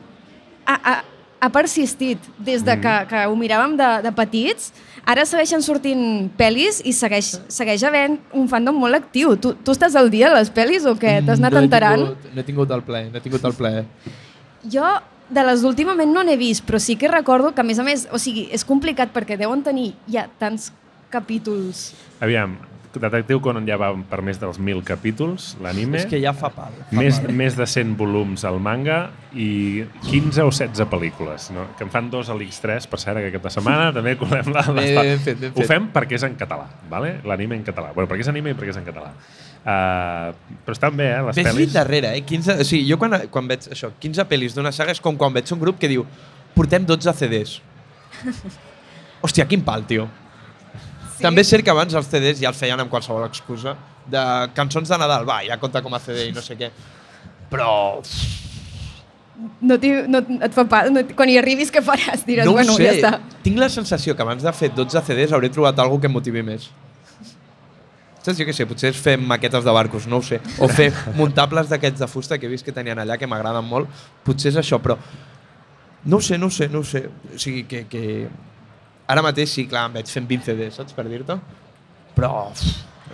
ha, 0.63 0.79
ha, 0.79 1.01
ha 1.43 1.49
persistit 1.51 2.23
des 2.39 2.63
de 2.63 2.75
que, 2.79 2.95
que 3.09 3.21
ho 3.27 3.35
miràvem 3.35 3.75
de, 3.79 3.89
de 4.05 4.11
petits. 4.15 4.71
Ara 5.03 5.25
segueixen 5.27 5.63
sortint 5.65 6.29
pel·lis 6.39 6.79
i 6.87 6.93
segueix, 6.95 7.33
segueix 7.51 7.83
havent 7.83 8.15
un 8.39 8.47
fandom 8.51 8.77
molt 8.79 8.95
actiu. 8.95 9.35
Tu, 9.35 9.51
tu 9.59 9.75
estàs 9.75 9.97
al 9.99 10.07
dia 10.13 10.31
de 10.31 10.39
les 10.39 10.51
pel·lis 10.55 10.87
o 10.87 10.95
què? 10.99 11.17
T'has 11.27 11.43
anat 11.43 11.57
no 11.57 11.63
enterant? 11.65 12.05
Tingut, 12.05 12.29
no 12.31 12.39
he 12.39 12.47
tingut 12.47 12.77
el 12.77 12.85
ple, 12.87 13.01
no 13.09 13.19
he 13.19 13.25
tingut 13.25 13.49
el 13.49 13.57
ple. 13.59 13.73
Jo 14.71 14.93
de 15.33 15.43
les 15.43 15.63
d'últimament 15.65 16.13
no 16.15 16.23
n'he 16.23 16.37
vist, 16.39 16.63
però 16.67 16.79
sí 16.79 16.95
que 16.99 17.11
recordo 17.11 17.51
que, 17.51 17.63
a 17.63 17.67
més 17.67 17.79
a 17.81 17.87
més, 17.87 18.07
o 18.13 18.19
sigui, 18.21 18.47
és 18.55 18.63
complicat 18.67 19.11
perquè 19.11 19.35
deuen 19.39 19.63
tenir 19.65 19.91
ja 20.07 20.29
tants 20.39 20.71
capítols. 21.11 21.89
Aviam, 22.23 22.55
Detectiu 23.01 23.39
Conan 23.41 23.65
ja 23.65 23.75
va 23.81 23.87
per 24.09 24.19
més 24.21 24.37
dels 24.41 24.59
1.000 24.59 24.83
capítols, 24.85 25.55
l'anime. 25.63 25.97
És 25.97 26.05
que 26.11 26.19
ja 26.21 26.33
fa 26.37 26.49
pal. 26.53 26.75
Fa 26.89 26.95
Més, 26.99 27.19
pal. 27.23 27.33
més 27.33 27.55
de 27.57 27.65
100 27.65 27.95
volums 27.97 28.43
al 28.45 28.59
manga 28.61 29.09
i 29.33 29.83
15 30.09 30.43
o 30.45 30.51
16 30.51 30.85
pel·lícules, 30.91 31.47
no? 31.55 31.67
que 31.77 31.83
en 31.87 31.89
fan 31.93 32.11
dos 32.13 32.29
a 32.29 32.35
l'X3, 32.37 32.85
per 32.91 32.99
cert, 33.01 33.17
que 33.23 33.31
aquesta 33.33 33.49
setmana 33.57 33.89
també 33.95 34.13
colem 34.19 34.51
la... 34.53 34.61
Ben 34.69 34.93
la- 34.95 35.05
fet, 35.17 35.39
ben 35.41 35.51
Ho 35.55 35.61
fet. 35.63 35.71
fem 35.73 35.87
perquè 35.95 36.19
és 36.19 36.23
en 36.29 36.35
català, 36.37 36.67
vale? 36.89 37.15
l'anime 37.25 37.55
en 37.57 37.63
català. 37.65 37.93
Bueno, 37.93 38.07
perquè 38.11 38.21
és 38.27 38.31
anime 38.33 38.53
i 38.53 38.59
perquè 38.59 38.75
és 38.75 38.77
en 38.83 38.85
català. 38.85 39.13
Uh, 39.63 40.33
però 40.65 40.73
estan 40.75 40.95
bé, 40.99 41.05
eh, 41.15 41.21
les 41.23 41.37
Ves 41.39 41.47
pel·lis. 41.47 41.71
darrere, 41.71 42.09
eh? 42.17 42.21
15, 42.27 42.57
o 42.59 42.63
sigui, 42.67 42.83
jo 42.89 42.97
quan, 42.99 43.13
quan 43.31 43.47
veig 43.47 43.69
això, 43.71 43.93
15 43.99 44.25
pel·lis 44.27 44.53
d'una 44.57 44.73
saga 44.75 44.91
és 44.91 44.99
com 44.99 45.15
quan 45.17 45.31
veig 45.33 45.47
un 45.55 45.61
grup 45.61 45.79
que 45.79 45.87
diu 45.87 46.03
portem 46.53 46.83
12 46.85 47.13
CDs. 47.15 47.61
Hòstia, 49.23 49.45
quin 49.47 49.63
pal, 49.63 49.85
tio. 49.87 50.09
També 51.24 51.43
és 51.43 51.49
cert 51.49 51.63
que 51.63 51.71
abans 51.71 51.93
els 51.95 52.09
CDs 52.11 52.41
ja 52.43 52.51
els 52.51 52.59
feien 52.59 52.80
amb 52.84 52.91
qualsevol 52.91 53.24
excusa 53.26 53.78
de 54.11 54.24
cançons 54.57 54.89
de 54.91 54.97
Nadal, 54.99 55.24
va, 55.28 55.39
ja 55.47 55.55
compta 55.61 55.82
com 55.82 55.93
a 55.95 56.01
CD 56.03 56.28
i 56.28 56.34
no 56.36 56.43
sé 56.43 56.57
què. 56.59 56.69
Però 57.51 57.69
No, 59.63 59.78
no 59.82 60.19
et 60.45 60.53
fa 60.53 60.63
pa, 60.69 60.84
no, 60.93 61.01
quan 61.17 61.30
hi 61.32 61.39
arribis 61.39 61.71
què 61.74 61.82
faràs? 61.82 62.21
Diràs, 62.28 62.45
no 62.45 62.53
ho 62.53 62.57
bueno, 62.59 62.76
sé, 62.78 62.86
ja 62.86 62.93
està. 62.93 63.39
tinc 63.45 63.57
la 63.57 63.69
sensació 63.71 64.13
que 64.15 64.21
abans 64.21 64.43
de 64.45 64.51
fer 64.53 64.69
12 64.76 65.01
CDs 65.07 65.34
hauré 65.34 65.49
trobat 65.49 65.80
alguna 65.82 66.03
que 66.03 66.11
em 66.11 66.13
motivi 66.13 66.43
més. 66.45 66.67
Saps? 68.24 68.38
Jo 68.38 68.45
què 68.47 68.53
sé, 68.55 68.67
potser 68.69 68.93
és 68.93 68.99
fer 69.03 69.17
maquetes 69.19 69.65
de 69.65 69.74
barcos, 69.76 70.05
no 70.07 70.21
ho 70.21 70.24
sé. 70.24 70.39
O 70.63 70.69
fer 70.71 70.91
muntables 71.19 71.71
d'aquests 71.71 72.03
de 72.05 72.07
fusta 72.07 72.38
que 72.39 72.47
he 72.47 72.51
vist 72.51 72.67
que 72.67 72.76
tenien 72.76 72.99
allà, 73.01 73.17
que 73.19 73.28
m'agraden 73.28 73.65
molt. 73.67 73.89
Potser 74.24 74.53
és 74.53 74.59
això, 74.61 74.80
però 74.84 74.99
no 76.05 76.19
ho 76.19 76.24
sé, 76.24 76.38
no 76.38 76.47
ho 76.47 76.53
sé, 76.53 76.69
no 76.71 76.84
ho 76.84 76.88
sé. 76.88 77.07
O 77.34 77.39
sigui, 77.39 77.65
que, 77.67 77.86
que... 77.91 78.03
Ara 79.08 79.24
mateix 79.26 79.51
sí, 79.51 79.66
clar, 79.68 79.88
em 79.89 79.97
veig 79.99 80.12
fent 80.12 80.28
20 80.30 80.47
CDs, 80.47 80.78
saps, 80.80 80.95
per 80.95 81.06
dir-te? 81.10 81.36
Però 82.16 82.32
uf, 82.51 82.64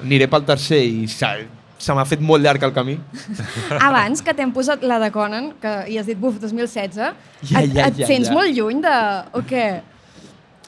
aniré 0.04 0.28
pel 0.30 0.46
tercer 0.48 0.82
i 0.86 1.08
se 1.10 1.96
m'ha 1.96 2.06
fet 2.06 2.22
molt 2.22 2.44
llarg 2.44 2.64
el 2.68 2.74
camí. 2.76 2.98
Abans 3.90 4.22
que 4.22 4.36
t'hem 4.36 4.52
posat 4.56 4.84
la 4.86 5.00
de 5.02 5.10
Conan, 5.16 5.54
que 5.62 5.76
hi 5.90 5.98
has 6.00 6.10
dit, 6.10 6.20
buf, 6.20 6.38
2016, 6.42 7.00
Ja, 7.00 7.62
et, 7.64 7.72
ja, 7.74 7.88
et 7.88 8.02
ja, 8.04 8.10
sents 8.10 8.30
ja. 8.30 8.36
molt 8.36 8.54
lluny 8.54 8.84
de... 8.84 8.98
o 9.34 9.44
què? 9.48 9.70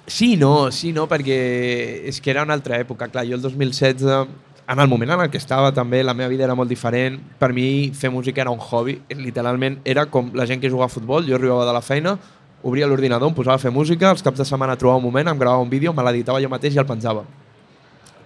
Sí, 0.08 0.36
no, 0.40 0.72
sí, 0.74 0.92
no, 0.96 1.06
perquè 1.08 1.38
és 2.10 2.20
que 2.20 2.32
era 2.34 2.44
una 2.44 2.56
altra 2.58 2.80
època. 2.82 3.08
Clar, 3.12 3.28
jo 3.30 3.38
el 3.38 3.44
2016, 3.44 4.08
en 4.72 4.80
el 4.80 4.88
moment 4.88 5.14
en 5.14 5.22
el 5.24 5.30
que 5.32 5.40
estava 5.40 5.70
també, 5.76 6.02
la 6.04 6.16
meva 6.18 6.32
vida 6.32 6.48
era 6.48 6.56
molt 6.58 6.72
diferent. 6.72 7.20
Per 7.40 7.52
mi 7.56 7.92
fer 7.96 8.12
música 8.12 8.42
era 8.44 8.52
un 8.52 8.60
hobby. 8.60 8.98
Literalment 9.20 9.80
era 9.86 10.08
com 10.12 10.32
la 10.36 10.48
gent 10.50 10.64
que 10.64 10.72
jugava 10.72 10.90
a 10.90 10.94
futbol. 10.94 11.28
Jo 11.28 11.38
arribava 11.38 11.68
de 11.68 11.76
la 11.76 11.84
feina, 11.86 12.18
obria 12.64 12.88
l'ordinador, 12.88 13.30
em 13.30 13.36
posava 13.36 13.56
a 13.58 13.62
fer 13.62 13.72
música, 13.74 14.12
els 14.12 14.24
caps 14.24 14.42
de 14.42 14.46
setmana 14.48 14.78
trobava 14.78 15.02
un 15.02 15.06
moment, 15.06 15.32
em 15.32 15.40
gravava 15.40 15.64
un 15.64 15.70
vídeo, 15.70 15.94
me 15.94 16.04
l'editava 16.06 16.42
jo 16.42 16.50
mateix 16.50 16.76
i 16.76 16.82
el 16.82 16.90
penjava. 16.90 17.26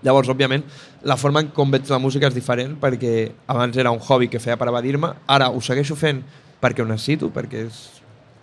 Llavors, 0.05 0.29
òbviament, 0.29 0.63
la 1.07 1.17
forma 1.17 1.41
en 1.41 1.51
com 1.55 1.71
veig 1.71 1.89
la 1.89 1.99
música 2.01 2.27
és 2.29 2.35
diferent 2.35 2.75
perquè 2.81 3.13
abans 3.49 3.77
era 3.77 3.93
un 3.95 4.01
hobby 4.03 4.27
que 4.29 4.41
feia 4.43 4.57
per 4.59 4.67
evadir-me, 4.69 5.13
ara 5.25 5.49
ho 5.49 5.61
segueixo 5.63 5.97
fent 5.97 6.21
perquè 6.61 6.83
ho 6.83 6.89
necessito, 6.89 7.31
perquè 7.33 7.65
és 7.65 7.79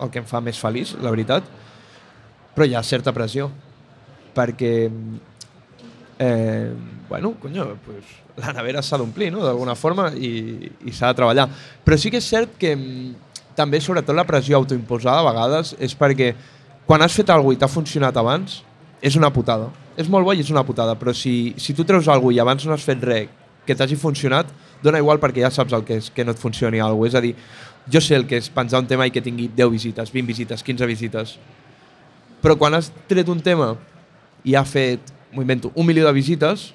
el 0.03 0.11
que 0.11 0.19
em 0.19 0.27
fa 0.27 0.41
més 0.43 0.59
feliç, 0.59 0.95
la 1.01 1.13
veritat, 1.13 1.47
però 2.53 2.67
hi 2.67 2.75
ha 2.75 2.83
certa 2.83 3.13
pressió, 3.15 3.49
perquè, 4.35 4.73
eh, 6.19 6.73
bueno, 7.09 7.33
conyo, 7.41 7.77
pues, 7.85 8.11
la 8.37 8.53
nevera 8.53 8.81
s'ha 8.81 8.97
d'omplir, 8.97 9.31
no?, 9.33 9.43
d'alguna 9.45 9.75
forma, 9.75 10.09
i, 10.15 10.71
i 10.85 10.93
s'ha 10.93 11.11
de 11.11 11.19
treballar. 11.21 11.47
Però 11.85 11.97
sí 11.99 12.11
que 12.11 12.21
és 12.21 12.29
cert 12.29 12.57
que 12.59 12.75
mm, 12.75 13.32
també, 13.57 13.81
sobretot, 13.81 14.15
la 14.15 14.25
pressió 14.27 14.57
autoimposada 14.57 15.21
a 15.21 15.29
vegades 15.29 15.73
és 15.79 15.95
perquè 15.97 16.33
quan 16.87 17.01
has 17.01 17.15
fet 17.15 17.29
alguna 17.29 17.55
i 17.55 17.59
t'ha 17.61 17.71
funcionat 17.71 18.17
abans, 18.19 18.61
és 19.03 19.15
una 19.19 19.31
putada. 19.33 19.69
És 19.99 20.09
molt 20.09 20.25
bo 20.25 20.33
i 20.33 20.41
és 20.41 20.49
una 20.51 20.63
putada, 20.65 20.95
però 20.99 21.13
si, 21.13 21.53
si 21.59 21.75
tu 21.75 21.85
treus 21.85 22.07
alguna 22.07 22.37
i 22.37 22.41
abans 22.41 22.65
no 22.65 22.73
has 22.73 22.85
fet 22.87 23.03
res 23.03 23.31
que 23.63 23.75
t'hagi 23.75 23.95
funcionat, 23.95 24.49
dona 24.83 24.99
igual 24.99 25.21
perquè 25.23 25.45
ja 25.45 25.51
saps 25.53 25.73
el 25.75 25.85
que 25.87 25.99
és 26.01 26.09
que 26.11 26.25
no 26.25 26.33
et 26.33 26.39
funcioni 26.39 26.81
alguna 26.83 27.07
És 27.07 27.15
a 27.15 27.21
dir, 27.23 27.33
jo 27.87 28.01
sé 28.03 28.15
el 28.15 28.25
que 28.27 28.39
és 28.39 28.49
pensar 28.51 28.81
un 28.83 28.87
tema 28.87 29.07
i 29.07 29.11
que 29.11 29.23
tingui 29.23 29.47
10 29.47 29.71
visites, 29.71 30.11
20 30.11 30.27
visites, 30.27 30.63
15 30.63 30.87
visites. 30.89 31.37
Però 32.43 32.57
quan 32.59 32.75
has 32.75 32.91
tret 33.07 33.29
un 33.31 33.39
tema 33.39 33.73
i 34.43 34.55
ha 34.55 34.63
fet, 34.67 35.13
m'ho 35.31 35.43
invento, 35.43 35.71
un 35.75 35.87
milió 35.87 36.05
de 36.05 36.11
visites, 36.15 36.73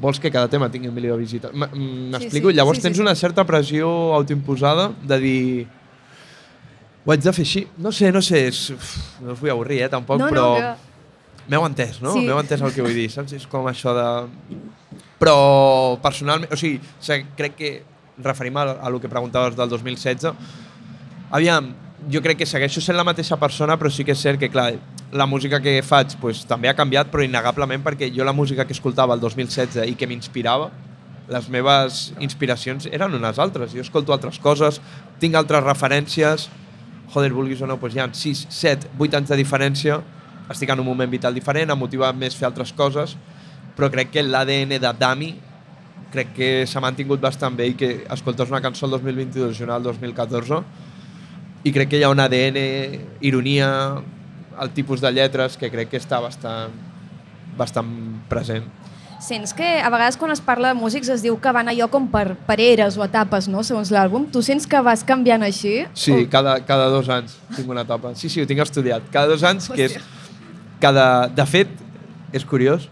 vols 0.00 0.18
que 0.20 0.30
cada 0.32 0.48
tema 0.48 0.70
tingui 0.72 0.88
un 0.90 0.94
milió 0.96 1.16
de 1.16 1.22
visites. 1.22 1.52
M'explico? 1.52 2.50
sí, 2.50 2.56
Llavors 2.56 2.78
sí, 2.78 2.82
sí, 2.82 2.88
tens 2.88 2.96
sí. 2.98 3.02
una 3.02 3.14
certa 3.14 3.44
pressió 3.44 3.88
autoimposada 4.14 4.90
de 5.02 5.18
dir 5.20 5.68
ho 7.04 7.10
haig 7.10 7.22
de 7.22 7.34
fer 7.34 7.44
així. 7.44 7.66
No 7.82 7.92
sé, 7.92 8.12
no 8.14 8.22
sé, 8.22 8.46
és... 8.48 8.62
uf, 8.76 8.90
no 9.22 9.34
us 9.34 9.42
vull 9.42 9.52
avorrir, 9.54 9.82
eh, 9.86 9.90
tampoc, 9.92 10.20
no, 10.22 10.30
però... 10.30 10.48
no, 10.54 10.56
que... 10.62 10.90
M'heu 11.50 11.64
entès, 11.66 11.96
no? 11.98 12.12
Sí. 12.14 12.22
M'heu 12.22 12.38
entès 12.38 12.60
el 12.62 12.70
que 12.70 12.84
vull 12.84 12.94
dir, 12.94 13.08
saps? 13.10 13.34
És 13.34 13.48
com 13.50 13.66
això 13.66 13.90
de... 13.96 14.04
Però 15.18 15.34
personalment, 16.02 16.52
o 16.54 16.58
sigui, 16.58 16.78
crec 17.38 17.56
que 17.58 17.72
referim 18.22 18.60
a, 18.62 18.68
a 18.78 18.90
lo 18.92 19.00
que 19.02 19.10
preguntaves 19.10 19.56
del 19.58 19.70
2016, 19.72 20.30
aviam, 21.34 21.72
jo 22.12 22.22
crec 22.22 22.38
que 22.42 22.46
segueixo 22.46 22.82
sent 22.84 22.98
la 22.98 23.06
mateixa 23.06 23.38
persona, 23.40 23.74
però 23.78 23.90
sí 23.90 24.06
que 24.06 24.14
és 24.14 24.22
cert 24.22 24.38
que, 24.38 24.50
clar, 24.54 24.76
la 25.12 25.26
música 25.26 25.60
que 25.60 25.82
faig 25.84 26.16
pues, 26.20 26.40
també 26.48 26.70
ha 26.70 26.76
canviat, 26.76 27.10
però 27.12 27.24
innegablement 27.24 27.84
perquè 27.84 28.08
jo 28.14 28.24
la 28.24 28.32
música 28.32 28.64
que 28.64 28.72
escoltava 28.72 29.14
el 29.14 29.20
2016 29.20 29.84
i 29.90 29.94
que 29.98 30.08
m'inspirava, 30.08 30.70
les 31.32 31.48
meves 31.52 32.00
inspiracions 32.20 32.88
eren 32.90 33.14
unes 33.14 33.38
altres. 33.38 33.74
Jo 33.76 33.84
escolto 33.84 34.14
altres 34.16 34.40
coses, 34.42 34.80
tinc 35.20 35.36
altres 35.36 35.62
referències, 35.64 36.48
joder, 37.12 37.30
vulguis 37.36 37.60
o 37.60 37.68
no, 37.68 37.76
doncs 37.76 37.96
hi 37.96 38.02
ha 38.02 38.08
6, 38.08 38.46
7, 38.48 38.92
8 38.98 39.20
anys 39.20 39.32
de 39.34 39.38
diferència, 39.40 40.00
estic 40.52 40.72
en 40.72 40.80
un 40.80 40.88
moment 40.88 41.12
vital 41.12 41.36
diferent, 41.36 41.70
em 41.70 41.78
motiva 41.78 42.10
més 42.16 42.36
fer 42.36 42.48
altres 42.48 42.72
coses, 42.72 43.16
però 43.76 43.92
crec 43.92 44.10
que 44.16 44.24
l'ADN 44.24 44.78
de 44.80 44.94
Dami 44.98 45.34
crec 46.12 46.32
que 46.36 46.48
s'ha 46.68 46.80
mantingut 46.84 47.20
bastant 47.20 47.54
bé 47.56 47.70
i 47.70 47.76
que 47.76 47.92
escoltes 48.12 48.50
una 48.52 48.60
cançó 48.60 48.84
el 48.88 48.96
2022 48.98 49.60
i 49.60 49.64
una 49.64 49.78
el 49.80 49.86
2014 49.86 50.58
i 51.64 51.72
crec 51.72 51.92
que 51.92 52.00
hi 52.00 52.02
ha 52.04 52.10
un 52.10 52.20
ADN, 52.20 52.58
ironia, 53.22 53.68
el 54.60 54.70
tipus 54.70 55.00
de 55.00 55.10
lletres 55.12 55.56
que 55.56 55.70
crec 55.70 55.88
que 55.90 56.00
està 56.00 56.20
bastant, 56.20 56.72
bastant 57.56 57.88
present. 58.28 58.64
Sents 59.22 59.52
que 59.54 59.66
a 59.78 59.86
vegades 59.92 60.16
quan 60.18 60.32
es 60.34 60.40
parla 60.42 60.72
de 60.72 60.74
músics 60.74 61.08
es 61.14 61.22
diu 61.22 61.36
que 61.38 61.52
van 61.54 61.68
allò 61.70 61.86
com 61.92 62.08
per, 62.10 62.32
per 62.46 62.56
eres 62.60 62.96
o 62.98 63.04
etapes, 63.06 63.46
no?, 63.48 63.62
segons 63.62 63.92
l'àlbum. 63.94 64.24
Tu 64.34 64.42
sents 64.42 64.66
que 64.66 64.80
vas 64.82 65.04
canviant 65.06 65.44
així? 65.46 65.84
Sí, 65.94 66.12
O- 66.24 66.30
cada, 66.30 66.56
cada 66.66 66.88
dos 66.90 67.06
anys 67.08 67.36
tinc 67.54 67.68
una 67.70 67.84
etapa. 67.86 68.16
Sí, 68.18 68.28
sí, 68.28 68.42
ho 68.42 68.46
tinc 68.50 68.64
estudiat. 68.64 69.06
Cada 69.14 69.30
dos 69.30 69.44
anys, 69.46 69.68
que 69.70 69.86
és... 69.86 69.98
Cada, 70.82 71.28
de 71.30 71.44
fet, 71.46 71.70
és 72.34 72.42
curiós, 72.44 72.88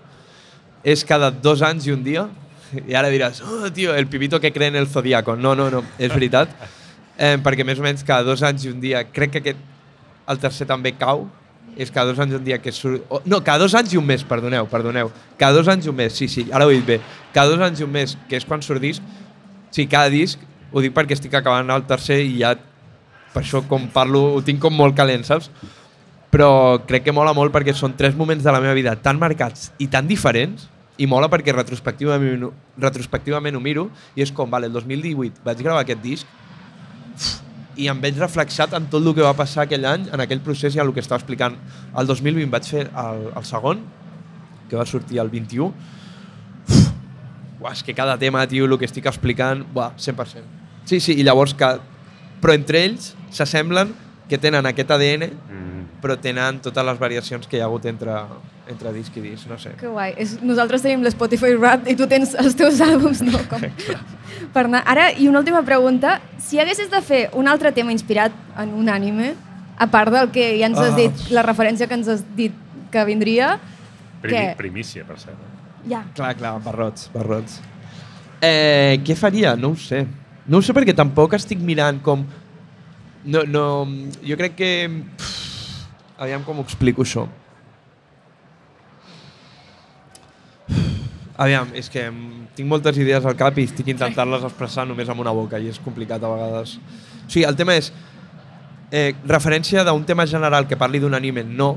és 0.86 1.02
cada 1.04 1.32
dos 1.34 1.64
anys 1.66 1.88
i 1.88 1.92
un 1.96 2.04
dia, 2.06 2.28
i 2.86 2.94
ara 2.94 3.11
diràs, 3.11 3.40
oh, 3.42 3.66
tio, 3.74 3.90
el 3.98 4.06
pibito 4.06 4.38
que 4.38 4.52
cree 4.54 4.68
en 4.70 4.76
el 4.78 4.86
zodiaco. 4.86 5.34
No, 5.34 5.56
no, 5.58 5.66
no, 5.70 5.82
és 5.98 6.12
veritat. 6.14 6.54
Eh, 7.20 7.34
perquè 7.44 7.66
més 7.68 7.76
o 7.76 7.82
menys 7.84 8.00
cada 8.00 8.24
dos 8.24 8.40
anys 8.48 8.62
i 8.64 8.70
un 8.70 8.78
dia, 8.80 9.02
crec 9.12 9.34
que 9.34 9.40
aquest, 9.42 9.58
el 10.32 10.38
tercer 10.40 10.64
també 10.64 10.94
cau, 10.96 11.26
és 11.80 11.88
cada 11.88 12.10
dos 12.12 12.20
anys 12.20 12.36
un 12.36 12.44
dia 12.44 12.58
que 12.60 12.72
surt... 12.76 13.06
No, 13.24 13.40
cada 13.40 13.62
dos 13.64 13.74
anys 13.78 13.94
i 13.94 13.98
un 14.00 14.04
mes, 14.04 14.20
perdoneu, 14.26 14.66
perdoneu. 14.68 15.08
Cada 15.40 15.56
dos 15.56 15.68
anys 15.72 15.88
i 15.88 15.92
un 15.92 15.96
mes, 15.96 16.12
sí, 16.12 16.28
sí, 16.28 16.44
ara 16.52 16.66
ho 16.66 16.72
he 16.72 16.76
dit 16.76 16.86
bé. 16.86 16.98
Cada 17.32 17.54
dos 17.54 17.64
anys 17.64 17.80
i 17.80 17.86
un 17.86 17.92
mes, 17.94 18.16
que 18.28 18.36
és 18.36 18.44
quan 18.44 18.60
surt 18.64 18.84
disc, 18.84 19.04
sí, 19.72 19.86
cada 19.88 20.12
disc, 20.12 20.42
ho 20.70 20.82
dic 20.84 20.92
perquè 20.94 21.16
estic 21.16 21.34
acabant 21.38 21.72
el 21.72 21.86
tercer 21.88 22.20
i 22.22 22.36
ja 22.42 22.52
per 23.32 23.42
això 23.42 23.62
com 23.66 23.86
parlo 23.94 24.22
ho 24.36 24.42
tinc 24.44 24.60
com 24.62 24.74
molt 24.74 24.96
calent, 24.98 25.24
saps? 25.26 25.50
Però 26.30 26.50
crec 26.86 27.06
que 27.06 27.14
mola 27.14 27.34
molt 27.34 27.54
perquè 27.54 27.74
són 27.74 27.96
tres 27.98 28.14
moments 28.18 28.44
de 28.44 28.52
la 28.54 28.60
meva 28.62 28.76
vida 28.76 28.94
tan 29.02 29.18
marcats 29.18 29.70
i 29.82 29.88
tan 29.90 30.06
diferents 30.10 30.68
i 31.00 31.08
mola 31.10 31.30
perquè 31.32 31.54
retrospectivament, 31.56 32.50
retrospectivament 32.78 33.56
ho 33.56 33.62
miro 33.62 33.88
i 34.14 34.22
és 34.26 34.34
com, 34.34 34.50
vale, 34.50 34.68
el 34.68 34.76
2018 34.76 35.46
vaig 35.46 35.62
gravar 35.62 35.86
aquest 35.86 36.02
disc 36.04 36.26
i 37.80 37.88
em 37.88 38.00
veig 38.02 38.18
reflexat 38.20 38.74
en 38.76 38.86
tot 38.92 39.04
el 39.04 39.14
que 39.16 39.24
va 39.24 39.32
passar 39.36 39.64
aquell 39.64 39.86
any, 39.88 40.06
en 40.12 40.22
aquell 40.22 40.42
procés 40.44 40.76
i 40.76 40.82
en 40.82 40.88
el 40.88 40.94
que 40.96 41.02
estava 41.02 41.20
explicant. 41.20 41.56
El 41.96 42.10
2020 42.10 42.52
vaig 42.52 42.68
fer 42.68 42.84
el, 42.88 43.24
el 43.32 43.46
segon, 43.48 43.82
que 44.68 44.78
va 44.78 44.86
sortir 44.86 45.20
el 45.22 45.32
21. 45.32 45.70
Uf, 45.70 46.90
uah, 47.60 47.72
és 47.72 47.82
que 47.86 47.96
cada 47.96 48.18
tema, 48.20 48.44
tio, 48.50 48.68
el 48.68 48.76
que 48.78 48.88
estic 48.88 49.08
explicant, 49.10 49.64
buah, 49.74 49.94
100%. 49.96 50.60
Sí, 50.90 51.00
sí, 51.00 51.16
i 51.16 51.26
llavors 51.26 51.56
que... 51.56 51.72
Però 52.40 52.54
entre 52.56 52.80
ells 52.86 53.10
s'assemblen 53.36 53.90
que 54.30 54.38
tenen 54.38 54.66
aquest 54.70 54.90
ADN, 54.94 55.26
Mm. 55.50 55.82
però 56.00 56.14
tenen 56.16 56.60
totes 56.64 56.84
les 56.86 56.98
variacions 56.98 57.46
que 57.50 57.58
hi 57.58 57.60
ha 57.60 57.66
hagut 57.66 57.84
entre, 57.90 58.14
entre 58.70 58.92
disc 58.94 59.16
i 59.18 59.20
disc, 59.20 59.48
no 59.50 59.58
sé. 59.58 59.74
Que 59.80 59.88
guai. 59.90 60.14
És, 60.16 60.38
nosaltres 60.42 60.80
tenim 60.86 61.02
l'Spotify 61.04 61.52
Rap 61.58 61.88
i 61.90 61.96
tu 61.98 62.06
tens 62.08 62.32
els 62.40 62.54
teus 62.56 62.78
àlbums, 62.86 63.20
no? 63.26 63.38
Com... 63.50 63.60
per 64.54 64.64
anar. 64.64 64.82
Ara, 64.88 65.10
i 65.12 65.26
una 65.28 65.42
última 65.42 65.60
pregunta. 65.66 66.20
Si 66.38 66.58
haguessis 66.62 66.88
de 66.90 67.02
fer 67.02 67.28
un 67.34 67.48
altre 67.48 67.72
tema 67.76 67.92
inspirat 67.92 68.32
en 68.56 68.72
un 68.78 68.88
ànime, 68.88 69.34
a 69.80 69.86
part 69.90 70.12
del 70.12 70.30
que 70.30 70.54
ja 70.60 70.66
ens 70.70 70.78
has 70.78 70.92
Ah. 70.94 70.96
dit, 70.96 71.26
la 71.34 71.42
referència 71.42 71.86
que 71.88 71.94
ens 72.00 72.08
has 72.08 72.24
dit 72.36 72.52
que 72.90 73.04
vindria, 73.04 73.58
Primi, 74.22 74.36
Què? 74.36 74.56
primícia, 74.56 75.04
per 75.04 75.18
cert. 75.18 75.36
ja. 75.88 76.02
Clar, 76.14 76.34
clar, 76.36 76.58
barrots, 76.62 77.10
barrots. 77.12 77.60
Eh, 78.40 79.00
què 79.04 79.14
faria? 79.16 79.54
No 79.56 79.70
ho 79.70 79.76
sé. 79.76 80.06
No 80.46 80.58
ho 80.58 80.62
sé 80.62 80.72
perquè 80.76 80.94
tampoc 80.96 81.32
estic 81.36 81.58
mirant 81.60 82.00
com... 82.02 82.24
No, 83.24 83.44
no, 83.44 83.64
jo 84.24 84.36
crec 84.40 84.56
que... 84.56 84.70
Pff, 84.88 85.40
aviam 86.20 86.44
com 86.44 86.60
ho 86.60 86.64
explico 86.64 87.04
això. 87.04 87.26
Aviam, 91.40 91.70
és 91.72 91.88
que 91.88 92.04
tinc 92.56 92.68
moltes 92.68 92.98
idees 93.00 93.24
al 93.24 93.36
cap 93.40 93.56
i 93.56 93.64
estic 93.64 93.88
intentant-les 93.88 94.44
expressar 94.44 94.84
només 94.88 95.08
amb 95.08 95.22
una 95.24 95.32
boca 95.32 95.60
i 95.60 95.70
és 95.72 95.80
complicat 95.80 96.20
a 96.20 96.32
vegades. 96.32 96.76
O 96.76 97.30
sigui, 97.32 97.46
el 97.48 97.56
tema 97.56 97.76
és 97.80 97.88
eh, 98.92 99.14
referència 99.24 99.84
d'un 99.88 100.04
tema 100.04 100.26
general 100.28 100.68
que 100.68 100.76
parli 100.76 101.00
d'un 101.00 101.16
anime, 101.16 101.44
no, 101.44 101.72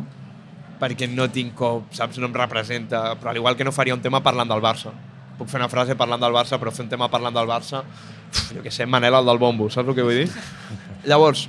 perquè 0.81 1.07
no 1.07 1.29
tinc 1.31 1.55
com, 1.55 1.87
saps, 1.95 2.19
no 2.19 2.27
em 2.27 2.35
representa, 2.35 3.13
però 3.19 3.31
al 3.31 3.39
igual 3.39 3.55
que 3.55 3.63
no 3.63 3.71
faria 3.71 3.95
un 3.95 4.03
tema 4.03 4.19
parlant 4.23 4.51
del 4.51 4.63
Barça. 4.63 4.91
Puc 5.37 5.47
fer 5.47 5.61
una 5.61 5.71
frase 5.71 5.95
parlant 5.95 6.21
del 6.21 6.35
Barça, 6.35 6.59
però 6.59 6.73
fer 6.75 6.83
un 6.83 6.91
tema 6.91 7.07
parlant 7.13 7.35
del 7.35 7.47
Barça, 7.47 7.85
uf, 7.85 8.49
jo 8.57 8.65
què 8.65 8.73
sé, 8.73 8.85
Manel 8.85 9.21
el 9.21 9.31
del 9.31 9.39
bombo, 9.39 9.71
saps 9.71 9.87
el 9.87 9.95
que 9.95 10.09
vull 10.09 10.25
dir? 10.25 10.91
Llavors, 11.05 11.47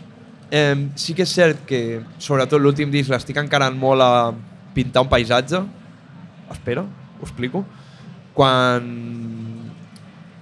eh, 0.50 0.88
sí 0.96 1.14
que 1.14 1.24
és 1.26 1.34
cert 1.34 1.64
que, 1.68 2.00
sobretot 2.18 2.60
l'últim 2.60 2.90
disc, 2.90 3.10
l'estic 3.12 3.38
encarant 3.40 3.76
molt 3.78 4.02
a 4.02 4.32
pintar 4.74 5.04
un 5.04 5.10
paisatge. 5.12 5.62
Espera, 6.50 6.82
ho 6.84 7.22
explico. 7.22 7.64
Quan 8.34 8.90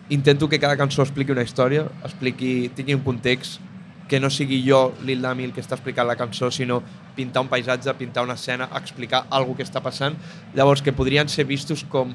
intento 0.09 0.49
que 0.49 0.61
cada 0.61 0.77
cançó 0.77 1.03
expliqui 1.03 1.33
una 1.33 1.45
història, 1.45 1.87
expliqui, 2.05 2.71
tingui 2.77 2.97
un 2.97 3.05
context, 3.05 3.61
que 4.09 4.21
no 4.21 4.29
sigui 4.29 4.59
jo, 4.67 4.93
Lil 5.09 5.23
Dami, 5.25 5.47
el 5.49 5.55
que 5.57 5.63
està 5.63 5.77
explicant 5.79 6.05
la 6.05 6.19
cançó, 6.21 6.51
sinó 6.53 6.83
pintar 7.17 7.47
un 7.47 7.49
paisatge, 7.49 7.95
pintar 7.97 8.27
una 8.27 8.35
escena, 8.37 8.69
explicar 8.77 9.23
alguna 9.31 9.57
que 9.57 9.65
està 9.65 9.81
passant. 9.81 10.19
Llavors, 10.53 10.83
que 10.85 10.93
podrien 10.93 11.31
ser 11.33 11.47
vistos 11.49 11.85
com 11.89 12.13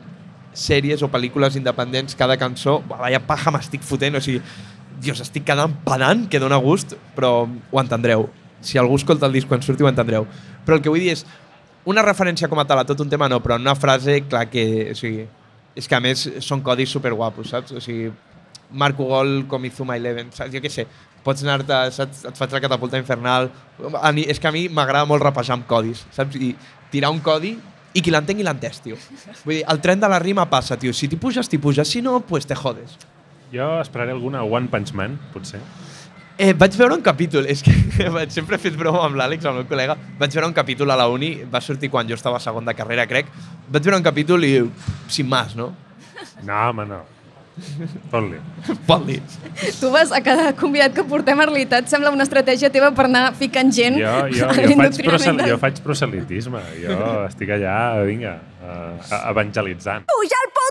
sèries 0.54 1.02
o 1.02 1.10
pel·lícules 1.10 1.58
independents, 1.58 2.14
cada 2.18 2.38
cançó, 2.38 2.80
vaya 2.90 3.22
paja 3.26 3.54
m'estic 3.54 3.82
fotent, 3.86 4.18
o 4.18 4.22
sigui, 4.22 4.44
dios, 5.02 5.22
estic 5.24 5.46
quedant 5.48 5.74
pedant, 5.86 6.28
que 6.30 6.42
dona 6.42 6.60
gust, 6.62 6.96
però 7.16 7.46
ho 7.46 7.82
entendreu. 7.82 8.28
Si 8.62 8.80
algú 8.82 8.98
escolta 8.98 9.28
el 9.28 9.36
disc 9.36 9.50
quan 9.50 9.62
surti 9.62 9.86
ho 9.86 9.90
entendreu. 9.90 10.28
Però 10.66 10.78
el 10.78 10.84
que 10.84 10.92
vull 10.92 11.04
dir 11.04 11.14
és, 11.14 11.26
una 11.88 12.04
referència 12.04 12.50
com 12.52 12.60
a 12.60 12.66
tal 12.68 12.82
a 12.82 12.88
tot 12.88 13.00
un 13.00 13.10
tema 13.10 13.30
no, 13.32 13.40
però 13.44 13.56
una 13.56 13.76
frase, 13.78 14.20
clar 14.28 14.48
que, 14.52 14.64
o 14.92 14.96
sigui, 14.98 15.28
és 15.78 15.88
que 15.88 15.96
a 15.96 16.02
més 16.04 16.26
són 16.44 16.64
codis 16.66 16.92
superguapos, 16.92 17.54
saps? 17.54 17.76
O 17.78 17.84
sigui, 17.84 18.10
Marco 18.72 19.06
Gol 19.08 19.46
com 19.48 19.64
Izuma 19.66 19.96
Eleven, 19.96 20.34
saps? 20.36 20.52
Jo 20.52 20.60
què 20.64 20.72
sé, 20.74 20.88
pots 21.24 21.46
anar-te, 21.46 21.78
saps? 21.96 22.26
Et 22.28 22.40
faig 22.40 22.58
la 22.58 22.64
catapulta 22.64 23.00
infernal. 23.00 23.52
A 24.02 24.12
mi, 24.12 24.26
és 24.28 24.42
que 24.42 24.50
a 24.50 24.54
mi 24.56 24.68
m'agrada 24.68 25.08
molt 25.08 25.24
rapejar 25.24 25.56
amb 25.56 25.68
codis, 25.70 26.04
saps? 26.16 26.36
I 26.36 26.52
tirar 26.92 27.14
un 27.14 27.22
codi 27.24 27.56
i 27.94 28.04
qui 28.04 28.12
l'entengui 28.14 28.44
l'ha 28.46 28.56
entès, 28.58 28.82
tio. 28.84 28.98
Vull 29.46 29.60
dir, 29.60 29.64
el 29.72 29.80
tren 29.84 30.02
de 30.02 30.10
la 30.12 30.20
rima 30.20 30.48
passa, 30.52 30.76
tio. 30.78 30.92
Si 30.94 31.08
t'hi 31.08 31.20
puges, 31.22 31.48
t'hi 31.48 31.62
puges. 31.62 31.88
Si 31.88 32.04
no, 32.04 32.20
pues 32.28 32.46
te 32.50 32.56
jodes. 32.58 32.98
Jo 33.54 33.78
esperaré 33.82 34.12
alguna 34.12 34.44
One 34.44 34.68
Punch 34.72 34.94
Man, 34.94 35.18
potser. 35.34 35.62
Eh, 36.38 36.54
vaig 36.54 36.76
veure 36.78 36.94
un 36.94 37.02
capítol, 37.02 37.48
és 37.50 37.64
que 37.66 37.74
sempre 38.36 38.58
he 38.58 38.62
fet 38.62 38.78
broma 38.78 39.02
amb 39.08 39.18
l'Àlex, 39.18 39.48
el 39.50 39.58
meu 39.58 39.68
col·lega. 39.70 39.98
Vaig 40.20 40.36
veure 40.38 40.52
un 40.52 40.56
capítol 40.58 40.94
a 40.94 41.00
la 41.00 41.08
uni, 41.10 41.34
va 41.50 41.62
sortir 41.66 41.90
quan 41.90 42.10
jo 42.10 42.18
estava 42.20 42.38
a 42.38 42.44
segon 42.44 42.68
de 42.68 42.78
carrera, 42.78 43.08
crec. 43.10 43.32
Vaig 43.68 43.84
veure 43.84 43.98
un 43.98 44.06
capítol 44.06 44.46
i, 44.46 44.56
sin 45.10 45.30
más, 45.32 45.56
no? 45.58 45.72
No, 46.44 46.58
home, 46.70 46.86
no. 46.86 47.04
Pot-li. 48.12 49.18
Tu 49.80 49.90
vas 49.90 50.12
a 50.14 50.22
cada 50.22 50.52
convidat 50.54 50.94
que 50.94 51.04
portem 51.10 51.40
a 51.42 51.48
realitat, 51.50 51.90
sembla 51.90 52.12
una 52.14 52.28
estratègia 52.28 52.70
teva 52.74 52.92
per 52.94 53.08
anar 53.08 53.32
ficant 53.40 53.72
gent 53.74 53.98
Jo, 53.98 54.14
jo, 54.30 54.52
jo, 54.54 54.76
faig 54.84 55.02
prosel, 55.08 55.42
jo 55.50 55.58
faig 55.64 55.82
proselitisme. 55.86 56.62
Jo 56.84 57.00
estic 57.26 57.56
allà, 57.58 57.78
vinga, 58.06 58.38
uh, 58.62 59.10
evangelitzant. 59.34 60.06
Puja 60.14 60.44
el 60.44 60.52
robot! 60.52 60.67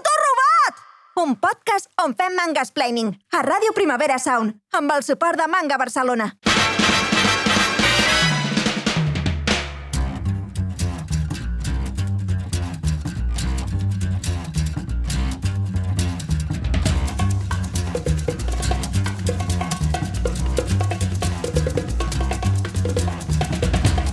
Un 1.18 1.34
podcast 1.40 1.88
on 1.96 2.12
fem 2.14 2.34
mangasplaining 2.36 3.14
a 3.32 3.40
Ràdio 3.40 3.72
Primavera 3.72 4.18
Sound 4.20 4.52
amb 4.76 4.92
el 4.92 5.00
suport 5.02 5.40
de 5.40 5.46
Manga 5.48 5.78
Barcelona. 5.80 6.26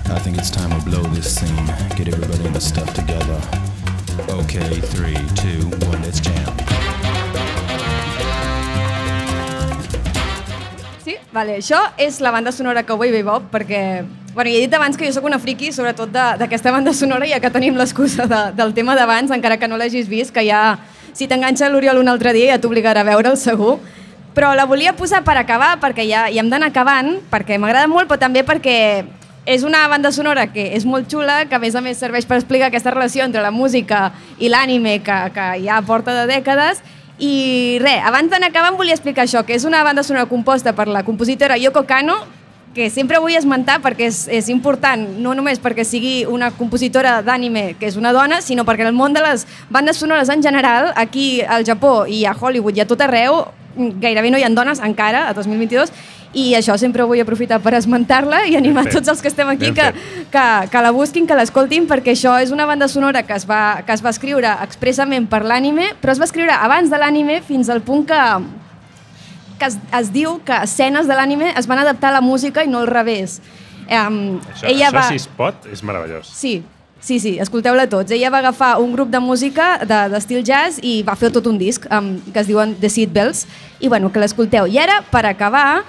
I 0.08 0.20
think 0.24 0.38
it's 0.38 0.50
time 0.50 0.72
we 0.72 0.80
blow 0.86 1.04
this 1.12 1.36
scene. 1.36 1.68
Get 1.98 2.08
everybody 2.08 2.46
in 2.46 2.54
the 2.54 2.62
stuff 2.62 2.94
together. 2.94 3.63
Okay, 4.14 4.80
three, 4.94 5.18
two, 5.34 5.66
one, 5.90 5.98
let's 6.06 6.22
jam. 6.22 6.54
Sí? 11.02 11.16
Vale, 11.34 11.56
això 11.58 11.80
és 11.98 12.20
la 12.22 12.30
banda 12.30 12.52
sonora 12.54 12.84
vull 12.86 13.10
Bebop, 13.10 13.50
perquè... 13.50 14.06
Bueno, 14.36 14.52
ja 14.52 14.58
he 14.58 14.68
dit 14.68 14.74
abans 14.74 14.98
que 14.98 15.08
jo 15.08 15.14
sóc 15.14 15.26
una 15.26 15.40
friki, 15.40 15.72
sobretot 15.74 16.14
d'aquesta 16.14 16.72
banda 16.72 16.94
sonora, 16.94 17.26
ja 17.26 17.40
que 17.42 17.50
tenim 17.50 17.74
l'excusa 17.76 18.28
de, 18.30 18.44
del 18.54 18.76
tema 18.78 18.94
d'abans, 18.94 19.34
encara 19.34 19.58
que 19.58 19.68
no 19.68 19.78
l'hagis 19.82 20.08
vist, 20.08 20.34
que 20.34 20.46
ja, 20.46 20.78
si 21.18 21.26
t'enganxa 21.26 21.72
l'Oriol 21.74 21.98
un 21.98 22.14
altre 22.14 22.36
dia, 22.38 22.54
ja 22.54 22.62
t'obligarà 22.62 23.02
a 23.02 23.10
veure'l 23.10 23.38
segur. 23.38 23.80
Però 24.38 24.54
la 24.54 24.70
volia 24.70 24.94
posar 24.94 25.24
per 25.26 25.40
acabar, 25.42 25.80
perquè 25.82 26.06
ja, 26.06 26.28
ja 26.30 26.46
hem 26.46 26.54
d'anar 26.54 26.70
acabant, 26.70 27.16
perquè 27.34 27.58
m'agrada 27.58 27.90
molt, 27.90 28.06
però 28.10 28.22
també 28.22 28.46
perquè 28.46 28.78
és 29.46 29.64
una 29.64 29.88
banda 29.88 30.12
sonora 30.12 30.48
que 30.54 30.70
és 30.78 30.86
molt 30.86 31.10
xula, 31.12 31.44
que 31.50 31.56
a 31.56 31.60
més 31.60 31.76
a 31.76 31.82
més 31.84 32.00
serveix 32.00 32.26
per 32.26 32.38
explicar 32.40 32.70
aquesta 32.72 32.94
relació 32.94 33.26
entre 33.26 33.44
la 33.44 33.52
música 33.52 34.12
i 34.40 34.50
l'ànime 34.50 35.00
que, 35.04 35.18
que 35.36 35.48
ja 35.66 35.82
porta 35.88 36.16
de 36.22 36.28
dècades, 36.32 36.84
i 37.20 37.78
res, 37.84 38.02
abans 38.08 38.32
d'anar 38.32 38.50
acabant 38.50 38.78
volia 38.80 38.96
explicar 38.96 39.28
això, 39.28 39.44
que 39.46 39.56
és 39.56 39.68
una 39.68 39.84
banda 39.84 40.04
sonora 40.04 40.30
composta 40.32 40.74
per 40.74 40.88
la 40.88 41.04
compositora 41.04 41.60
Yoko 41.60 41.84
Kano, 41.88 42.18
que 42.74 42.90
sempre 42.90 43.20
vull 43.22 43.36
esmentar 43.38 43.78
perquè 43.84 44.08
és, 44.10 44.24
és 44.34 44.48
important, 44.50 45.04
no 45.22 45.36
només 45.38 45.60
perquè 45.62 45.86
sigui 45.86 46.24
una 46.26 46.50
compositora 46.58 47.20
d'ànime 47.22 47.76
que 47.78 47.86
és 47.92 48.00
una 48.00 48.14
dona, 48.16 48.42
sinó 48.42 48.66
perquè 48.66 48.88
en 48.88 48.90
el 48.90 48.98
món 48.98 49.14
de 49.14 49.22
les 49.22 49.46
bandes 49.70 50.00
sonores 50.02 50.32
en 50.34 50.42
general, 50.42 50.90
aquí 50.96 51.44
al 51.46 51.68
Japó 51.68 52.08
i 52.10 52.24
a 52.26 52.34
Hollywood 52.34 52.80
i 52.80 52.82
a 52.82 52.88
tot 52.90 53.06
arreu, 53.06 53.44
gairebé 53.78 54.32
no 54.32 54.42
hi 54.42 54.48
ha 54.48 54.50
dones 54.50 54.82
encara, 54.82 55.28
a 55.30 55.38
2022, 55.38 55.94
i 56.34 56.56
això 56.58 56.74
sempre 56.82 57.06
vull 57.06 57.22
aprofitar 57.22 57.60
per 57.62 57.76
esmentar-la 57.78 58.46
i 58.50 58.56
animar 58.58 58.84
Ben 58.88 58.94
tots 58.94 59.08
els 59.12 59.22
que 59.22 59.30
estem 59.30 59.48
aquí 59.52 59.72
que, 59.72 59.92
que, 60.34 60.46
que 60.72 60.82
la 60.82 60.92
busquin, 60.92 61.28
que 61.30 61.36
l'escoltin, 61.38 61.86
perquè 61.88 62.16
això 62.16 62.40
és 62.42 62.52
una 62.52 62.66
banda 62.66 62.88
sonora 62.88 63.22
que 63.24 63.34
es 63.38 63.46
va, 63.50 63.84
que 63.86 63.94
es 63.94 64.02
va 64.04 64.10
escriure 64.10 64.50
expressament 64.66 65.28
per 65.30 65.44
l'ànime, 65.46 65.92
però 66.02 66.12
es 66.16 66.20
va 66.20 66.26
escriure 66.26 66.52
abans 66.58 66.90
de 66.90 66.98
l'ànime 66.98 67.42
fins 67.46 67.70
al 67.70 67.82
punt 67.86 68.08
que, 68.10 68.22
que 69.60 69.66
es, 69.70 69.78
es 70.00 70.12
diu 70.14 70.40
que 70.46 70.58
escenes 70.66 71.08
de 71.08 71.14
l'ànime 71.16 71.54
es 71.58 71.68
van 71.70 71.80
adaptar 71.86 72.10
a 72.10 72.18
la 72.18 72.22
música 72.22 72.64
i 72.64 72.68
no 72.68 72.80
al 72.82 72.88
revés. 72.90 73.40
Um, 73.84 74.40
Això, 74.54 74.68
això 74.72 74.94
va... 74.96 75.08
si 75.10 75.16
es 75.22 75.28
pot, 75.28 75.66
és 75.72 75.84
meravellós. 75.84 76.30
Sí, 76.34 76.64
sí, 77.04 77.20
sí, 77.20 77.38
escolteu-la 77.44 77.86
tots. 77.92 78.12
Ella 78.16 78.30
va 78.34 78.40
agafar 78.40 78.78
un 78.82 78.94
grup 78.96 79.10
de 79.12 79.20
música 79.20 79.78
de- 79.86 80.08
d'estil 80.10 80.40
de, 80.42 80.46
jazz 80.50 80.80
i 80.82 81.02
va 81.04 81.16
fer 81.20 81.30
tot 81.36 81.46
un 81.52 81.58
disc 81.60 81.86
um, 81.92 82.16
que 82.32 82.40
es 82.42 82.48
diuen 82.48 82.74
The 82.80 82.90
Seed 82.90 83.12
Bells 83.14 83.46
i 83.80 83.90
bueno, 83.92 84.10
que 84.12 84.24
l'escolteu. 84.24 84.66
I 84.72 84.80
ara, 84.80 85.02
per 85.12 85.26
acabar, 85.28 85.84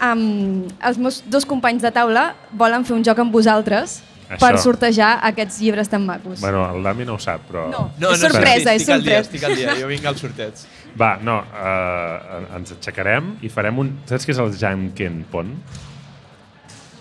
um, 0.00 0.64
els 0.80 0.98
meus 0.98 1.22
dos 1.26 1.44
companys 1.48 1.82
de 1.84 1.92
taula 1.94 2.32
volen 2.52 2.86
fer 2.88 2.96
un 2.96 3.04
joc 3.04 3.18
amb 3.22 3.34
vosaltres 3.34 4.00
Això. 4.32 4.40
per 4.40 4.58
sortejar 4.62 5.12
aquests 5.28 5.60
llibres 5.60 5.90
tan 5.92 6.06
macos. 6.06 6.40
Bueno, 6.40 6.64
el 6.74 6.82
Dami 6.82 7.04
no 7.04 7.18
ho 7.18 7.20
sap, 7.20 7.44
però... 7.50 7.68
No. 7.72 7.86
És 8.12 8.22
sorpresa, 8.22 8.72
és 8.72 8.82
estic 8.82 8.94
al 8.94 9.04
dia, 9.04 9.20
sorpresa. 9.20 9.28
estic 9.28 9.46
al 9.48 9.56
dia, 9.58 9.76
jo 9.82 9.90
vinc 9.90 10.08
al 10.08 10.16
sorteig. 10.20 10.66
Va, 11.00 11.14
no, 11.24 11.38
uh, 11.40 12.42
ens 12.58 12.74
aixecarem 12.76 13.34
i 13.44 13.50
farem 13.52 13.78
un... 13.80 13.94
Saps 14.08 14.28
què 14.28 14.34
és 14.34 14.40
el 14.42 14.52
Janken 14.60 15.22
Pon? 15.32 15.54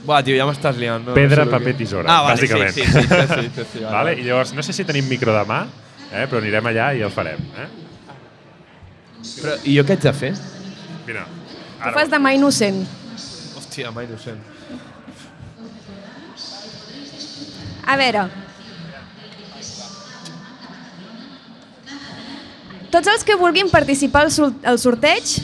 Buah, 0.02 0.24
tio, 0.26 0.34
ja 0.34 0.48
m'estàs 0.50 0.80
liant. 0.82 1.04
No, 1.06 1.14
Pedra, 1.14 1.44
no 1.46 1.52
sé 1.52 1.58
paper, 1.58 1.74
que- 1.76 1.80
tisora, 1.84 2.10
ah, 2.10 2.24
vale, 2.26 2.40
bàsicament. 2.40 2.74
Sí, 2.74 2.86
sí, 2.88 2.92
sí, 2.92 3.08
sí, 3.08 3.28
sí, 3.28 3.50
sí, 3.54 3.66
sí, 3.74 3.84
vale, 3.84 3.94
vale? 3.94 4.16
I 4.18 4.26
llavors, 4.26 4.54
no 4.58 4.64
sé 4.66 4.74
si 4.74 4.86
tenim 4.88 5.06
micro 5.12 5.36
de 5.36 5.44
mà, 5.50 5.60
eh? 6.10 6.26
però 6.26 6.42
anirem 6.42 6.72
allà 6.72 6.88
i 6.98 7.04
el 7.06 7.14
farem. 7.14 7.44
Eh? 7.62 7.68
Però, 9.22 9.60
I 9.62 9.76
jo 9.78 9.86
què 9.86 9.98
haig 9.98 10.08
de 10.08 10.14
fer? 10.18 10.32
Mira, 11.06 11.28
Tu 11.82 11.94
fas 11.96 12.10
de 12.12 12.20
mà 12.22 12.34
innocent. 12.38 12.84
Hòstia, 13.58 13.90
ho 13.90 14.20
sent. 14.22 14.42
A 17.88 17.98
veure... 17.98 18.30
Tots 22.92 23.08
els 23.08 23.22
que 23.24 23.38
vulguin 23.40 23.70
participar 23.72 24.26
al, 24.28 24.34
al 24.68 24.78
sorteig 24.78 25.38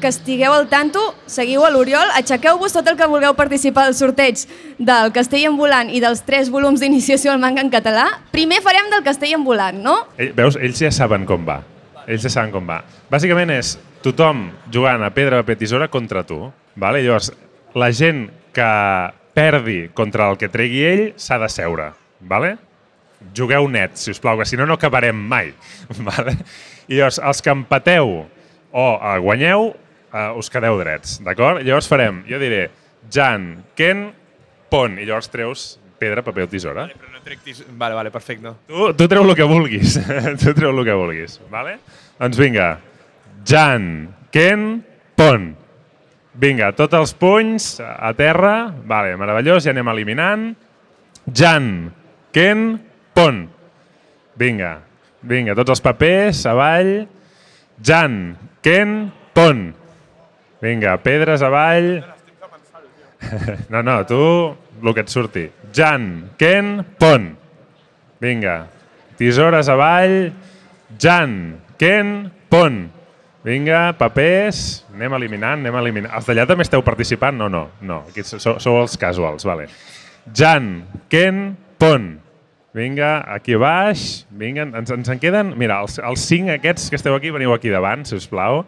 que 0.00 0.10
estigueu 0.12 0.52
al 0.52 0.66
tanto, 0.68 1.00
seguiu 1.24 1.64
a 1.64 1.70
l'Oriol, 1.72 2.10
aixequeu-vos 2.18 2.74
tot 2.76 2.86
el 2.90 2.98
que 2.98 3.08
vulgueu 3.08 3.32
participar 3.38 3.86
del 3.88 3.96
sorteig 3.96 4.42
del 4.76 5.12
Castell 5.16 5.46
en 5.48 5.56
volant 5.56 5.88
i 5.88 6.02
dels 6.04 6.20
tres 6.28 6.50
volums 6.52 6.84
d'iniciació 6.84 7.32
al 7.32 7.40
manga 7.40 7.64
en 7.64 7.72
català. 7.72 8.04
Primer 8.34 8.60
farem 8.60 8.92
del 8.92 9.04
Castell 9.06 9.32
en 9.38 9.46
volant, 9.48 9.80
no? 9.82 9.96
Ell, 10.20 10.34
veus, 10.36 10.60
ells 10.60 10.84
ja 10.84 10.92
saben 10.92 11.24
com 11.24 11.48
va. 11.48 11.62
Ells 12.04 12.28
ja 12.28 12.32
saben 12.36 12.52
com 12.54 12.68
va. 12.68 12.82
Bàsicament 13.10 13.56
és 13.56 13.78
tothom 14.06 14.50
jugant 14.72 15.02
a 15.02 15.10
pedra, 15.14 15.42
paper, 15.42 15.58
tisora 15.58 15.88
contra 15.90 16.22
tu. 16.26 16.38
Vale? 16.78 17.02
Llavors, 17.02 17.32
la 17.74 17.90
gent 17.92 18.28
que 18.54 18.68
perdi 19.36 19.88
contra 19.94 20.30
el 20.30 20.38
que 20.40 20.50
tregui 20.52 20.84
ell 20.86 21.04
s'ha 21.20 21.40
de 21.42 21.50
seure. 21.52 21.90
Vale? 22.20 22.56
Jugueu 23.36 23.66
net, 23.72 23.96
si 23.98 24.12
us 24.12 24.20
plau, 24.22 24.38
que 24.38 24.46
si 24.48 24.58
no, 24.58 24.66
no 24.68 24.76
acabarem 24.76 25.16
mai. 25.16 25.50
Vale? 26.08 26.36
I 26.86 27.00
llavors, 27.00 27.18
els 27.18 27.42
que 27.42 27.52
empateu 27.52 28.14
o 28.76 28.86
eh, 28.94 29.16
guanyeu, 29.24 29.72
eh, 30.12 30.28
us 30.38 30.52
quedeu 30.52 30.78
drets, 30.80 31.18
d'acord? 31.26 31.64
Llavors 31.66 31.90
farem, 31.90 32.22
jo 32.28 32.38
diré, 32.42 32.68
Jan, 33.12 33.56
Ken, 33.78 34.08
Pon, 34.70 34.96
i 34.98 35.06
llavors 35.06 35.30
treus 35.30 35.76
pedra, 35.98 36.22
paper 36.22 36.44
o 36.44 36.50
tisora. 36.50 36.88
Però 36.92 37.12
no 37.12 37.22
trec 37.24 37.40
tis... 37.44 37.62
Vale, 37.78 37.96
vale, 37.96 38.10
perfecte. 38.12 38.52
Tu, 38.68 38.90
tu 38.98 39.06
treu 39.08 39.24
el 39.24 39.36
que 39.38 39.46
vulguis. 39.48 39.96
tu 40.42 40.52
treu 40.56 40.72
el 40.74 40.84
que 40.84 40.96
vulguis. 40.96 41.38
Vale? 41.52 41.78
Doncs 42.18 42.40
vinga. 42.40 42.74
Jan, 43.46 44.14
Ken, 44.34 44.82
Pon. 45.14 45.54
Vinga, 46.36 46.72
tots 46.76 46.96
els 46.98 47.12
punys 47.16 47.76
a 47.80 48.10
terra. 48.18 48.72
Vale, 48.90 49.14
meravellós, 49.16 49.64
ja 49.64 49.72
anem 49.72 49.92
eliminant. 49.94 50.48
Jan, 51.30 51.68
Ken, 52.34 52.66
Pon. 53.14 53.44
Vinga, 54.36 54.72
vinga, 55.22 55.54
tots 55.56 55.76
els 55.76 55.84
papers 55.84 56.42
avall. 56.50 56.90
Jan, 57.78 58.34
Ken, 58.66 58.98
Pon. 59.32 59.70
Vinga, 60.60 60.98
pedres 61.06 61.46
avall. 61.46 61.90
No, 63.72 63.80
no, 63.82 64.04
tu, 64.06 64.18
el 64.82 64.94
que 64.94 65.02
et 65.02 65.10
surti. 65.10 65.46
Jan, 65.74 66.32
Ken, 66.38 66.82
Pon. 67.00 67.30
Vinga. 68.22 68.58
Tisores 69.18 69.70
avall. 69.72 70.28
Jan, 71.00 71.32
Ken, 71.80 72.12
Pon. 72.52 72.95
Vinga, 73.46 73.92
papers. 73.94 74.82
Anem 74.90 75.12
eliminant, 75.20 75.60
anem 75.60 75.76
eliminant. 75.78 76.10
Els 76.18 76.26
d'allà 76.26 76.48
també 76.50 76.64
esteu 76.66 76.82
participant? 76.82 77.36
No, 77.38 77.46
no, 77.52 77.68
no. 77.78 78.00
Aquí 78.10 78.24
sou, 78.26 78.56
sou 78.58 78.78
els 78.80 78.96
casuals, 78.98 79.46
vale. 79.46 79.68
Jan, 80.34 80.80
Ken, 81.12 81.52
Pon. 81.78 82.16
Vinga, 82.74 83.20
aquí 83.36 83.54
baix. 83.54 84.24
Vinga, 84.34 84.66
ens, 84.80 84.90
ens 84.90 85.12
en 85.14 85.22
queden... 85.22 85.54
Mira, 85.60 85.78
els, 85.86 86.00
els 86.02 86.24
cinc 86.26 86.50
aquests 86.56 86.90
que 86.90 86.98
esteu 86.98 87.14
aquí, 87.14 87.30
veniu 87.30 87.54
aquí 87.54 87.70
davant, 87.70 88.02
si 88.08 88.18
us 88.18 88.26
plau. 88.26 88.64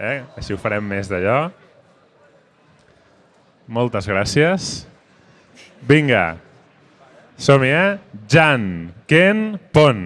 Eh? 0.00 0.22
Així 0.40 0.56
ho 0.56 0.60
farem 0.62 0.88
més 0.88 1.12
d'allò. 1.12 1.50
Moltes 3.68 4.08
gràcies. 4.08 4.70
Vinga, 5.86 6.24
som-hi, 7.36 7.68
eh? 7.68 8.24
Jan, 8.32 8.66
Ken, 9.10 9.44
Pon. 9.76 10.02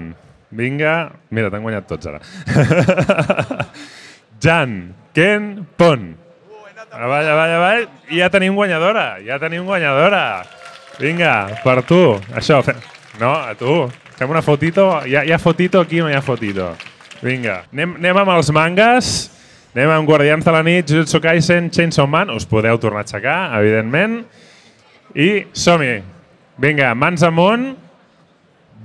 Vinga, 0.50 0.98
mira, 1.30 1.46
t'han 1.46 1.62
guanyat 1.62 1.86
tots 1.86 2.10
ara. 2.10 2.18
Jan, 4.40 4.94
Ken, 5.12 5.66
Pon. 5.76 6.16
Avall, 6.90 7.28
avall, 7.28 7.50
avall. 7.54 7.88
I 8.08 8.18
ja 8.18 8.30
tenim 8.32 8.56
guanyadora, 8.56 9.20
ja 9.22 9.36
tenim 9.38 9.66
guanyadora. 9.68 10.42
Vinga, 10.98 11.60
per 11.62 11.82
tu. 11.86 12.00
Això, 12.34 12.62
fe... 12.64 12.74
no, 13.20 13.34
a 13.36 13.52
tu. 13.54 13.84
Fem 14.16 14.32
una 14.32 14.42
fotito. 14.42 14.86
Hi 15.04 15.14
ha, 15.16 15.24
hi 15.28 15.32
ha 15.32 15.38
fotito 15.38 15.80
aquí 15.80 16.00
o 16.00 16.06
no 16.06 16.10
hi 16.10 16.16
ha 16.16 16.22
fotito? 16.24 16.72
Vinga, 17.20 17.62
anem, 17.72 17.98
anem 18.00 18.22
amb 18.22 18.32
els 18.34 18.50
mangas. 18.56 19.12
Anem 19.74 19.92
amb 19.94 20.08
Guardians 20.08 20.44
de 20.44 20.52
la 20.56 20.64
nit, 20.66 20.88
Jujutsu 20.88 21.20
Kaisen, 21.22 21.68
Chainsaw 21.70 22.08
Man. 22.10 22.32
Us 22.34 22.48
podeu 22.48 22.80
tornar 22.82 23.04
a 23.04 23.06
aixecar, 23.06 23.38
evidentment. 23.60 24.24
I 25.14 25.46
som-hi. 25.52 26.00
Vinga, 26.60 26.94
mans 26.98 27.22
amunt. 27.28 27.74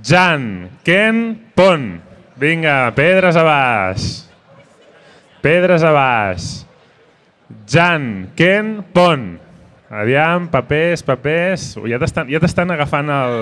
Jan, 0.04 0.68
Ken, 0.84 1.24
Pon. 1.56 1.90
Vinga, 2.38 2.78
pedres 2.94 3.40
a 3.40 3.44
baix. 3.48 4.25
Pedres 5.42 5.84
a 5.86 5.92
baix. 5.94 6.66
Jan, 7.66 8.32
Ken, 8.36 8.84
Pon. 8.92 9.38
Aviam, 9.90 10.48
papers, 10.50 11.02
papers. 11.06 11.76
Ui, 11.78 11.92
ja 11.92 12.00
t'estan 12.02 12.30
ja 12.30 12.74
agafant 12.74 13.10
el... 13.12 13.36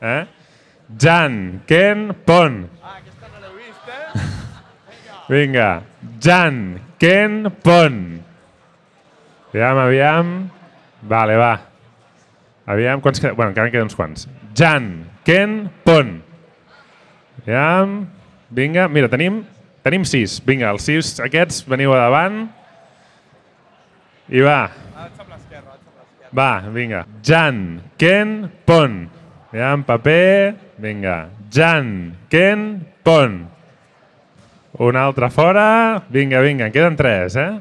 Eh? 0.00 0.22
Jan, 0.98 1.62
Ken, 1.68 2.10
Pon. 2.24 2.62
Ah, 2.80 2.96
aquesta 2.98 3.28
no 3.28 3.42
l'heu 3.42 3.58
vist, 3.60 3.84
eh? 3.92 4.28
Vinga. 5.32 5.82
Jan, 6.20 6.80
Ken, 6.98 7.44
Pon. 7.62 8.00
Aviam, 9.52 9.82
aviam. 9.84 10.32
Vale, 11.02 11.36
va. 11.36 11.52
Aviam, 12.72 13.02
quants 13.04 13.20
queden? 13.20 13.36
Bueno, 13.36 13.52
encara 13.52 13.68
en 13.68 13.74
queden 13.74 13.90
uns 13.90 13.98
quants. 13.98 14.28
Jan, 14.56 14.90
Ken, 15.28 15.66
Pon. 15.84 16.22
Aviam. 17.42 18.06
Vinga, 18.52 18.88
mira, 18.88 19.08
tenim, 19.12 19.42
tenim 19.84 20.06
sis. 20.08 20.38
Vinga, 20.46 20.72
els 20.72 20.86
sis 20.88 21.16
aquests, 21.22 21.64
veniu 21.68 21.94
a 21.94 22.00
davant. 22.04 22.44
I 24.32 24.40
va. 24.44 24.60
Va, 26.32 26.62
vinga. 26.72 27.04
Jan, 27.22 27.82
Ken, 28.00 28.50
Pon. 28.64 29.08
Aviam, 29.52 29.82
paper. 29.84 30.54
Vinga. 30.80 31.28
Jan, 31.52 32.16
Ken, 32.32 32.86
Pon. 33.04 33.42
Un 34.78 34.96
altre 34.96 35.28
fora. 35.30 36.02
Vinga, 36.08 36.40
vinga, 36.40 36.66
en 36.66 36.72
queden 36.72 36.96
tres, 36.96 37.36
eh? 37.36 37.60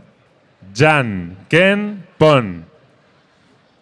Jan, 0.73 1.35
Ken, 1.51 2.05
Pon. 2.17 2.53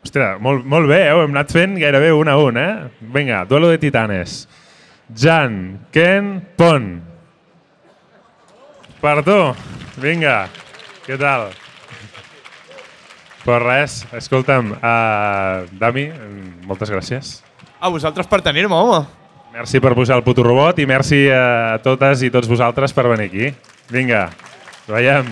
Ostres, 0.02 0.40
molt, 0.42 0.66
molt 0.66 0.90
bé, 0.90 1.04
eh? 1.06 1.14
Ho 1.14 1.22
hem 1.22 1.36
anat 1.36 1.54
fent 1.54 1.78
gairebé 1.78 2.10
un 2.16 2.32
a 2.32 2.38
un, 2.42 2.58
eh? 2.58 2.74
Vinga, 3.14 3.44
duelo 3.46 3.70
de 3.70 3.78
titanes. 3.78 4.48
Jan, 5.14 5.86
Ken, 5.94 6.40
Pon. 6.58 7.09
Per 9.00 9.18
tu. 9.24 9.38
Vinga. 10.00 10.48
Què 11.06 11.18
tal? 11.20 11.50
Pues 13.46 13.62
res, 13.64 13.94
escolta'm, 14.20 14.74
uh, 14.76 15.64
Dami, 15.80 16.10
moltes 16.68 16.92
gràcies. 16.92 17.38
A 17.80 17.90
vosaltres 17.90 18.28
per 18.28 18.42
tenir-me, 18.44 18.76
home. 18.76 19.00
Merci 19.56 19.80
per 19.82 19.96
posar 19.98 20.20
el 20.20 20.26
puto 20.28 20.44
robot 20.46 20.78
i 20.84 20.86
merci 20.86 21.24
a 21.34 21.80
totes 21.82 22.22
i 22.28 22.30
tots 22.30 22.52
vosaltres 22.52 22.94
per 22.94 23.08
venir 23.10 23.30
aquí. 23.32 23.54
Vinga, 23.90 24.28
veiem. 24.92 25.32